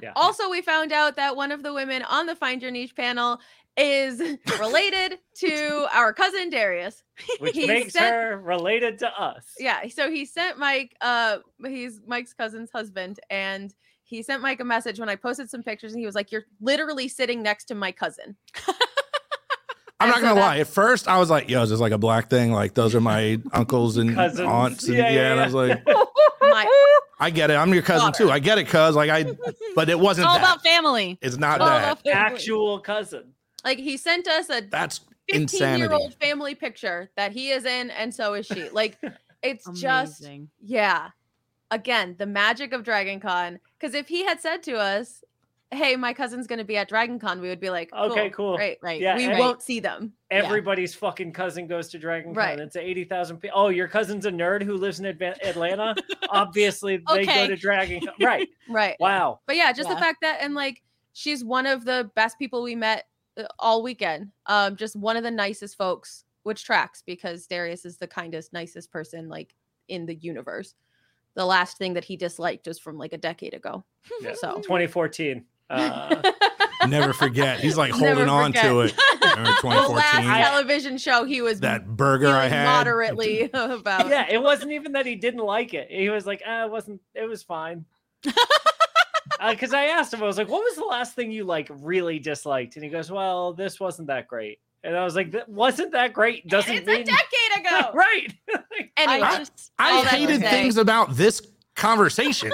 Yeah. 0.00 0.12
Also, 0.16 0.50
we 0.50 0.60
found 0.60 0.92
out 0.92 1.16
that 1.16 1.36
one 1.36 1.52
of 1.52 1.62
the 1.62 1.72
women 1.72 2.02
on 2.02 2.26
the 2.26 2.34
Find 2.34 2.60
Your 2.60 2.70
Niche 2.70 2.94
panel 2.96 3.40
is 3.76 4.20
related 4.60 5.18
to 5.38 5.86
our 5.92 6.12
cousin 6.12 6.48
Darius. 6.50 7.02
Which 7.40 7.54
he 7.56 7.66
makes 7.66 7.92
sent- 7.92 8.14
her 8.14 8.38
related 8.38 8.98
to 9.00 9.08
us. 9.08 9.44
Yeah, 9.58 9.86
so 9.88 10.10
he 10.10 10.24
sent 10.24 10.58
Mike 10.58 10.94
uh 11.00 11.38
he's 11.66 12.00
Mike's 12.06 12.32
cousin's 12.34 12.70
husband 12.70 13.20
and 13.30 13.74
he 14.04 14.22
sent 14.22 14.42
Mike 14.42 14.60
a 14.60 14.64
message 14.64 14.98
when 15.00 15.08
I 15.08 15.16
posted 15.16 15.48
some 15.50 15.62
pictures 15.62 15.92
and 15.92 16.00
he 16.00 16.06
was 16.06 16.14
like 16.14 16.30
you're 16.30 16.44
literally 16.60 17.08
sitting 17.08 17.42
next 17.42 17.64
to 17.66 17.74
my 17.74 17.90
cousin. 17.92 18.36
I'm 20.00 20.08
not 20.10 20.16
so 20.16 20.22
gonna 20.22 20.34
that- 20.34 20.40
lie. 20.40 20.58
At 20.58 20.66
first, 20.66 21.06
I 21.08 21.18
was 21.18 21.30
like, 21.30 21.48
"Yo, 21.48 21.62
is 21.62 21.70
this 21.70 21.80
like 21.80 21.92
a 21.92 21.98
black 21.98 22.28
thing? 22.28 22.52
Like 22.52 22.74
those 22.74 22.94
are 22.94 23.00
my 23.00 23.40
uncles 23.52 23.96
and 23.96 24.14
Cousins. 24.14 24.40
aunts." 24.40 24.84
And, 24.88 24.98
yeah, 24.98 25.32
and 25.32 25.40
I 25.40 25.44
was 25.46 25.54
like, 25.54 25.82
My 26.40 26.66
"I 27.20 27.30
get 27.30 27.50
it. 27.50 27.54
I'm 27.54 27.72
your 27.72 27.82
cousin 27.82 28.08
Daughter. 28.08 28.24
too. 28.24 28.30
I 28.30 28.38
get 28.40 28.58
it, 28.58 28.66
cuz 28.68 28.96
like 28.96 29.08
I." 29.08 29.24
But 29.76 29.88
it 29.88 29.98
wasn't 29.98 30.26
all 30.26 30.34
that. 30.34 30.42
about 30.42 30.62
family. 30.62 31.16
it's 31.22 31.36
not 31.38 31.60
all 31.60 31.68
that. 31.68 31.84
about 31.92 32.02
family. 32.04 32.20
actual 32.34 32.80
cousin. 32.80 33.32
Like 33.64 33.78
he 33.78 33.96
sent 33.96 34.28
us 34.28 34.50
a 34.50 34.60
That's 34.70 34.98
15 35.28 35.42
insanity. 35.42 35.80
year 35.82 35.92
old 35.92 36.14
family 36.14 36.54
picture 36.54 37.10
that 37.16 37.32
he 37.32 37.50
is 37.50 37.64
in 37.64 37.90
and 37.90 38.14
so 38.14 38.34
is 38.34 38.46
she. 38.46 38.68
Like 38.70 38.98
it's 39.42 39.68
just 39.80 40.28
Yeah. 40.60 41.08
Again, 41.70 42.14
the 42.18 42.26
magic 42.26 42.72
of 42.72 42.84
Dragon 42.84 43.20
Con. 43.20 43.58
Because 43.80 43.94
if 43.94 44.06
he 44.06 44.24
had 44.24 44.40
said 44.40 44.62
to 44.64 44.74
us, 44.76 45.24
hey, 45.72 45.96
my 45.96 46.12
cousin's 46.12 46.46
going 46.46 46.58
to 46.60 46.64
be 46.64 46.76
at 46.76 46.88
Dragon 46.88 47.18
Con, 47.18 47.40
we 47.40 47.48
would 47.48 47.58
be 47.58 47.70
like, 47.70 47.92
Okay, 47.92 48.30
cool. 48.30 48.56
Right, 48.56 48.78
Right. 48.80 49.00
Yeah, 49.00 49.16
we 49.16 49.24
and- 49.24 49.38
won't 49.38 49.60
see 49.62 49.80
them. 49.80 50.12
Yeah. 50.30 50.44
Everybody's 50.44 50.94
fucking 50.94 51.32
cousin 51.32 51.66
goes 51.66 51.88
to 51.88 51.98
Dragon 51.98 52.30
Con. 52.30 52.36
Right. 52.36 52.60
It's 52.60 52.76
80,000 52.76 53.38
people. 53.38 53.58
Oh, 53.58 53.68
your 53.70 53.88
cousin's 53.88 54.26
a 54.26 54.30
nerd 54.30 54.62
who 54.62 54.76
lives 54.76 55.00
in 55.00 55.06
Adva- 55.06 55.42
Atlanta? 55.42 55.94
Obviously, 56.28 56.98
they 57.12 57.24
go 57.24 57.46
to 57.48 57.56
Dragon 57.56 58.00
Con. 58.00 58.14
Right. 58.20 58.48
Right. 58.68 58.96
Wow. 59.00 59.40
But 59.46 59.56
yeah, 59.56 59.72
just 59.72 59.88
the 59.88 59.96
fact 59.96 60.18
that, 60.22 60.38
and 60.42 60.54
like, 60.54 60.82
she's 61.12 61.44
one 61.44 61.66
of 61.66 61.84
the 61.84 62.10
best 62.14 62.38
people 62.38 62.62
we 62.62 62.74
met 62.76 63.06
all 63.58 63.82
weekend. 63.82 64.30
Um, 64.46 64.76
Just 64.76 64.96
one 64.96 65.16
of 65.16 65.22
the 65.22 65.30
nicest 65.30 65.76
folks, 65.76 66.24
which 66.42 66.64
tracks 66.64 67.02
because 67.04 67.46
Darius 67.46 67.84
is 67.84 67.98
the 67.98 68.06
kindest, 68.06 68.52
nicest 68.52 68.90
person 68.90 69.28
like 69.28 69.54
in 69.88 70.06
the 70.06 70.14
universe. 70.14 70.74
The 71.34 71.44
last 71.44 71.78
thing 71.78 71.94
that 71.94 72.04
he 72.04 72.16
disliked 72.16 72.66
was 72.66 72.78
from 72.78 72.96
like 72.96 73.12
a 73.12 73.18
decade 73.18 73.54
ago. 73.54 73.84
Yeah. 74.20 74.34
So 74.34 74.56
2014. 74.56 75.44
Uh, 75.70 76.32
never 76.88 77.12
forget. 77.12 77.60
He's 77.60 77.76
like 77.76 77.92
holding 77.92 78.28
on 78.28 78.52
to 78.52 78.80
it. 78.80 78.94
the 79.20 79.86
last 79.90 80.12
television 80.12 80.98
show 80.98 81.24
he 81.24 81.42
was 81.42 81.60
that 81.60 81.96
burger 81.96 82.28
I 82.28 82.46
had. 82.46 82.66
moderately 82.66 83.42
about. 83.54 84.08
yeah, 84.08 84.26
it 84.30 84.42
wasn't 84.42 84.72
even 84.72 84.92
that 84.92 85.06
he 85.06 85.16
didn't 85.16 85.40
like 85.44 85.74
it. 85.74 85.88
He 85.90 86.08
was 86.10 86.26
like, 86.26 86.42
ah, 86.46 86.66
it 86.66 86.70
wasn't, 86.70 87.00
it 87.14 87.28
was 87.28 87.42
fine. 87.42 87.84
Because 89.50 89.72
I 89.74 89.86
asked 89.86 90.12
him, 90.14 90.22
I 90.22 90.26
was 90.26 90.38
like, 90.38 90.48
what 90.48 90.62
was 90.62 90.76
the 90.76 90.84
last 90.84 91.14
thing 91.14 91.30
you 91.30 91.44
like 91.44 91.68
really 91.70 92.18
disliked? 92.18 92.76
And 92.76 92.84
he 92.84 92.90
goes, 92.90 93.10
well, 93.10 93.52
this 93.52 93.78
wasn't 93.80 94.08
that 94.08 94.28
great. 94.28 94.58
And 94.82 94.96
I 94.96 95.04
was 95.04 95.16
like, 95.16 95.30
that 95.32 95.48
wasn't 95.48 95.92
that 95.92 96.12
great. 96.12 96.46
Doesn't 96.48 96.72
it's 96.74 96.86
mean 96.86 97.02
a 97.02 97.04
decade 97.04 97.58
ago. 97.66 97.90
right. 97.94 98.32
Anyway, 98.96 99.26
I 99.26 99.38
just 99.38 99.72
I 99.78 99.92
all 99.92 100.04
hated 100.04 100.40
say- 100.40 100.50
things 100.50 100.76
about 100.76 101.14
this 101.16 101.42
conversation. 101.74 102.52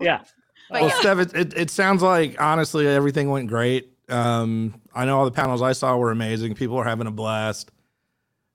yeah. 0.00 0.22
But 0.70 0.82
well, 0.82 0.88
yeah. 0.88 1.00
Steph, 1.00 1.18
it, 1.18 1.34
it, 1.34 1.54
it 1.56 1.70
sounds 1.70 2.02
like 2.02 2.40
honestly 2.40 2.86
everything 2.86 3.30
went 3.30 3.48
great. 3.48 3.92
Um, 4.08 4.80
I 4.94 5.04
know 5.04 5.18
all 5.18 5.24
the 5.24 5.30
panels 5.30 5.62
I 5.62 5.72
saw 5.72 5.96
were 5.96 6.10
amazing. 6.10 6.54
People 6.54 6.76
are 6.76 6.84
having 6.84 7.06
a 7.06 7.10
blast. 7.12 7.70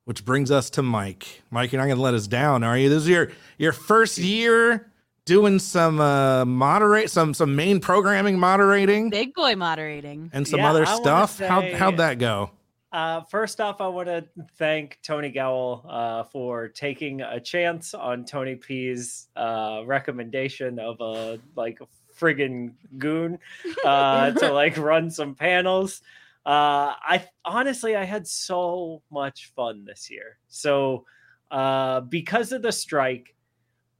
Which 0.05 0.23
brings 0.23 0.51
us 0.51 0.69
to 0.71 0.83
Mike. 0.83 1.41
Mike, 1.49 1.71
you're 1.71 1.81
not 1.81 1.87
going 1.87 1.97
to 1.97 2.03
let 2.03 2.13
us 2.13 2.27
down, 2.27 2.63
are 2.63 2.77
you? 2.77 2.89
This 2.89 3.03
is 3.03 3.09
your 3.09 3.31
your 3.57 3.71
first 3.71 4.19
year 4.19 4.91
doing 5.25 5.57
some 5.57 5.99
uh, 5.99 6.45
moderate, 6.45 7.09
some 7.09 7.33
some 7.33 7.55
main 7.55 7.79
programming 7.79 8.37
moderating, 8.37 9.09
big 9.09 9.33
boy 9.33 9.55
moderating. 9.55 10.29
and 10.31 10.47
some 10.47 10.59
Yeah, 10.59 10.69
other 10.69 10.85
I 10.85 10.91
wanna 10.91 11.27
stuff. 11.27 11.39
How 11.39 11.61
how'd 11.73 11.97
that 11.97 12.19
go? 12.19 12.51
Uh, 12.91 13.21
first 13.23 13.59
off, 13.59 13.81
I 13.81 13.87
want 13.87 14.07
to 14.07 14.25
thank 14.57 14.99
Tony 15.03 15.29
Gowell 15.31 15.83
uh, 15.89 16.23
for 16.23 16.69
taking 16.69 17.21
a 17.21 17.39
chance 17.41 17.93
on 17.93 18.23
Tony 18.23 18.55
P's 18.55 19.27
uh, 19.35 19.81
recommendation 19.85 20.79
of 20.79 21.01
a 21.01 21.39
like 21.57 21.79
friggin' 22.17 22.71
goon 22.97 23.39
uh, 23.83 24.31
to 24.31 24.49
like 24.53 24.77
run 24.77 25.09
some 25.09 25.33
panels. 25.35 26.01
Uh, 26.45 26.93
I 27.01 27.27
honestly 27.43 27.95
I 27.95 28.03
had 28.03 28.27
so 28.27 29.01
much 29.11 29.51
fun 29.55 29.83
this 29.85 30.09
year. 30.11 30.37
So 30.47 31.05
uh, 31.51 32.01
because 32.01 32.51
of 32.51 32.61
the 32.61 32.71
strike, 32.71 33.35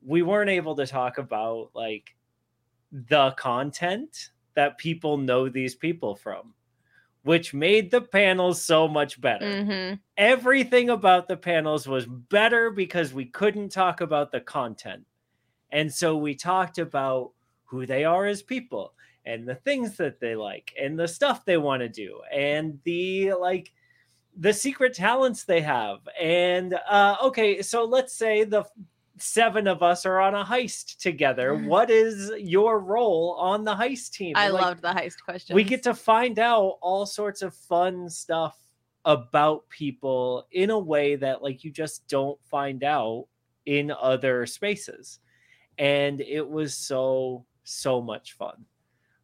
we 0.05 0.21
weren't 0.21 0.51
able 0.51 0.75
to 0.75 0.85
talk 0.85 1.17
about 1.17 1.71
like 1.73 2.15
the 2.91 3.31
content 3.31 4.29
that 4.53 4.77
people 4.77 5.17
know 5.17 5.49
these 5.49 5.75
people 5.75 6.15
from 6.15 6.53
which 7.25 7.55
made 7.55 7.89
the 7.89 8.01
panels 8.01 8.61
so 8.61 8.87
much 8.87 9.19
better. 9.19 9.45
Mhm. 9.47 9.99
Everything 10.15 10.91
about 10.91 11.27
the 11.27 11.35
panels 11.35 11.87
was 11.87 12.05
better 12.05 12.69
because 12.69 13.15
we 13.15 13.25
couldn't 13.25 13.69
talk 13.69 13.99
about 13.99 14.31
the 14.31 14.39
content. 14.41 15.03
And 15.71 15.91
so 15.91 16.15
we 16.15 16.35
talked 16.35 16.77
about 16.77 17.31
who 17.63 17.87
they 17.87 18.05
are 18.05 18.27
as 18.27 18.43
people 18.43 18.93
and 19.25 19.47
the 19.47 19.55
things 19.55 19.97
that 19.97 20.19
they 20.19 20.35
like 20.35 20.73
and 20.81 20.97
the 20.97 21.07
stuff 21.07 21.45
they 21.45 21.57
want 21.57 21.81
to 21.81 21.89
do 21.89 22.21
and 22.31 22.79
the 22.83 23.33
like 23.33 23.71
the 24.37 24.53
secret 24.53 24.93
talents 24.93 25.43
they 25.43 25.61
have. 25.61 25.99
And 26.19 26.77
uh 26.89 27.17
okay, 27.23 27.61
so 27.61 27.85
let's 27.85 28.13
say 28.13 28.43
the 28.43 28.65
seven 29.17 29.67
of 29.67 29.81
us 29.81 30.05
are 30.05 30.19
on 30.19 30.35
a 30.35 30.43
heist 30.43 30.97
together. 30.97 31.55
What 31.55 31.89
is 31.89 32.31
your 32.37 32.79
role 32.79 33.37
on 33.39 33.63
the 33.63 33.73
heist 33.73 34.11
team? 34.11 34.33
I 34.35 34.49
like, 34.49 34.63
loved 34.63 34.81
the 34.81 34.89
heist 34.89 35.23
question. 35.23 35.55
we 35.55 35.63
get 35.63 35.83
to 35.83 35.93
find 35.93 36.37
out 36.37 36.77
all 36.81 37.05
sorts 37.05 37.41
of 37.41 37.55
fun 37.55 38.09
stuff 38.09 38.57
about 39.05 39.69
people 39.69 40.47
in 40.51 40.71
a 40.71 40.79
way 40.79 41.15
that 41.15 41.43
like 41.43 41.63
you 41.63 41.71
just 41.71 42.07
don't 42.07 42.39
find 42.49 42.83
out 42.83 43.27
in 43.65 43.91
other 43.91 44.45
spaces 44.45 45.19
and 45.77 46.21
it 46.21 46.47
was 46.47 46.75
so 46.75 47.45
so 47.63 48.01
much 48.01 48.33
fun 48.33 48.65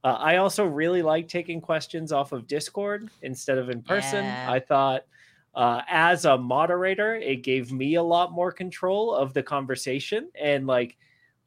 uh, 0.04 0.18
i 0.20 0.38
also 0.38 0.66
really 0.66 1.02
like 1.02 1.28
taking 1.28 1.60
questions 1.62 2.12
off 2.12 2.32
of 2.32 2.48
discord 2.48 3.10
instead 3.22 3.58
of 3.58 3.70
in 3.70 3.82
person 3.82 4.24
Yeah. 4.24 4.52
i 4.52 4.60
thought 4.60 5.04
uh, 5.54 5.82
as 5.90 6.24
a 6.26 6.38
moderator 6.38 7.16
it 7.16 7.44
gave 7.44 7.72
me 7.74 7.96
a 7.96 8.04
lot 8.04 8.32
more 8.32 8.52
control 8.52 9.14
of 9.14 9.34
the 9.34 9.44
conversation 9.44 10.30
and 10.40 10.66
like 10.66 10.98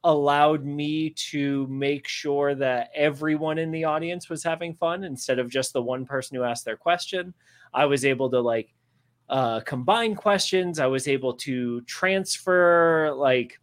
allowed 0.05 0.63
me 0.67 1.09
to 1.09 1.67
make 1.69 2.07
sure 2.07 2.55
that 2.55 2.91
everyone 2.95 3.57
in 3.57 3.71
the 3.71 3.85
audience 3.85 4.29
was 4.29 4.45
having 4.45 4.75
fun 4.75 5.05
instead 5.05 5.39
of 5.39 5.49
just 5.49 5.73
the 5.73 5.81
one 5.81 6.05
person 6.05 6.37
who 6.37 6.43
asked 6.43 6.67
their 6.67 6.77
question. 6.77 7.33
I 7.73 7.87
was 7.87 8.05
able 8.05 8.29
to 8.33 8.41
like 8.43 8.75
uh, 9.31 9.61
combine 9.61 10.15
questions. 10.15 10.79
I 10.79 10.87
was 10.87 11.09
able 11.09 11.33
to 11.37 11.81
transfer 11.83 13.11
like 13.17 13.59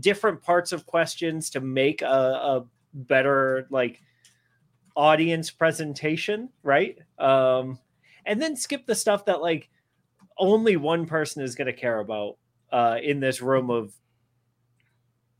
different 0.00 0.42
parts 0.42 0.72
of 0.72 0.86
questions 0.86 1.50
to 1.50 1.60
make 1.60 2.00
a, 2.00 2.06
a 2.06 2.64
better 2.92 3.66
like 3.70 4.00
audience 4.96 5.50
presentation, 5.50 6.48
right? 6.62 6.98
Um, 7.18 7.78
and 8.26 8.40
then 8.40 8.56
skip 8.56 8.86
the 8.86 8.94
stuff 8.94 9.24
that 9.26 9.40
like 9.40 9.70
only 10.38 10.76
one 10.76 11.06
person 11.06 11.42
is 11.42 11.54
going 11.54 11.66
to 11.66 11.72
care 11.72 12.00
about 12.00 12.36
uh, 12.72 12.98
in 13.02 13.20
this 13.20 13.40
room 13.40 13.70
of 13.70 13.92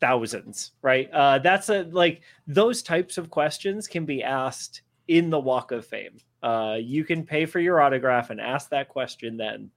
thousands, 0.00 0.72
right? 0.82 1.10
Uh, 1.12 1.38
that's 1.38 1.68
a 1.68 1.82
like 1.84 2.22
those 2.46 2.82
types 2.82 3.18
of 3.18 3.30
questions 3.30 3.86
can 3.86 4.04
be 4.04 4.22
asked 4.22 4.82
in 5.08 5.30
the 5.30 5.38
Walk 5.38 5.72
of 5.72 5.86
Fame. 5.86 6.18
Uh, 6.42 6.76
you 6.80 7.04
can 7.04 7.24
pay 7.24 7.46
for 7.46 7.58
your 7.58 7.80
autograph 7.80 8.30
and 8.30 8.40
ask 8.40 8.70
that 8.70 8.88
question 8.88 9.36
then 9.36 9.70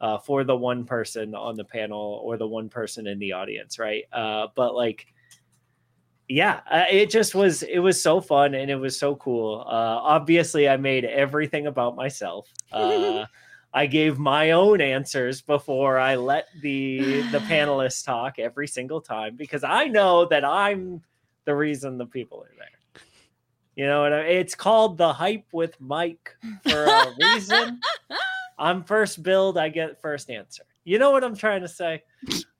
uh, 0.00 0.18
for 0.18 0.44
the 0.44 0.56
one 0.56 0.84
person 0.84 1.34
on 1.34 1.56
the 1.56 1.64
panel 1.64 2.20
or 2.24 2.36
the 2.36 2.46
one 2.46 2.68
person 2.68 3.06
in 3.06 3.18
the 3.18 3.32
audience, 3.32 3.78
right? 3.78 4.04
Uh, 4.12 4.48
but 4.54 4.74
like, 4.74 5.06
yeah, 6.28 6.60
uh, 6.70 6.84
it 6.90 7.08
just 7.08 7.34
was 7.34 7.62
it 7.62 7.78
was 7.78 8.00
so 8.00 8.20
fun 8.20 8.54
and 8.54 8.70
it 8.70 8.76
was 8.76 8.98
so 8.98 9.16
cool. 9.16 9.64
Uh, 9.66 9.98
obviously, 10.02 10.68
I 10.68 10.76
made 10.76 11.06
everything 11.06 11.66
about 11.66 11.96
myself. 11.96 12.52
Uh, 12.70 13.24
I 13.72 13.86
gave 13.86 14.18
my 14.18 14.52
own 14.52 14.80
answers 14.80 15.40
before 15.40 15.98
I 15.98 16.16
let 16.16 16.46
the 16.60 17.22
the 17.30 17.38
panelists 17.48 18.04
talk 18.04 18.38
every 18.38 18.66
single 18.66 19.00
time 19.00 19.36
because 19.36 19.64
I 19.64 19.86
know 19.86 20.26
that 20.26 20.44
I'm 20.44 21.02
the 21.44 21.54
reason 21.54 21.96
the 21.96 22.06
people 22.06 22.42
are 22.42 22.54
there. 22.58 23.02
You 23.74 23.86
know 23.86 24.02
what 24.02 24.12
I 24.12 24.20
It's 24.20 24.54
called 24.54 24.98
the 24.98 25.12
hype 25.12 25.46
with 25.52 25.80
Mike 25.80 26.36
for 26.68 26.84
a 26.84 27.14
reason. 27.18 27.80
I'm 28.58 28.82
first 28.84 29.22
build, 29.22 29.56
I 29.56 29.68
get 29.68 30.00
first 30.02 30.28
answer. 30.28 30.64
You 30.84 30.98
know 30.98 31.10
what 31.10 31.24
I'm 31.24 31.36
trying 31.36 31.62
to 31.62 31.68
say? 31.68 32.02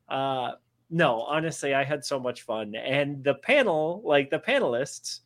Uh 0.09 0.53
no, 0.91 1.21
honestly, 1.23 1.75
I 1.75 1.85
had 1.85 2.05
so 2.05 2.19
much 2.19 2.43
fun. 2.43 2.75
And 2.75 3.23
the 3.25 3.35
panel, 3.35 4.03
like 4.05 4.31
the 4.31 4.39
panelists, 4.39 5.21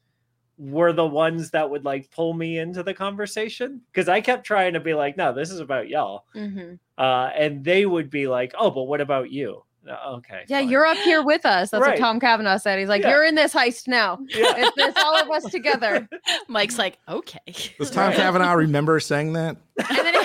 were 0.58 0.92
the 0.92 1.06
ones 1.06 1.50
that 1.50 1.68
would 1.70 1.84
like 1.84 2.10
pull 2.10 2.34
me 2.34 2.58
into 2.58 2.82
the 2.82 2.94
conversation 2.94 3.80
because 3.90 4.08
I 4.08 4.20
kept 4.20 4.44
trying 4.46 4.74
to 4.74 4.80
be 4.80 4.94
like, 4.94 5.16
no, 5.16 5.32
this 5.32 5.50
is 5.50 5.58
about 5.60 5.88
y'all. 5.88 6.26
Mhm. 6.36 6.78
Uh, 6.98 7.30
and 7.34 7.64
they 7.64 7.84
would 7.86 8.10
be 8.10 8.28
like, 8.28 8.52
oh, 8.58 8.70
but 8.70 8.84
what 8.84 9.00
about 9.00 9.30
you? 9.30 9.64
Uh, 9.88 10.12
Okay. 10.16 10.44
Yeah, 10.46 10.60
fine. 10.60 10.68
you're 10.68 10.86
up 10.86 10.98
here 10.98 11.24
with 11.24 11.44
us. 11.46 11.70
That's 11.70 11.80
Right. 11.82 11.98
what 11.98 11.98
Tom 11.98 12.20
Cavanagh 12.20 12.58
said. 12.58 12.78
He's 12.78 12.88
like, 12.88 13.02
Yeah. 13.02 13.10
you're 13.10 13.24
in 13.24 13.34
this 13.34 13.52
heist 13.52 13.88
now. 13.88 14.18
Yeah. 14.28 14.52
It's, 14.56 14.76
it's 14.76 15.02
all 15.02 15.16
of 15.16 15.28
us 15.30 15.44
together. 15.50 16.08
Mike's 16.48 16.78
like, 16.78 16.98
okay. 17.08 17.40
Does 17.78 17.90
Tom 17.90 18.08
Right. 18.08 18.16
Cavanagh 18.16 18.52
remember 18.54 19.00
saying 19.00 19.32
that? 19.32 19.56
And 19.88 19.98
then 19.98 20.14
he, 20.14 20.20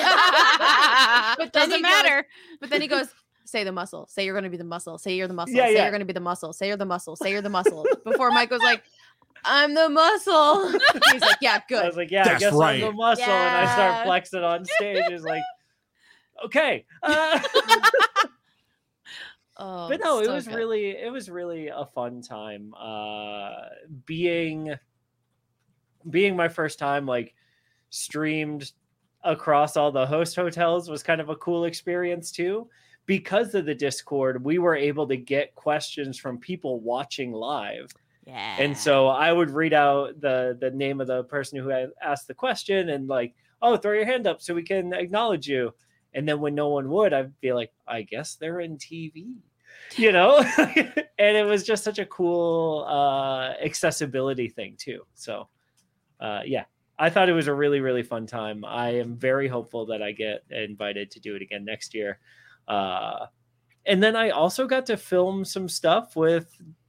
but 1.38 1.54
doesn't 1.54 1.72
he 1.72 1.82
goes- 1.82 1.82
matter. 1.82 2.28
but 2.60 2.70
then 2.70 2.82
he 2.82 2.88
goes, 2.88 3.08
say 3.48 3.64
the 3.64 3.72
muscle. 3.72 4.08
Say 4.08 4.26
you're 4.26 4.34
going 4.34 4.44
to 4.44 4.50
be 4.50 4.58
the 4.58 4.64
muscle. 4.64 4.98
Say 4.98 5.16
you're 5.16 5.28
the 5.28 5.34
muscle. 5.34 5.56
Yeah, 5.56 5.66
say 5.66 5.76
yeah. 5.76 5.82
you're 5.84 5.92
going 5.92 6.02
to 6.02 6.06
be 6.06 6.14
the 6.14 6.20
muscle. 6.20 6.54
Say 6.54 6.68
you're 6.68 6.78
the 6.78 6.86
muscle. 6.86 7.16
Say 7.16 7.32
you're 7.32 7.42
the 7.42 7.50
muscle. 7.50 7.86
Before 8.04 8.30
Mike 8.32 8.52
was 8.52 8.62
like, 8.62 8.84
I'm 9.46 9.74
the 9.74 9.90
muscle. 9.90 10.72
He's 11.12 11.22
like, 11.22 11.38
yeah, 11.42 11.60
good. 11.68 11.84
I 11.84 11.88
was 11.88 11.98
like, 11.98 12.12
yeah, 12.12 12.24
That's 12.24 12.36
I 12.36 12.40
guess 12.40 12.54
right. 12.54 12.84
I'm 12.84 12.90
the 12.90 12.92
muscle. 12.92 13.24
And 13.24 13.68
I 13.68 13.74
start 13.74 14.06
flexing 14.06 14.44
on 14.44 14.66
stage. 14.66 15.06
It's 15.10 15.24
like, 15.24 15.44
okay. 16.46 16.86
Uh, 17.02 17.40
Oh, 19.60 19.90
but 19.90 20.00
no, 20.04 20.20
it 20.20 20.26
so 20.26 20.36
was 20.36 20.48
good. 20.48 20.56
really, 20.56 20.90
it 20.90 21.12
was 21.12 21.32
really 21.32 21.70
a 21.70 21.84
fun 21.84 22.22
time. 22.22 22.76
Uh, 22.80 23.54
being, 24.06 24.76
being 26.12 26.36
my 26.36 26.48
first 26.48 26.78
time 26.78 27.08
like 27.08 27.34
streamed 27.90 28.72
across 29.24 29.76
all 29.76 29.92
the 29.92 30.06
host 30.06 30.36
hotels 30.36 30.90
was 30.90 31.02
kind 31.02 31.20
of 31.20 31.30
a 31.30 31.36
cool 31.38 31.66
experience 31.66 32.32
too. 32.32 32.70
Because 33.08 33.56
of 33.56 33.66
the 33.66 33.74
Discord, 33.74 34.44
we 34.44 34.60
were 34.60 34.76
able 34.76 35.08
to 35.08 35.18
get 35.18 35.56
questions 35.56 36.20
from 36.20 36.38
people 36.38 36.80
watching 36.82 37.32
live. 37.32 37.92
Yeah. 38.28 38.58
And 38.60 38.78
so 38.78 39.08
I 39.08 39.32
would 39.32 39.50
read 39.50 39.74
out 39.74 40.20
the 40.20 40.58
the 40.60 40.70
name 40.70 41.00
of 41.00 41.08
the 41.08 41.24
person 41.24 41.58
who 41.60 41.70
had 41.70 41.92
asked 42.02 42.28
the 42.28 42.34
question 42.34 42.90
and 42.90 43.08
like, 43.08 43.34
oh, 43.62 43.78
throw 43.78 43.94
your 43.94 44.06
hand 44.06 44.28
up 44.28 44.42
so 44.42 44.54
we 44.54 44.64
can 44.64 44.94
acknowledge 44.94 45.48
you. 45.48 45.74
And 46.14 46.28
then 46.28 46.42
when 46.42 46.54
no 46.54 46.70
one 46.70 46.90
would, 46.90 47.14
I'd 47.14 47.40
be 47.40 47.54
like, 47.54 47.72
I 47.88 48.02
guess 48.02 48.36
they're 48.36 48.60
in 48.60 48.78
TV, 48.78 49.36
you 49.96 50.12
know. 50.12 50.40
and 50.58 51.38
it 51.38 51.46
was 51.46 51.64
just 51.64 51.84
such 51.84 52.00
a 52.00 52.06
cool 52.06 52.86
uh, 52.88 53.54
accessibility 53.64 54.50
thing 54.50 54.76
too. 54.78 55.04
So, 55.14 55.48
uh, 56.20 56.42
yeah, 56.46 56.66
I 57.00 57.10
thought 57.10 57.30
it 57.30 57.34
was 57.34 57.48
a 57.48 57.54
really 57.54 57.80
really 57.80 58.04
fun 58.04 58.28
time. 58.28 58.66
I 58.66 58.96
am 58.96 59.16
very 59.16 59.48
hopeful 59.48 59.86
that 59.88 60.02
I 60.02 60.12
get 60.12 60.44
invited 60.50 61.12
to 61.12 61.20
do 61.22 61.36
it 61.36 61.42
again 61.42 61.64
next 61.64 61.94
year. 61.94 62.20
Uh, 62.68 63.28
and 63.86 64.02
then 64.04 64.16
I 64.16 64.30
also 64.32 64.68
got 64.68 64.86
to 64.88 64.98
film 64.98 65.46
some 65.46 65.70
stuff 65.70 66.16
with 66.16 66.48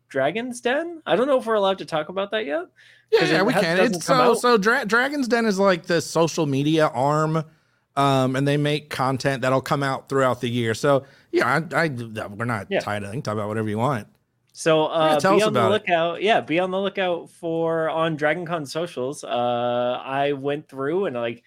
Dragon's 0.09 0.61
Den. 0.61 1.03
I 1.07 1.17
don't 1.17 1.27
know 1.27 1.39
if 1.39 1.47
we're 1.47 1.55
allowed 1.55 1.79
to 1.79 1.85
talk 1.85 2.09
about 2.09 2.31
that 2.33 2.45
yet. 2.47 2.67
Yeah, 3.13 3.25
yeah, 3.25 3.43
we 3.43 3.53
can. 3.53 3.79
It's 3.79 4.05
so 4.05 4.15
out. 4.15 4.39
so. 4.39 4.59
Dra- 4.59 4.85
Dragon's 4.85 5.29
Den 5.29 5.47
is 5.47 5.59
like 5.59 5.85
the 5.85 6.01
social 6.01 6.45
media 6.47 6.89
arm, 6.89 7.45
um, 7.97 8.37
and 8.37 8.47
they 8.47 8.57
make 8.57 8.91
content 8.91 9.43
that'll 9.43 9.61
come 9.63 9.83
out 9.83 10.09
throughout 10.09 10.41
the 10.41 10.49
year. 10.51 10.75
So 10.75 11.05
yeah, 11.33 11.61
I, 11.73 11.85
I 11.85 11.89
we're 11.89 12.45
not 12.45 12.67
Yeah. 12.69 12.81
tied. 12.81 13.05
I 13.05 13.11
think 13.11 13.25
talk 13.25 13.33
about 13.35 13.49
whatever 13.49 13.69
you 13.69 13.79
want. 13.79 14.09
So 14.53 14.87
uh, 14.87 15.21
tell 15.21 15.37
be 15.37 15.43
us 15.43 15.47
on 15.47 15.53
the 15.53 15.61
about 15.61 15.69
it. 15.69 15.73
lookout. 15.73 16.23
Yeah, 16.23 16.41
be 16.41 16.59
on 16.59 16.71
the 16.71 16.81
lookout 16.81 17.31
for 17.31 17.89
on 17.89 18.19
DragonCon 18.19 18.67
socials. 18.69 19.23
Uh, 19.25 20.03
I 20.05 20.33
went 20.33 20.69
through 20.69 21.07
and 21.07 21.17
like 21.17 21.45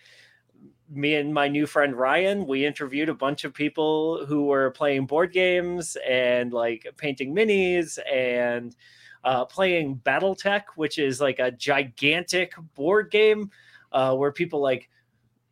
me 0.92 1.16
and 1.16 1.34
my 1.34 1.48
new 1.48 1.66
friend 1.66 1.96
Ryan, 1.96 2.46
we 2.46 2.66
interviewed 2.66 3.10
a 3.10 3.14
bunch 3.14 3.44
of 3.44 3.54
people 3.54 4.26
who 4.26 4.46
were 4.46 4.72
playing 4.72 5.06
board 5.06 5.32
games 5.32 5.98
and 6.08 6.52
like 6.52 6.86
painting 6.98 7.34
minis 7.34 7.98
and 8.12 8.76
uh, 9.24 9.46
playing 9.46 10.02
BattleTech, 10.04 10.64
which 10.76 11.00
is 11.00 11.22
like 11.22 11.40
a 11.40 11.52
gigantic 11.52 12.54
board 12.76 13.10
game 13.12 13.50
uh, 13.92 14.16
where 14.16 14.32
people 14.32 14.62
like 14.62 14.90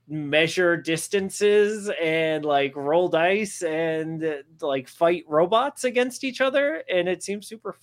measure 0.08 0.76
distances 0.76 1.90
and 2.02 2.44
like 2.44 2.76
roll 2.76 3.08
dice 3.08 3.62
and 3.62 4.44
like 4.60 4.90
fight 4.90 5.24
robots 5.28 5.84
against 5.84 6.24
each 6.24 6.42
other 6.42 6.84
and 6.90 7.08
it 7.08 7.22
seems 7.22 7.48
super 7.48 7.78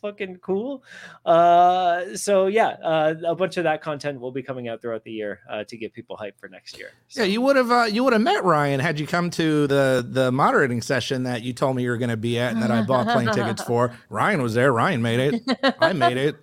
fucking 0.00 0.36
cool 0.36 0.82
uh 1.26 2.16
so 2.16 2.46
yeah 2.46 2.68
uh, 2.84 3.14
a 3.26 3.34
bunch 3.34 3.56
of 3.56 3.64
that 3.64 3.82
content 3.82 4.20
will 4.20 4.30
be 4.32 4.42
coming 4.42 4.68
out 4.68 4.80
throughout 4.80 5.02
the 5.04 5.10
year 5.10 5.40
uh, 5.50 5.64
to 5.64 5.76
get 5.76 5.92
people 5.92 6.16
hyped 6.16 6.38
for 6.38 6.48
next 6.48 6.78
year 6.78 6.90
so, 7.08 7.22
Yeah, 7.22 7.26
you 7.28 7.40
would 7.40 7.56
have 7.56 7.70
uh, 7.70 7.84
you 7.90 8.04
would 8.04 8.12
have 8.12 8.22
met 8.22 8.44
Ryan 8.44 8.80
had 8.80 9.00
you 9.00 9.06
come 9.06 9.30
to 9.30 9.66
the 9.66 10.06
the 10.08 10.30
moderating 10.32 10.80
session 10.82 11.24
that 11.24 11.42
you 11.42 11.52
told 11.52 11.76
me 11.76 11.82
you 11.82 11.90
were 11.90 11.96
going 11.98 12.10
to 12.10 12.16
be 12.16 12.38
at 12.38 12.52
and 12.52 12.62
that 12.62 12.70
I 12.70 12.82
bought 12.82 13.06
plane 13.08 13.26
tickets 13.32 13.62
for. 13.62 13.92
Ryan 14.08 14.42
was 14.42 14.54
there. 14.54 14.72
Ryan 14.72 15.02
made 15.02 15.34
it. 15.34 15.74
I 15.80 15.92
made 15.92 16.16
it. 16.16 16.36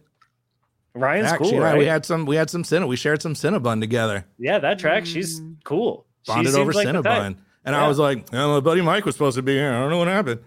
ryan's 0.93 1.27
Actually, 1.31 1.51
cool 1.51 1.59
right? 1.59 1.77
we 1.77 1.85
had 1.85 2.05
some 2.05 2.25
we 2.25 2.35
had 2.35 2.49
some 2.49 2.63
Cinna. 2.63 2.87
We 2.87 2.95
shared 2.95 3.21
some 3.21 3.33
Cinnabon 3.33 3.79
together. 3.79 4.25
yeah 4.39 4.59
that 4.59 4.79
track 4.79 5.05
she's 5.05 5.39
Mm. 5.41 5.57
cool 5.63 6.05
bonded 6.27 6.47
seems 6.53 6.57
over 6.57 6.73
like 6.73 6.85
the 6.87 6.93
type. 6.93 7.03
Cinnabon. 7.03 7.37
And 7.65 7.75
I 7.75 7.87
was 7.87 7.97
like, 7.97 8.27
oh, 8.31 8.53
my 8.53 8.59
buddy 8.59 8.81
Mike 8.81 9.05
was 9.05 9.15
supposed 9.15 9.37
to 9.37 9.41
be 9.41 9.53
here. 9.53 9.71
I 9.73 9.79
don't 9.79 9.89
know 9.89 9.97
what 9.97 10.07
happened. 10.07 10.39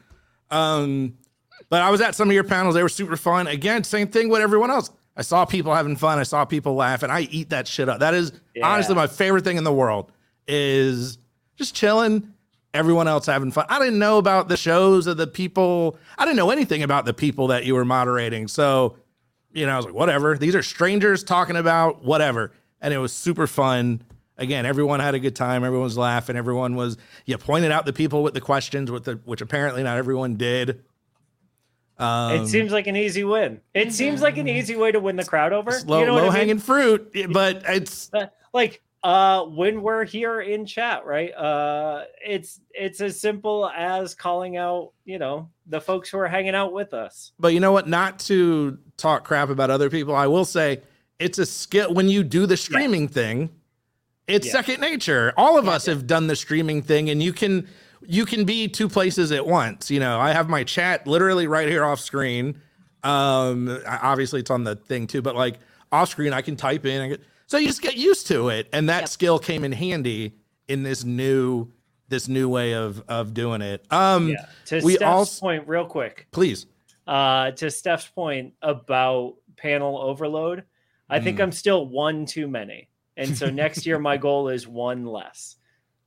Um, 0.50 1.18
but 1.70 1.82
I 1.82 1.90
was 1.90 2.00
at 2.00 2.14
some 2.14 2.28
of 2.28 2.34
your 2.34 2.44
panels. 2.44 2.74
They 2.74 2.82
were 2.82 2.88
super 2.88 3.16
fun. 3.16 3.46
Again, 3.46 3.84
same 3.84 4.08
thing 4.08 4.28
with 4.28 4.40
everyone 4.42 4.70
else. 4.70 4.90
I 5.16 5.22
saw 5.22 5.44
people 5.44 5.74
having 5.74 5.96
fun. 5.96 6.18
I 6.18 6.22
saw 6.22 6.44
people 6.44 6.74
laughing. 6.74 7.10
I 7.10 7.22
eat 7.22 7.50
that 7.50 7.66
shit 7.66 7.88
up. 7.88 8.00
That 8.00 8.14
is 8.14 8.32
Yeah. 8.54 8.66
honestly 8.68 8.94
my 8.94 9.06
favorite 9.08 9.42
thing 9.44 9.56
in 9.56 9.64
the 9.64 9.72
world 9.72 10.12
is 10.46 11.18
just 11.56 11.74
chilling, 11.74 12.32
everyone 12.72 13.08
else 13.08 13.26
having 13.26 13.50
fun. 13.50 13.66
I 13.68 13.78
didn't 13.78 13.98
know 13.98 14.18
about 14.18 14.48
the 14.48 14.56
shows 14.56 15.06
of 15.06 15.16
the 15.16 15.26
people. 15.26 15.96
I 16.16 16.24
didn't 16.24 16.36
know 16.36 16.50
anything 16.50 16.82
about 16.82 17.04
the 17.04 17.12
people 17.14 17.48
that 17.48 17.64
you 17.64 17.74
were 17.74 17.84
moderating. 17.84 18.46
So, 18.48 18.96
you 19.52 19.66
know, 19.66 19.72
I 19.72 19.76
was 19.76 19.86
like, 19.86 19.94
whatever. 19.94 20.36
These 20.38 20.54
are 20.54 20.62
strangers 20.62 21.24
talking 21.24 21.56
about 21.56 22.04
whatever. 22.04 22.52
And 22.80 22.94
it 22.94 22.98
was 22.98 23.12
super 23.12 23.46
fun. 23.46 24.02
Again, 24.36 24.66
everyone 24.66 25.00
had 25.00 25.16
a 25.16 25.18
good 25.18 25.34
time. 25.34 25.64
Everyone 25.64 25.82
was 25.84 25.98
laughing. 25.98 26.36
Everyone 26.36 26.76
was, 26.76 26.96
you 27.26 27.36
pointed 27.38 27.72
out 27.72 27.86
the 27.86 27.92
people 27.92 28.22
with 28.22 28.34
the 28.34 28.40
questions, 28.40 28.88
with 28.88 29.02
the, 29.04 29.14
which 29.24 29.40
apparently 29.40 29.82
not 29.82 29.98
everyone 29.98 30.36
did. 30.36 30.84
Um, 32.00 32.32
it 32.32 32.46
seems 32.46 32.70
like 32.72 32.86
an 32.86 32.96
easy 32.96 33.24
win 33.24 33.60
it 33.74 33.92
seems 33.92 34.22
like 34.22 34.36
an 34.38 34.46
easy 34.48 34.76
way 34.76 34.92
to 34.92 35.00
win 35.00 35.16
the 35.16 35.24
crowd 35.24 35.52
over 35.52 35.72
low, 35.86 36.00
you 36.00 36.06
know 36.06 36.14
what 36.14 36.22
low 36.22 36.28
I 36.28 36.30
mean? 36.30 36.38
hanging 36.38 36.58
fruit, 36.58 37.10
but 37.30 37.62
it's 37.66 38.08
Uh, 38.14 38.26
like 38.52 38.80
uh 39.04 39.44
when 39.44 39.80
we're 39.82 40.04
here 40.04 40.40
in 40.40 40.66
chat 40.66 41.06
right 41.06 41.32
uh 41.34 42.02
it's 42.24 42.60
it's 42.72 43.00
as 43.00 43.20
simple 43.20 43.68
as 43.76 44.12
calling 44.14 44.56
out 44.56 44.90
you 45.04 45.20
know 45.20 45.48
the 45.66 45.80
folks 45.80 46.08
who 46.10 46.18
are 46.18 46.26
hanging 46.26 46.54
out 46.54 46.72
with 46.72 46.92
us 46.94 47.30
But 47.38 47.54
you 47.54 47.60
know 47.60 47.70
what? 47.72 47.86
Not 47.88 48.18
to 48.20 48.76
talk 48.96 49.24
crap 49.24 49.50
about 49.50 49.70
other 49.70 49.88
people, 49.90 50.14
I 50.16 50.26
will 50.26 50.44
say 50.44 50.80
it's 51.20 51.38
a 51.38 51.46
skill 51.46 51.92
when 51.94 52.08
you 52.08 52.22
do 52.24 52.46
the 52.46 52.56
streaming 52.56 53.06
thing. 53.08 53.50
It's 54.28 54.46
Yeah. 54.46 54.52
second 54.52 54.80
nature. 54.80 55.32
All 55.36 55.58
of 55.58 55.66
us 55.68 55.86
have 55.86 56.06
done 56.06 56.26
the 56.26 56.36
streaming 56.36 56.82
thing, 56.82 57.08
and 57.10 57.22
you 57.22 57.32
can 57.32 57.66
you 58.06 58.24
can 58.24 58.44
be 58.44 58.68
two 58.68 58.88
places 58.88 59.32
at 59.32 59.46
once. 59.46 59.90
You 59.90 60.00
know, 60.00 60.18
I 60.18 60.32
have 60.32 60.48
my 60.48 60.64
chat 60.64 61.06
literally 61.06 61.46
right 61.46 61.68
here 61.68 61.84
off 61.84 62.00
screen. 62.00 62.60
Um, 63.04 63.80
obviously 63.86 64.40
it's 64.40 64.50
on 64.50 64.64
the 64.64 64.76
thing 64.76 65.06
too, 65.06 65.22
but 65.22 65.36
like 65.36 65.58
off 65.92 66.10
screen, 66.10 66.32
I 66.32 66.42
can 66.42 66.56
type 66.56 66.84
in. 66.86 67.12
I 67.12 67.16
so 67.46 67.56
you 67.56 67.66
just 67.68 67.80
get 67.82 67.96
used 67.96 68.26
to 68.28 68.48
it, 68.50 68.68
and 68.72 68.88
that 68.88 69.02
Yep. 69.02 69.08
skill 69.08 69.38
came 69.38 69.64
in 69.64 69.72
handy 69.72 70.34
in 70.68 70.82
this 70.82 71.04
new 71.04 71.68
this 72.08 72.26
new 72.28 72.48
way 72.48 72.74
of 72.74 73.02
of 73.08 73.32
doing 73.34 73.60
it. 73.62 73.84
Um, 73.90 74.28
yeah 74.30 74.46
to 74.66 74.80
we 74.82 74.94
steph's 74.94 75.04
also- 75.08 75.40
point 75.40 75.66
real 75.68 75.84
quick 75.86 76.26
please. 76.30 76.66
uh 77.06 77.50
to 77.52 77.70
steph's 77.70 78.06
point 78.08 78.52
about 78.62 79.34
panel 79.56 79.98
overload 79.98 80.64
i 81.08 81.18
think 81.20 81.38
Mm. 81.38 81.42
i'm 81.44 81.52
still 81.52 81.86
one 81.86 82.26
too 82.26 82.46
many 82.48 82.88
and 83.16 83.36
so 83.36 83.48
next 83.64 83.86
year 83.86 83.98
my 83.98 84.16
goal 84.18 84.48
is 84.50 84.68
one 84.68 85.04
less 85.06 85.56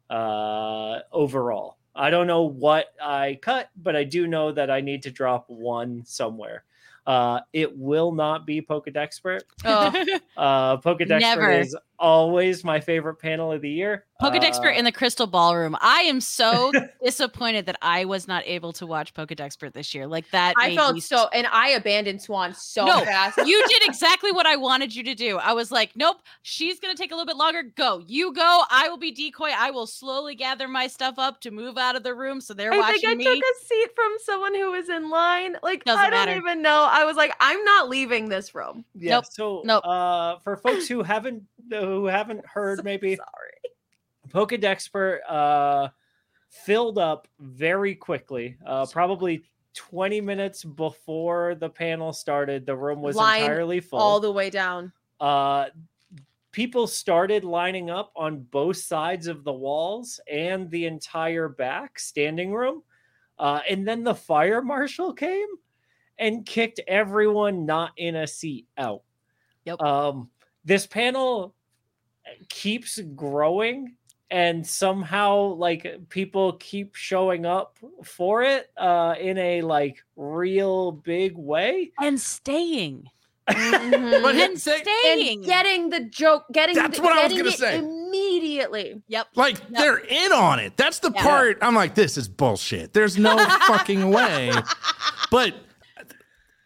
uh 0.10 1.00
overall 1.12 1.78
i 1.96 2.10
don't 2.10 2.28
know 2.28 2.44
what 2.44 2.88
i 3.02 3.38
cut 3.42 3.70
but 3.76 3.96
i 3.96 4.04
do 4.04 4.28
know 4.28 4.52
that 4.52 4.70
i 4.72 4.82
need 4.82 5.04
to 5.04 5.12
drop 5.12 5.46
one 5.50 6.04
somewhere. 6.06 6.64
Uh 7.06 7.40
it 7.52 7.76
will 7.78 8.12
not 8.12 8.46
be 8.46 8.62
pokedexpert 8.62 9.42
Oh, 9.66 9.92
uh 10.38 10.78
pokedexpert 10.78 11.20
Never. 11.20 11.52
is 11.52 11.76
always 12.02 12.64
my 12.64 12.80
favorite 12.80 13.16
panel 13.16 13.52
of 13.52 13.62
the 13.62 13.70
year. 13.70 14.06
Pokedexpert 14.22 14.74
Uh, 14.76 14.78
in 14.78 14.86
the 14.86 14.92
Crystal 14.92 15.26
Ballroom. 15.26 15.76
I 15.82 16.02
am 16.02 16.22
so 16.22 16.72
disappointed 17.04 17.66
that 17.68 17.78
I 17.82 18.06
was 18.06 18.28
not 18.28 18.44
able 18.46 18.72
to 18.74 18.86
watch 18.86 19.14
Pokedexpert 19.14 19.74
this 19.74 19.96
year. 19.96 20.06
Like 20.08 20.30
that. 20.32 20.54
I 20.58 20.76
felt 20.76 20.94
me 20.96 21.00
so, 21.00 21.28
and 21.34 21.48
I 21.52 21.70
abandoned 21.70 22.22
Swan 22.22 22.54
so 22.54 22.86
No, 22.86 23.00
fast. 23.04 23.38
you 23.38 23.64
did 23.68 23.84
exactly 23.88 24.32
what 24.32 24.46
I 24.46 24.58
wanted 24.58 24.94
you 24.96 25.04
to 25.04 25.16
do. 25.16 25.38
I 25.38 25.54
was 25.54 25.72
like, 25.72 25.92
nope, 25.96 26.18
she's 26.44 26.80
going 26.80 26.96
to 26.96 27.02
take 27.02 27.12
a 27.12 27.16
little 27.16 27.26
bit 27.26 27.38
longer. 27.38 27.64
Go. 27.64 28.04
You 28.06 28.34
go. 28.34 28.64
I 28.70 28.90
will 28.90 28.98
be 28.98 29.12
decoy. 29.12 29.50
I 29.58 29.72
will 29.72 29.88
slowly 29.88 30.36
gather 30.36 30.68
my 30.68 30.88
stuff 30.88 31.16
up 31.18 31.42
to 31.42 31.52
move 31.52 31.78
out 31.78 31.96
of 31.96 32.04
the 32.04 32.14
room 32.14 32.42
so 32.42 32.54
they're 32.54 32.74
I 32.74 32.78
watching 32.78 33.00
think 33.02 33.12
I 33.12 33.16
me. 33.16 33.24
took 33.26 33.44
a 33.44 33.66
seat 33.66 33.90
from 33.96 34.12
someone 34.24 34.54
who 34.56 34.72
was 34.72 34.90
in 34.90 35.10
line. 35.10 35.56
Like 35.64 35.84
Doesn't 35.84 36.00
I 36.00 36.10
don't 36.10 36.28
matter. 36.28 36.38
even 36.38 36.62
know. 36.62 36.88
I 36.92 37.06
was 37.06 37.16
like, 37.16 37.34
I'm 37.40 37.64
not 37.64 37.90
leaving 37.90 38.30
this 38.30 38.54
room. 38.54 38.86
Yeah. 38.96 39.16
Nope. 39.16 39.26
So, 39.32 39.62
Nope. 39.66 39.84
uh, 39.86 40.38
for 40.44 40.58
folks 40.58 40.88
who 40.88 41.02
haven't 41.04 41.44
who 41.70 42.06
haven't 42.08 42.46
heard, 42.46 42.78
So 42.80 42.84
maybe 42.84 43.16
sorry. 43.16 43.28
Pokedexpert 44.30 45.20
uh, 45.28 45.90
filled 46.50 46.98
up 46.98 47.28
very 47.40 47.96
quickly. 47.96 48.58
Uh, 48.66 48.86
probably 48.86 49.44
20 49.76 50.22
minutes 50.22 50.64
before 50.64 51.56
the 51.56 51.70
panel 51.70 52.14
started, 52.14 52.66
the 52.66 52.76
room 52.76 53.02
was 53.02 53.16
Line 53.16 53.42
entirely 53.42 53.80
full. 53.80 54.00
All 54.00 54.20
the 54.20 54.32
way 54.32 54.50
down. 54.50 54.92
uh, 55.20 55.66
people 56.52 56.86
started 56.88 57.44
lining 57.46 57.90
up 57.90 58.12
on 58.16 58.42
both 58.52 58.76
sides 58.78 59.28
of 59.28 59.44
the 59.46 59.54
walls 59.54 60.20
and 60.30 60.70
the 60.70 60.86
entire 60.86 61.48
back 61.48 61.98
standing 61.98 62.52
room. 62.54 62.84
Uh, 63.40 63.62
and 63.70 63.88
then 63.88 64.04
the 64.04 64.14
fire 64.14 64.62
marshal 64.62 65.14
came 65.14 65.48
and 66.20 66.46
kicked 66.46 66.82
everyone 66.88 67.66
not 67.66 67.92
in 67.98 68.18
a 68.18 68.28
seat 68.28 68.68
out. 68.78 69.02
Yep. 69.66 69.82
Um, 69.82 70.30
this 70.66 70.86
panel 70.88 71.54
keeps 72.50 73.00
growing 73.16 73.96
and 74.30 74.66
somehow 74.66 75.36
like 75.56 75.86
people 76.10 76.54
keep 76.54 76.96
showing 76.96 77.46
up 77.46 77.78
for 78.04 78.44
it 78.44 78.70
uh 78.78 79.16
in 79.20 79.38
a 79.38 79.62
like 79.62 80.04
real 80.16 80.92
big 80.92 81.36
way 81.38 81.92
and 82.02 82.20
staying. 82.20 83.06
Mhm. 83.50 84.22
But 84.22 84.36
And 84.36 84.58
say- 84.62 84.82
staying. 84.84 85.40
and 85.40 85.46
getting 85.46 85.90
the 85.90 86.02
joke, 86.02 86.46
getting 86.54 86.76
That's 86.76 86.98
the, 86.98 87.04
what 87.04 87.12
I 87.18 87.26
was 87.26 87.34
gonna 87.34 87.52
say. 87.52 87.80
immediately. 87.80 89.02
Yep. 89.08 89.28
Like 89.36 89.68
they're 89.70 89.98
in 89.98 90.32
on 90.32 90.60
it. 90.60 90.78
That's 90.78 91.00
the 91.00 91.12
Yeah. 91.14 91.24
part 91.24 91.58
I'm 91.62 91.76
like, 91.76 91.96
this 91.96 92.18
is 92.18 92.30
bullshit. 92.30 92.94
There's 92.94 93.18
no 93.18 93.38
fucking 93.68 94.10
way. 94.12 94.54
But 95.32 95.56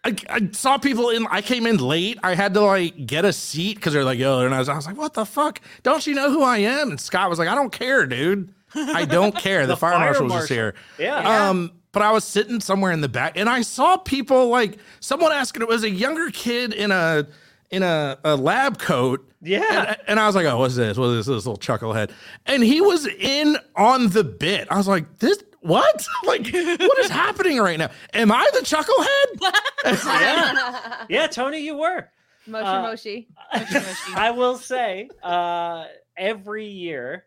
I, 0.05 0.15
I 0.29 0.49
saw 0.51 0.77
people 0.77 1.09
in. 1.09 1.25
I 1.31 1.41
came 1.41 1.65
in 1.65 1.77
late. 1.77 2.19
I 2.23 2.35
had 2.35 2.53
to 2.53 2.61
like 2.61 3.05
get 3.07 3.25
a 3.25 3.33
seat 3.33 3.75
because 3.75 3.91
they're 3.93 4.03
like, 4.03 4.19
yo, 4.19 4.41
and 4.45 4.53
I 4.53 4.59
was, 4.59 4.69
I 4.69 4.75
was 4.75 4.85
like, 4.85 4.97
what 4.97 5.13
the 5.13 5.25
fuck? 5.25 5.59
Don't 5.83 6.05
you 6.05 6.13
know 6.15 6.29
who 6.31 6.43
I 6.43 6.59
am? 6.59 6.91
And 6.91 6.99
Scott 7.01 7.29
was 7.29 7.39
like, 7.39 7.47
I 7.49 7.55
don't 7.55 7.71
care, 7.71 8.05
dude. 8.05 8.53
I 8.75 9.05
don't 9.05 9.35
care. 9.37 9.61
the, 9.65 9.73
The 9.73 9.77
fire, 9.77 9.93
fire 9.93 10.05
marshal 10.05 10.25
was 10.25 10.33
just 10.33 10.49
here. 10.49 10.75
yeah 10.99 11.49
Um, 11.49 11.71
but 11.91 12.01
I 12.03 12.11
was 12.11 12.23
sitting 12.23 12.59
somewhere 12.59 12.91
in 12.91 13.01
the 13.01 13.09
back, 13.09 13.37
and 13.37 13.49
I 13.49 13.61
saw 13.61 13.97
people 13.97 14.49
like 14.49 14.77
someone 14.99 15.31
asking. 15.31 15.61
It 15.63 15.67
was 15.67 15.83
a 15.83 15.89
younger 15.89 16.29
kid 16.29 16.73
in 16.73 16.91
a 16.91 17.25
in 17.71 17.81
a, 17.83 18.17
a 18.23 18.35
lab 18.35 18.77
coat. 18.77 19.27
Yeah. 19.41 19.87
And, 19.89 19.97
and 20.07 20.19
I 20.19 20.27
was 20.27 20.35
like, 20.35 20.45
oh, 20.45 20.57
what's 20.57 20.75
this? 20.75 20.97
What 20.97 21.07
is 21.07 21.25
this 21.25 21.45
little 21.45 21.57
chucklehead? 21.57 22.11
And 22.45 22.63
he 22.63 22.79
was 22.81 23.07
in 23.07 23.57
on 23.75 24.09
the 24.09 24.23
bit. 24.23 24.67
I 24.69 24.77
was 24.77 24.87
like, 24.87 25.19
this 25.19 25.41
what? 25.65 26.07
like, 26.25 26.45
what 26.53 26.99
is 26.99 27.09
happening 27.09 27.59
right 27.59 27.77
now? 27.79 27.89
Am 28.13 28.31
I 28.31 28.49
the 28.53 28.59
chucklehead? 28.59 30.01
yeah 30.05 31.05
yeah 31.09 31.27
tony 31.27 31.59
you 31.59 31.77
were 31.77 32.09
Moshi 32.47 32.65
Uh, 32.65 32.81
Moshi. 32.81 33.27
I 34.15 34.31
will 34.31 34.57
say, 34.57 35.09
uh, 35.23 35.85
every 36.15 36.67
year, 36.67 37.25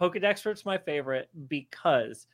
Pokedexpert's 0.00 0.64
my 0.64 0.78
favorite 0.78 1.28
because 1.48 2.26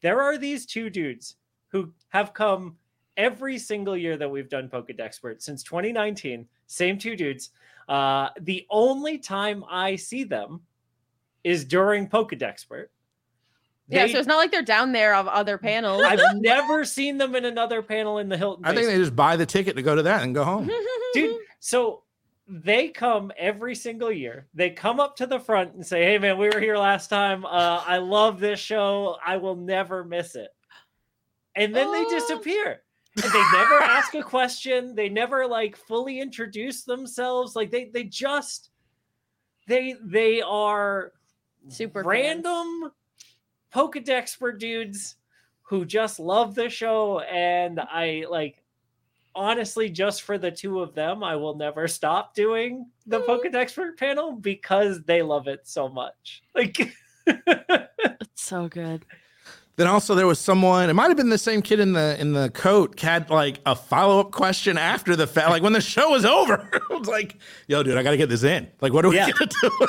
there 0.00 0.20
are 0.22 0.38
these 0.38 0.64
two 0.66 0.90
dudes 0.90 1.36
who 1.68 1.92
have 2.10 2.34
come 2.34 2.76
every 3.16 3.58
single 3.58 3.96
year 3.96 4.16
that 4.16 4.30
we've 4.30 4.48
done 4.48 4.68
Pokedexpert 4.68 5.42
since 5.42 5.62
2019. 5.64 6.46
Same 6.66 6.98
two 6.98 7.16
dudes. 7.16 7.50
Uh, 7.88 8.28
the 8.40 8.64
only 8.70 9.18
time 9.18 9.64
I 9.68 9.96
see 9.96 10.22
them 10.24 10.60
is 11.42 11.64
during 11.64 12.08
Pokedexpert. 12.08 12.86
Yeah, 13.88 14.06
They- 14.06 14.12
so 14.12 14.18
it's 14.18 14.26
not 14.28 14.36
like 14.38 14.50
they're 14.50 14.62
down 14.62 14.92
there 14.92 15.14
of 15.14 15.28
other 15.28 15.58
panels. 15.58 16.02
I've 16.02 16.20
never 16.36 16.84
seen 16.84 17.18
them 17.18 17.34
in 17.34 17.44
another 17.44 17.82
panel 17.82 18.18
in 18.18 18.28
the 18.28 18.36
Hilton. 18.36 18.64
I 18.64 18.74
think 18.74 18.86
they 18.86 18.96
just 18.96 19.14
buy 19.14 19.36
the 19.36 19.44
ticket 19.46 19.76
to 19.76 19.82
go 19.82 19.94
to 19.94 20.02
that 20.02 20.22
and 20.22 20.34
go 20.34 20.42
home. 20.44 20.70
dude 21.14 21.36
so 21.60 22.02
they 22.48 22.88
come 22.88 23.30
every 23.38 23.74
single 23.74 24.10
year 24.10 24.48
they 24.52 24.68
come 24.68 24.98
up 25.00 25.14
to 25.16 25.26
the 25.26 25.38
front 25.38 25.72
and 25.74 25.86
say 25.86 26.02
hey 26.02 26.18
man 26.18 26.36
we 26.36 26.48
were 26.48 26.58
here 26.60 26.76
last 26.76 27.06
time 27.08 27.44
uh, 27.46 27.82
i 27.86 27.96
love 27.98 28.40
this 28.40 28.58
show 28.58 29.16
i 29.24 29.36
will 29.36 29.54
never 29.54 30.02
miss 30.04 30.34
it 30.34 30.48
and 31.54 31.72
then 31.74 31.90
they 31.92 32.04
Oh. 32.04 32.10
disappear 32.10 32.82
and 33.22 33.32
they 33.32 33.42
never 33.52 33.74
ask 33.80 34.14
a 34.16 34.22
question 34.24 34.94
they 34.96 35.08
never 35.08 35.46
like 35.46 35.76
fully 35.76 36.20
introduce 36.20 36.82
themselves 36.82 37.54
like 37.54 37.70
they 37.70 37.84
they 37.84 38.02
just 38.04 38.70
they 39.68 39.94
they 40.02 40.42
are 40.42 41.12
Super 41.68 42.02
fans. 42.02 42.44
Random 43.74 43.90
pokedex 43.92 44.58
dudes 44.58 45.16
who 45.62 45.84
just 45.84 46.20
love 46.20 46.54
the 46.54 46.68
show 46.68 47.20
and 47.20 47.80
i 47.80 48.24
like 48.30 48.62
honestly 49.34 49.88
just 49.88 50.22
for 50.22 50.38
the 50.38 50.50
two 50.50 50.80
of 50.80 50.94
them 50.94 51.24
i 51.24 51.34
will 51.34 51.56
never 51.56 51.88
stop 51.88 52.34
doing 52.34 52.86
the 53.06 53.20
Mm. 53.20 53.26
pokedex 53.26 53.96
panel 53.96 54.32
because 54.32 55.02
they 55.04 55.22
love 55.22 55.48
it 55.48 55.66
so 55.66 55.88
much 55.88 56.42
like 56.54 56.94
It's 57.26 58.42
so 58.42 58.68
good. 58.68 59.04
Then 59.76 59.88
also 59.88 60.14
there 60.14 60.26
was 60.26 60.38
someone. 60.38 60.88
It 60.88 60.92
might 60.92 61.08
have 61.08 61.16
been 61.16 61.30
the 61.30 61.38
same 61.38 61.60
kid 61.60 61.80
in 61.80 61.94
the 61.94 62.16
in 62.20 62.32
the 62.32 62.48
coat. 62.50 62.98
Had 63.00 63.28
like 63.28 63.58
a 63.66 63.74
follow 63.74 64.20
up 64.20 64.30
question 64.30 64.78
after 64.78 65.16
the 65.16 65.26
fact, 65.26 65.50
like 65.50 65.62
when 65.64 65.72
the 65.72 65.80
show 65.80 66.10
was 66.10 66.24
over. 66.24 66.68
I 66.90 66.94
was 66.94 67.08
like, 67.08 67.36
"Yo, 67.66 67.82
dude, 67.82 67.96
I 67.96 68.02
got 68.04 68.12
to 68.12 68.16
get 68.16 68.28
this 68.28 68.44
in. 68.44 68.68
Like, 68.80 68.92
what 68.92 69.04
are 69.04 69.08
we 69.08 69.16
Yeah. 69.16 69.30
gonna 69.30 69.50
do?" 69.60 69.86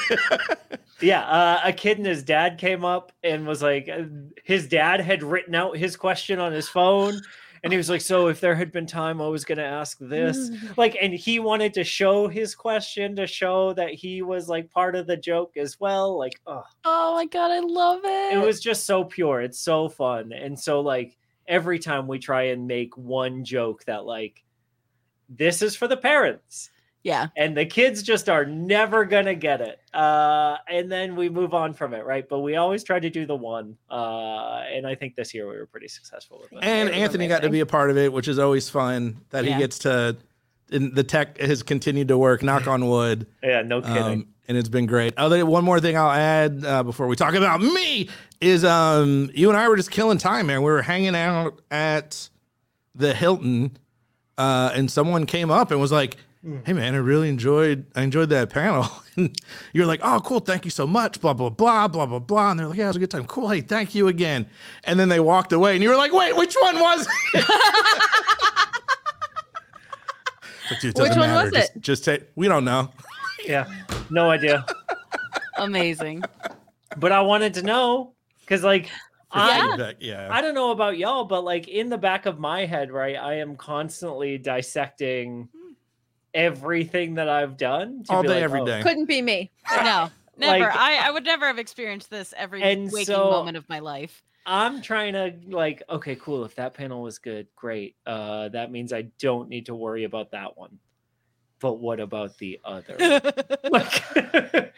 yeah 1.01 1.21
uh, 1.21 1.59
a 1.65 1.73
kid 1.73 1.97
and 1.97 2.07
his 2.07 2.23
dad 2.23 2.57
came 2.57 2.85
up 2.85 3.11
and 3.21 3.45
was 3.45 3.61
like 3.61 3.89
uh, 3.89 4.03
his 4.43 4.65
dad 4.67 5.01
had 5.01 5.21
written 5.23 5.53
out 5.53 5.75
his 5.77 5.97
question 5.97 6.39
on 6.39 6.51
his 6.53 6.69
phone 6.69 7.21
and 7.65 7.73
he 7.73 7.77
was 7.77 7.89
like 7.89 7.99
so 7.99 8.27
if 8.27 8.39
there 8.39 8.55
had 8.55 8.71
been 8.71 8.85
time 8.85 9.21
i 9.21 9.27
was 9.27 9.43
going 9.43 9.57
to 9.57 9.65
ask 9.65 9.97
this. 9.99 10.49
Like 10.77 10.95
and 11.01 11.13
he 11.13 11.39
wanted 11.39 11.73
to 11.73 11.83
show 11.83 12.27
his 12.27 12.55
question 12.55 13.15
to 13.17 13.27
show 13.27 13.73
that 13.73 13.93
he 13.93 14.21
was 14.21 14.47
like 14.47 14.69
part 14.71 14.95
of 14.95 15.07
the 15.07 15.17
joke 15.17 15.57
as 15.57 15.79
well 15.79 16.17
like 16.17 16.39
oh 16.47 16.63
Oh 16.85 17.15
my 17.15 17.25
god, 17.25 17.51
I 17.51 17.59
love 17.59 18.01
it. 18.03 18.37
it. 18.37 18.45
was 18.45 18.59
just 18.61 18.85
so 18.85 19.03
pure. 19.03 19.41
It's 19.41 19.59
so 19.59 19.89
fun. 19.89 20.31
And 20.31 20.57
so 20.59 20.81
like 20.81 21.17
every 21.47 21.79
time 21.79 22.07
we 22.07 22.19
try 22.19 22.43
and 22.43 22.67
make 22.67 22.95
one 22.97 23.43
joke 23.43 23.83
that 23.85 24.05
like 24.05 24.43
this 25.29 25.61
is 25.61 25.75
for 25.75 25.87
the 25.87 25.97
parents 25.97 26.69
yeah. 27.05 27.27
and 27.37 27.55
the 27.55 27.65
kids 27.65 28.03
just 28.03 28.27
are 28.27 28.43
never 28.45 29.05
gonna 29.05 29.33
get 29.35 29.61
it 29.61 29.79
uh 29.93 30.57
and 30.67 30.91
then 30.91 31.15
we 31.15 31.29
move 31.29 31.53
on 31.53 31.73
from 31.73 31.93
it 31.93 32.03
right 32.05 32.27
but 32.27 32.39
we 32.39 32.57
always 32.57 32.83
try 32.83 32.99
to 32.99 33.09
do 33.09 33.25
the 33.25 33.35
one 33.35 33.77
uh 33.89 34.63
and 34.73 34.85
i 34.85 34.93
think 34.95 35.15
this 35.15 35.33
year 35.33 35.47
we 35.49 35.55
were 35.55 35.67
pretty 35.67 35.87
successful 35.87 36.39
with 36.41 36.51
it 36.51 36.59
and 36.61 36.89
It 36.89 36.91
was 36.93 37.01
Anthony 37.01 37.27
got 37.29 37.43
to 37.43 37.49
be 37.49 37.61
a 37.61 37.65
part 37.65 37.89
of 37.91 37.97
it, 37.97 38.11
which 38.11 38.27
is 38.27 38.39
always 38.39 38.69
fun. 38.69 39.21
That 39.29 39.45
Yeah. 39.45 39.53
he 39.53 39.59
gets 39.59 39.79
to. 39.79 40.17
And 40.71 40.95
the 40.95 41.03
tech 41.03 41.37
has 41.37 41.61
continued 41.63 42.07
to 42.07 42.17
work. 42.17 42.41
Knock 42.41 42.67
on 42.67 42.87
wood. 42.89 43.27
yeah 43.43 43.61
no 43.61 43.81
kidding 43.81 43.97
Um, 44.03 44.27
and 44.47 44.57
it's 44.57 44.69
been 44.69 44.85
great. 44.87 45.13
Other 45.17 45.45
one 45.45 45.63
more 45.63 45.79
thing 45.79 45.95
I'll 45.97 46.11
add 46.11 46.63
uh, 46.65 46.81
before 46.83 47.07
we 47.07 47.15
talk 47.15 47.35
about 47.35 47.61
me 47.61 48.09
is 48.41 48.65
um, 48.65 49.29
you 49.33 49.49
and 49.49 49.57
I 49.57 49.67
were 49.69 49.75
just 49.77 49.91
killing 49.91 50.17
time, 50.17 50.47
man. 50.47 50.59
We 50.63 50.71
were 50.71 50.81
hanging 50.81 51.15
out 51.15 51.61
at 51.71 52.29
the 52.95 53.13
Hilton, 53.13 53.77
uh, 54.37 54.71
and 54.73 54.89
someone 54.89 55.25
came 55.25 55.49
up 55.51 55.71
and 55.71 55.79
was 55.79 55.91
like, 55.91 56.17
"Hey, 56.65 56.73
man, 56.73 56.93
I 56.93 56.97
really 56.97 57.29
enjoyed 57.29 57.85
I 57.95 58.03
enjoyed 58.03 58.29
that 58.29 58.49
panel." 58.49 58.87
and 59.15 59.35
you're 59.73 59.85
like, 59.85 59.99
"Oh, 60.03 60.19
cool, 60.23 60.39
thank 60.39 60.65
you 60.65 60.71
so 60.71 60.85
much." 60.85 61.19
Blah 61.21 61.33
blah 61.33 61.49
blah 61.49 61.87
blah 61.87 62.05
blah 62.05 62.19
blah. 62.19 62.51
And 62.51 62.59
they're 62.59 62.67
like, 62.67 62.77
"Yeah, 62.77 62.85
it 62.85 62.87
was 62.89 62.95
a 62.97 62.99
good 62.99 63.11
time. 63.11 63.25
Cool. 63.25 63.49
Hey, 63.49 63.61
thank 63.61 63.95
you 63.95 64.07
again." 64.07 64.47
And 64.83 64.99
then 64.99 65.09
they 65.09 65.19
walked 65.19 65.51
away, 65.53 65.73
and 65.73 65.83
you 65.83 65.89
were 65.89 65.95
like, 65.95 66.13
"Wait, 66.13 66.35
which 66.35 66.55
one 66.55 66.79
was?" 66.79 67.07
it?" 67.33 67.45
Like, 70.71 70.79
dude, 70.81 70.97
it 70.97 71.01
Which 71.01 71.09
doesn't 71.09 71.19
one 71.19 71.29
matter. 71.29 71.45
was 71.45 71.53
Just, 71.53 71.75
it? 71.75 71.81
just 71.81 72.03
say 72.03 72.23
we 72.35 72.47
don't 72.47 72.65
know. 72.65 72.89
yeah 73.45 73.65
no 74.09 74.31
idea 74.31 74.65
Amazing. 75.57 76.23
but 76.97 77.11
i 77.11 77.21
wanted 77.21 77.53
to 77.55 77.61
know 77.61 78.13
because 78.41 78.63
like 78.63 78.89
I, 79.31 79.93
yeah. 79.99 80.29
I 80.31 80.41
don't 80.41 80.55
know 80.55 80.71
about 80.71 80.97
y'all, 80.97 81.25
but 81.25 81.43
like 81.43 81.67
in 81.67 81.89
the 81.89 81.97
back 81.97 82.25
of 82.25 82.39
my 82.39 82.65
head, 82.65 82.89
right, 82.89 83.17
I 83.17 83.33
am 83.39 83.57
constantly 83.57 84.37
dissecting 84.37 85.49
hmm. 85.51 85.64
Everything 86.35 87.15
that 87.15 87.29
I've 87.29 87.57
done 87.57 88.03
to 88.03 88.11
All 88.11 88.21
be 88.21 88.27
day, 88.27 88.33
like, 88.35 88.43
every 88.43 88.59
oh, 88.61 88.65
day. 88.65 88.83
Couldn't 88.83 89.05
be 89.05 89.21
me. 89.23 89.51
No. 89.77 90.11
Never. 90.37 90.65
Like- 90.65 90.75
I, 90.75 91.07
I 91.07 91.11
would 91.11 91.23
never 91.23 91.47
have 91.47 91.57
experienced 91.57 92.09
this 92.11 92.33
every 92.37 92.61
waking 92.61 93.05
so- 93.05 93.31
moment 93.31 93.57
of 93.57 93.67
my 93.69 93.79
life. 93.79 94.21
I'm 94.47 94.83
trying 94.83 95.13
to 95.13 95.33
like, 95.47 95.81
okay, 95.89 96.15
cool. 96.17 96.45
If 96.45 96.53
that 96.57 96.75
panel 96.75 97.01
was 97.01 97.17
good, 97.17 97.47
great. 97.55 97.95
Uh, 98.05 98.49
that 98.49 98.71
means 98.71 98.93
I 98.93 99.03
don't 99.17 99.49
need 99.49 99.65
to 99.65 99.73
worry 99.73 100.03
about 100.03 100.31
that 100.31 100.55
one. 100.55 100.77
but 101.59 101.79
what 101.79 101.99
about 101.99 102.37
the 102.37 102.59
other? 102.63 102.95
like, 103.71 104.03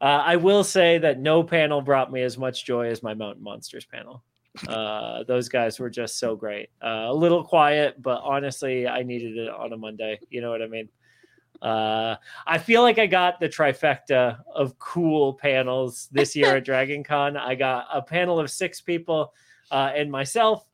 uh, 0.00 0.04
I 0.04 0.36
will 0.36 0.64
say 0.64 0.98
that 0.98 1.18
no 1.18 1.42
panel 1.42 1.80
brought 1.80 2.12
me 2.12 2.20
as 2.22 2.36
much 2.36 2.66
joy 2.66 2.88
as 2.88 3.02
my 3.02 3.14
Mountain 3.14 3.42
Monsters 3.42 3.86
panel. 3.86 4.22
Uh, 4.68 5.24
those 5.24 5.48
guys 5.48 5.78
were 5.78 5.90
just 5.90 6.18
so 6.18 6.36
great. 6.36 6.70
Uh, 6.82 7.06
a 7.08 7.14
little 7.14 7.44
quiet, 7.44 8.00
but 8.02 8.20
honestly, 8.22 8.86
I 8.88 9.02
needed 9.02 9.36
it 9.36 9.48
on 9.48 9.72
a 9.72 9.76
Monday. 9.76 10.18
You 10.30 10.40
know 10.40 10.50
what 10.50 10.62
I 10.62 10.66
mean? 10.66 10.88
Uh, 11.62 12.16
I 12.46 12.58
feel 12.58 12.82
like 12.82 12.98
I 12.98 13.06
got 13.06 13.40
the 13.40 13.48
trifecta 13.48 14.38
of 14.54 14.78
cool 14.78 15.34
panels 15.34 16.08
this 16.12 16.36
year 16.36 16.56
at 16.56 16.64
Dragon 16.66 17.02
Con. 17.02 17.36
I 17.36 17.54
got 17.54 17.86
a 17.92 18.02
panel 18.02 18.38
of 18.38 18.50
six 18.50 18.80
people 18.80 19.32
uh, 19.70 19.92
and 19.94 20.10
myself. 20.10 20.66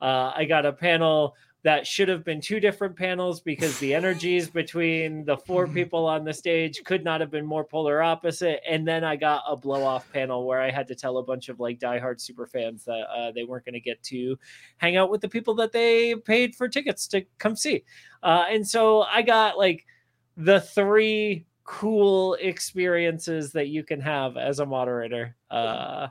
Uh, 0.00 0.32
I 0.34 0.44
got 0.44 0.64
a 0.64 0.72
panel 0.72 1.34
that 1.64 1.86
should 1.86 2.08
have 2.08 2.24
been 2.24 2.40
two 2.40 2.60
different 2.60 2.96
panels 2.96 3.40
because 3.40 3.78
the 3.78 3.94
energies 3.94 4.48
between 4.50 5.24
the 5.24 5.36
four 5.36 5.66
people 5.66 6.06
on 6.06 6.24
the 6.24 6.32
stage 6.32 6.82
could 6.84 7.04
not 7.04 7.20
have 7.20 7.30
been 7.30 7.44
more 7.44 7.64
polar 7.64 8.00
opposite. 8.02 8.60
And 8.68 8.86
then 8.86 9.02
I 9.04 9.16
got 9.16 9.42
a 9.46 9.56
blow 9.56 9.84
off 9.84 10.10
panel 10.12 10.46
where 10.46 10.60
I 10.60 10.70
had 10.70 10.86
to 10.88 10.94
tell 10.94 11.18
a 11.18 11.22
bunch 11.22 11.48
of 11.48 11.58
like 11.58 11.80
diehard 11.80 12.20
super 12.20 12.46
fans 12.46 12.84
that 12.84 13.06
uh, 13.14 13.32
they 13.32 13.44
weren't 13.44 13.64
going 13.64 13.74
to 13.74 13.80
get 13.80 14.02
to 14.04 14.38
hang 14.76 14.96
out 14.96 15.10
with 15.10 15.20
the 15.20 15.28
people 15.28 15.54
that 15.56 15.72
they 15.72 16.14
paid 16.14 16.54
for 16.54 16.68
tickets 16.68 17.08
to 17.08 17.24
come 17.38 17.56
see. 17.56 17.84
Uh, 18.22 18.44
and 18.48 18.66
so 18.66 19.02
I 19.02 19.22
got 19.22 19.58
like 19.58 19.84
the 20.36 20.60
three 20.60 21.44
cool 21.64 22.34
experiences 22.34 23.52
that 23.52 23.68
you 23.68 23.82
can 23.82 24.00
have 24.00 24.36
as 24.36 24.60
a 24.60 24.66
moderator. 24.66 25.36
Uh, 25.50 26.08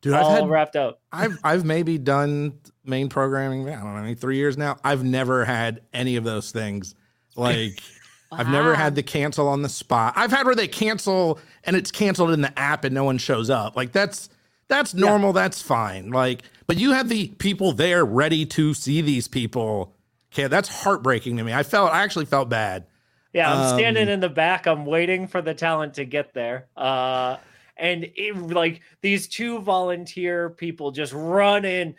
Dude, 0.00 0.14
I've 0.14 0.24
all 0.24 0.34
had 0.34 0.48
wrapped 0.48 0.76
up. 0.76 1.00
I've 1.12 1.38
I've 1.44 1.64
maybe 1.64 1.98
done 1.98 2.58
main 2.84 3.08
programming. 3.08 3.68
I 3.68 3.76
don't 3.76 3.94
know, 3.94 4.02
maybe 4.02 4.14
three 4.14 4.36
years 4.36 4.56
now. 4.56 4.76
I've 4.82 5.04
never 5.04 5.44
had 5.44 5.82
any 5.92 6.16
of 6.16 6.24
those 6.24 6.50
things. 6.50 6.94
Like 7.36 7.82
I've 8.32 8.48
never 8.48 8.74
had 8.74 8.94
the 8.94 9.02
cancel 9.02 9.48
on 9.48 9.62
the 9.62 9.68
spot. 9.68 10.14
I've 10.16 10.30
had 10.30 10.46
where 10.46 10.54
they 10.54 10.68
cancel 10.68 11.38
and 11.64 11.76
it's 11.76 11.90
canceled 11.90 12.30
in 12.30 12.40
the 12.40 12.58
app 12.58 12.84
and 12.84 12.94
no 12.94 13.04
one 13.04 13.18
shows 13.18 13.50
up. 13.50 13.76
Like 13.76 13.92
that's 13.92 14.28
that's 14.68 14.94
normal. 14.94 15.32
That's 15.32 15.60
fine. 15.60 16.10
Like, 16.10 16.42
but 16.66 16.78
you 16.78 16.92
have 16.92 17.08
the 17.08 17.28
people 17.38 17.72
there 17.72 18.04
ready 18.04 18.46
to 18.46 18.72
see 18.72 19.00
these 19.00 19.26
people. 19.28 19.92
Okay, 20.32 20.46
that's 20.46 20.68
heartbreaking 20.68 21.36
to 21.38 21.42
me. 21.42 21.52
I 21.52 21.64
felt 21.64 21.92
I 21.92 22.02
actually 22.04 22.26
felt 22.26 22.48
bad. 22.48 22.86
Yeah, 23.32 23.52
I'm 23.52 23.78
standing 23.78 24.04
Um, 24.04 24.14
in 24.14 24.20
the 24.20 24.28
back. 24.28 24.66
I'm 24.66 24.86
waiting 24.86 25.26
for 25.28 25.42
the 25.42 25.54
talent 25.54 25.94
to 25.94 26.04
get 26.04 26.34
there. 26.34 26.66
Uh, 26.76 27.36
and 27.80 28.06
it, 28.14 28.36
like 28.36 28.82
these 29.00 29.26
two 29.26 29.58
volunteer 29.60 30.50
people 30.50 30.92
just 30.92 31.12
run 31.12 31.64
in, 31.64 31.94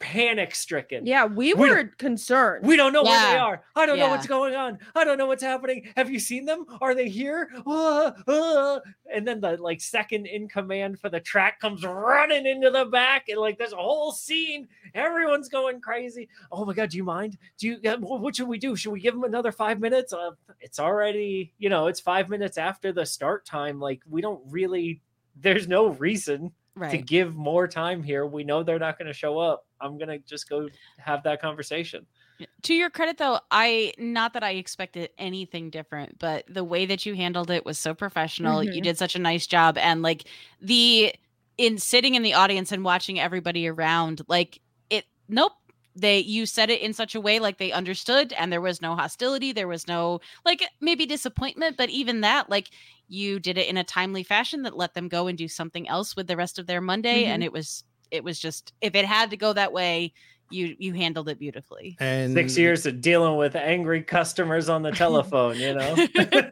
panic 0.00 0.54
stricken. 0.54 1.06
Yeah, 1.06 1.24
we 1.24 1.54
We 1.54 1.70
were 1.70 1.84
concerned. 1.84 2.66
We 2.66 2.76
don't 2.76 2.92
know 2.92 3.04
where 3.04 3.32
they 3.32 3.38
are. 3.38 3.62
I 3.76 3.86
don't 3.86 3.98
know 3.98 4.08
what's 4.08 4.26
going 4.26 4.54
on. 4.54 4.78
I 4.94 5.04
don't 5.04 5.16
know 5.18 5.26
what's 5.26 5.42
happening. 5.42 5.88
Have 5.96 6.10
you 6.10 6.18
seen 6.18 6.44
them? 6.44 6.66
Are 6.80 6.94
they 6.94 7.08
here? 7.08 7.48
Uh, 7.66 8.10
uh. 8.26 8.80
And 9.12 9.26
then 9.26 9.40
the 9.40 9.56
like 9.58 9.80
second 9.80 10.26
in 10.26 10.48
command 10.48 10.98
for 10.98 11.08
the 11.08 11.20
track 11.20 11.60
comes 11.60 11.84
running 11.84 12.44
into 12.46 12.70
the 12.70 12.84
back, 12.86 13.28
and 13.28 13.38
like 13.38 13.56
there's 13.56 13.72
a 13.72 13.76
whole 13.76 14.12
scene. 14.12 14.66
Everyone's 14.94 15.48
going 15.48 15.80
crazy. 15.80 16.28
Oh 16.50 16.64
my 16.64 16.74
god, 16.74 16.90
do 16.90 16.96
you 16.96 17.04
mind? 17.04 17.38
Do 17.58 17.68
you? 17.68 17.90
uh, 17.90 17.96
What 17.98 18.36
should 18.36 18.48
we 18.48 18.58
do? 18.58 18.74
Should 18.76 18.92
we 18.92 19.00
give 19.00 19.14
them 19.14 19.24
another 19.24 19.52
five 19.52 19.78
minutes? 19.80 20.12
Uh, 20.12 20.32
it's 20.60 20.80
already, 20.80 21.52
you 21.58 21.68
know, 21.68 21.86
it's 21.86 22.00
five 22.00 22.28
minutes 22.28 22.58
after 22.58 22.92
the 22.92 23.06
start 23.06 23.46
time. 23.46 23.78
Like 23.78 24.00
we 24.10 24.20
don't 24.20 24.42
really. 24.50 25.00
There's 25.36 25.68
no 25.68 25.88
reason 25.88 26.52
to 26.90 26.98
give 26.98 27.34
more 27.34 27.68
time 27.68 28.02
here. 28.02 28.26
We 28.26 28.44
know 28.44 28.62
they're 28.62 28.78
not 28.78 28.98
going 28.98 29.06
to 29.08 29.12
show 29.14 29.38
up. 29.38 29.64
I'm 29.80 29.98
gonna 29.98 30.18
just 30.20 30.48
go 30.48 30.68
have 30.98 31.22
that 31.24 31.40
conversation. 31.40 32.06
To 32.62 32.74
your 32.74 32.90
credit, 32.90 33.18
though, 33.18 33.38
I 33.50 33.92
not 33.98 34.32
that 34.32 34.42
I 34.42 34.52
expected 34.52 35.10
anything 35.18 35.70
different, 35.70 36.18
but 36.18 36.44
the 36.48 36.64
way 36.64 36.86
that 36.86 37.04
you 37.06 37.14
handled 37.14 37.50
it 37.50 37.64
was 37.64 37.78
so 37.78 37.94
professional. 37.94 38.64
You 38.64 38.80
Mhm. 38.80 38.84
did 38.84 38.98
such 38.98 39.14
a 39.14 39.20
nice 39.20 39.46
job, 39.46 39.76
and 39.78 40.02
like 40.02 40.24
the 40.60 41.14
in 41.58 41.78
sitting 41.78 42.14
in 42.16 42.22
the 42.22 42.34
audience 42.34 42.72
and 42.72 42.84
watching 42.84 43.20
everybody 43.20 43.68
around, 43.68 44.22
like 44.26 44.60
it. 44.90 45.04
Nope, 45.28 45.52
they 45.96 46.18
you 46.18 46.46
said 46.46 46.70
it 46.70 46.80
in 46.80 46.92
such 46.92 47.14
a 47.14 47.20
way 47.20 47.38
like 47.38 47.58
they 47.58 47.72
understood, 47.72 48.32
and 48.32 48.52
there 48.52 48.60
was 48.60 48.82
no 48.82 48.96
hostility. 48.96 49.52
There 49.52 49.68
was 49.68 49.86
no 49.86 50.20
like 50.44 50.62
maybe 50.80 51.06
disappointment, 51.06 51.76
but 51.76 51.90
even 51.90 52.20
that, 52.22 52.50
like 52.50 52.70
you 53.08 53.38
did 53.38 53.58
it 53.58 53.68
in 53.68 53.76
a 53.76 53.84
timely 53.84 54.22
fashion 54.22 54.62
that 54.62 54.76
let 54.76 54.94
them 54.94 55.08
go 55.08 55.26
and 55.26 55.38
do 55.38 55.48
something 55.48 55.88
else 55.88 56.16
with 56.16 56.26
the 56.26 56.36
rest 56.36 56.58
of 56.58 56.66
their 56.66 56.80
Monday, 56.80 57.24
and 57.24 57.42
mm-hmm. 57.42 57.46
it 57.46 57.52
was 57.52 57.84
it 58.10 58.24
was 58.24 58.38
just 58.38 58.72
if 58.80 58.94
it 58.94 59.04
had 59.04 59.30
to 59.30 59.36
go 59.36 59.52
that 59.52 59.72
way, 59.72 60.12
you 60.50 60.76
you 60.78 60.92
handled 60.94 61.28
it 61.28 61.38
beautifully. 61.38 61.96
And 62.00 62.34
Six 62.34 62.56
years 62.56 62.86
of 62.86 63.00
dealing 63.00 63.36
with 63.36 63.56
angry 63.56 64.02
customers 64.02 64.68
on 64.68 64.82
the 64.82 64.90
telephone, 64.92 65.58
you 65.58 65.74
know. 65.74 65.94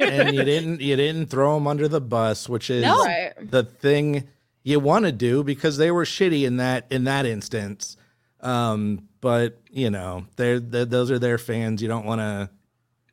and 0.00 0.34
you 0.34 0.44
didn't 0.44 0.80
you 0.80 0.96
didn't 0.96 1.26
throw 1.26 1.54
them 1.54 1.66
under 1.66 1.88
the 1.88 2.00
bus, 2.00 2.48
which 2.48 2.70
is 2.70 2.82
No. 2.82 3.04
The 3.40 3.64
thing 3.64 4.28
you 4.62 4.78
want 4.80 5.04
to 5.06 5.12
do 5.12 5.42
because 5.42 5.76
they 5.76 5.90
were 5.90 6.04
shitty 6.04 6.44
in 6.44 6.58
that 6.58 6.86
in 6.90 7.04
that 7.04 7.26
instance. 7.26 7.96
Um, 8.42 9.08
but 9.20 9.58
you 9.70 9.90
know, 9.90 10.26
they're, 10.36 10.60
they 10.60 10.84
those 10.84 11.10
are 11.10 11.18
their 11.18 11.38
fans. 11.38 11.80
You 11.82 11.88
don't 11.88 12.04
want 12.04 12.20
to 12.20 12.50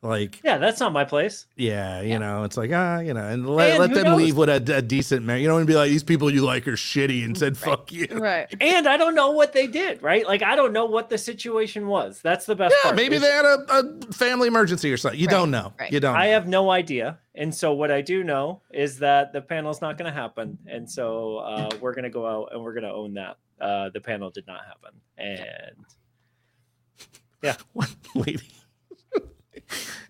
like, 0.02 0.40
yeah, 0.42 0.56
that's 0.56 0.80
not 0.80 0.94
my 0.94 1.04
place. 1.04 1.46
yeah, 1.56 2.00
you 2.00 2.08
Yeah. 2.12 2.18
know, 2.18 2.44
it's 2.44 2.56
like 2.56 2.70
ah, 2.72 3.00
you 3.00 3.12
know, 3.12 3.20
and 3.22 3.46
let, 3.46 3.70
And 3.72 3.78
let 3.80 3.92
them 3.92 4.04
knows? 4.04 4.16
leave 4.18 4.36
with 4.36 4.48
a, 4.48 4.76
a 4.78 4.80
decent 4.80 5.26
man 5.26 5.40
You 5.40 5.46
don't 5.46 5.56
want 5.56 5.66
to 5.66 5.70
be 5.72 5.76
like 5.76 5.90
these 5.90 6.02
people 6.02 6.32
you 6.32 6.42
like 6.42 6.66
are 6.66 6.72
shitty 6.72 7.22
and 7.22 7.36
said 7.36 7.56
fuck 7.58 7.92
you. 7.92 8.06
Right. 8.10 8.46
And 8.62 8.88
I 8.88 8.96
don't 8.96 9.14
know 9.14 9.30
what 9.32 9.52
they 9.52 9.66
did, 9.66 10.02
right? 10.02 10.26
Like 10.26 10.42
I 10.42 10.56
don't 10.56 10.72
know 10.72 10.86
what 10.86 11.10
the 11.10 11.18
situation 11.18 11.86
was. 11.86 12.20
That's 12.22 12.46
the 12.46 12.56
best 12.56 12.74
Yeah, 12.78 12.82
part. 12.88 12.96
maybe 12.96 13.16
is 13.16 13.22
they 13.22 13.30
had 13.30 13.44
a, 13.44 13.58
a 13.68 14.12
family 14.12 14.48
emergency 14.48 14.90
or 14.90 14.96
something. 14.96 15.20
You 15.20 15.26
Right, 15.26 15.32
don't 15.32 15.50
know. 15.50 15.74
right. 15.78 15.92
You 15.92 16.00
don't. 16.00 16.16
I 16.16 16.26
know. 16.28 16.32
have 16.32 16.48
no 16.48 16.70
idea. 16.70 17.18
And 17.34 17.54
so 17.54 17.74
what 17.74 17.90
I 17.90 18.00
do 18.00 18.24
know 18.24 18.62
is 18.72 18.98
that 19.00 19.32
the 19.34 19.42
panel's 19.42 19.82
not 19.82 19.98
going 19.98 20.10
to 20.10 20.18
happen. 20.18 20.58
And 20.66 20.90
so 20.90 21.36
uh, 21.38 21.70
we're 21.80 21.94
going 21.94 22.04
to 22.04 22.10
go 22.10 22.26
out 22.26 22.48
and 22.52 22.62
we're 22.64 22.72
going 22.72 22.84
to 22.84 22.90
own 22.92 23.14
that. 23.14 23.36
Uh, 23.60 23.90
the 23.90 24.00
panel 24.00 24.30
did 24.30 24.46
not 24.46 24.60
happen. 24.66 25.00
And 25.18 25.84
yeah, 27.42 27.56
one 27.72 27.88
lady. 28.14 28.48
it 29.54 29.64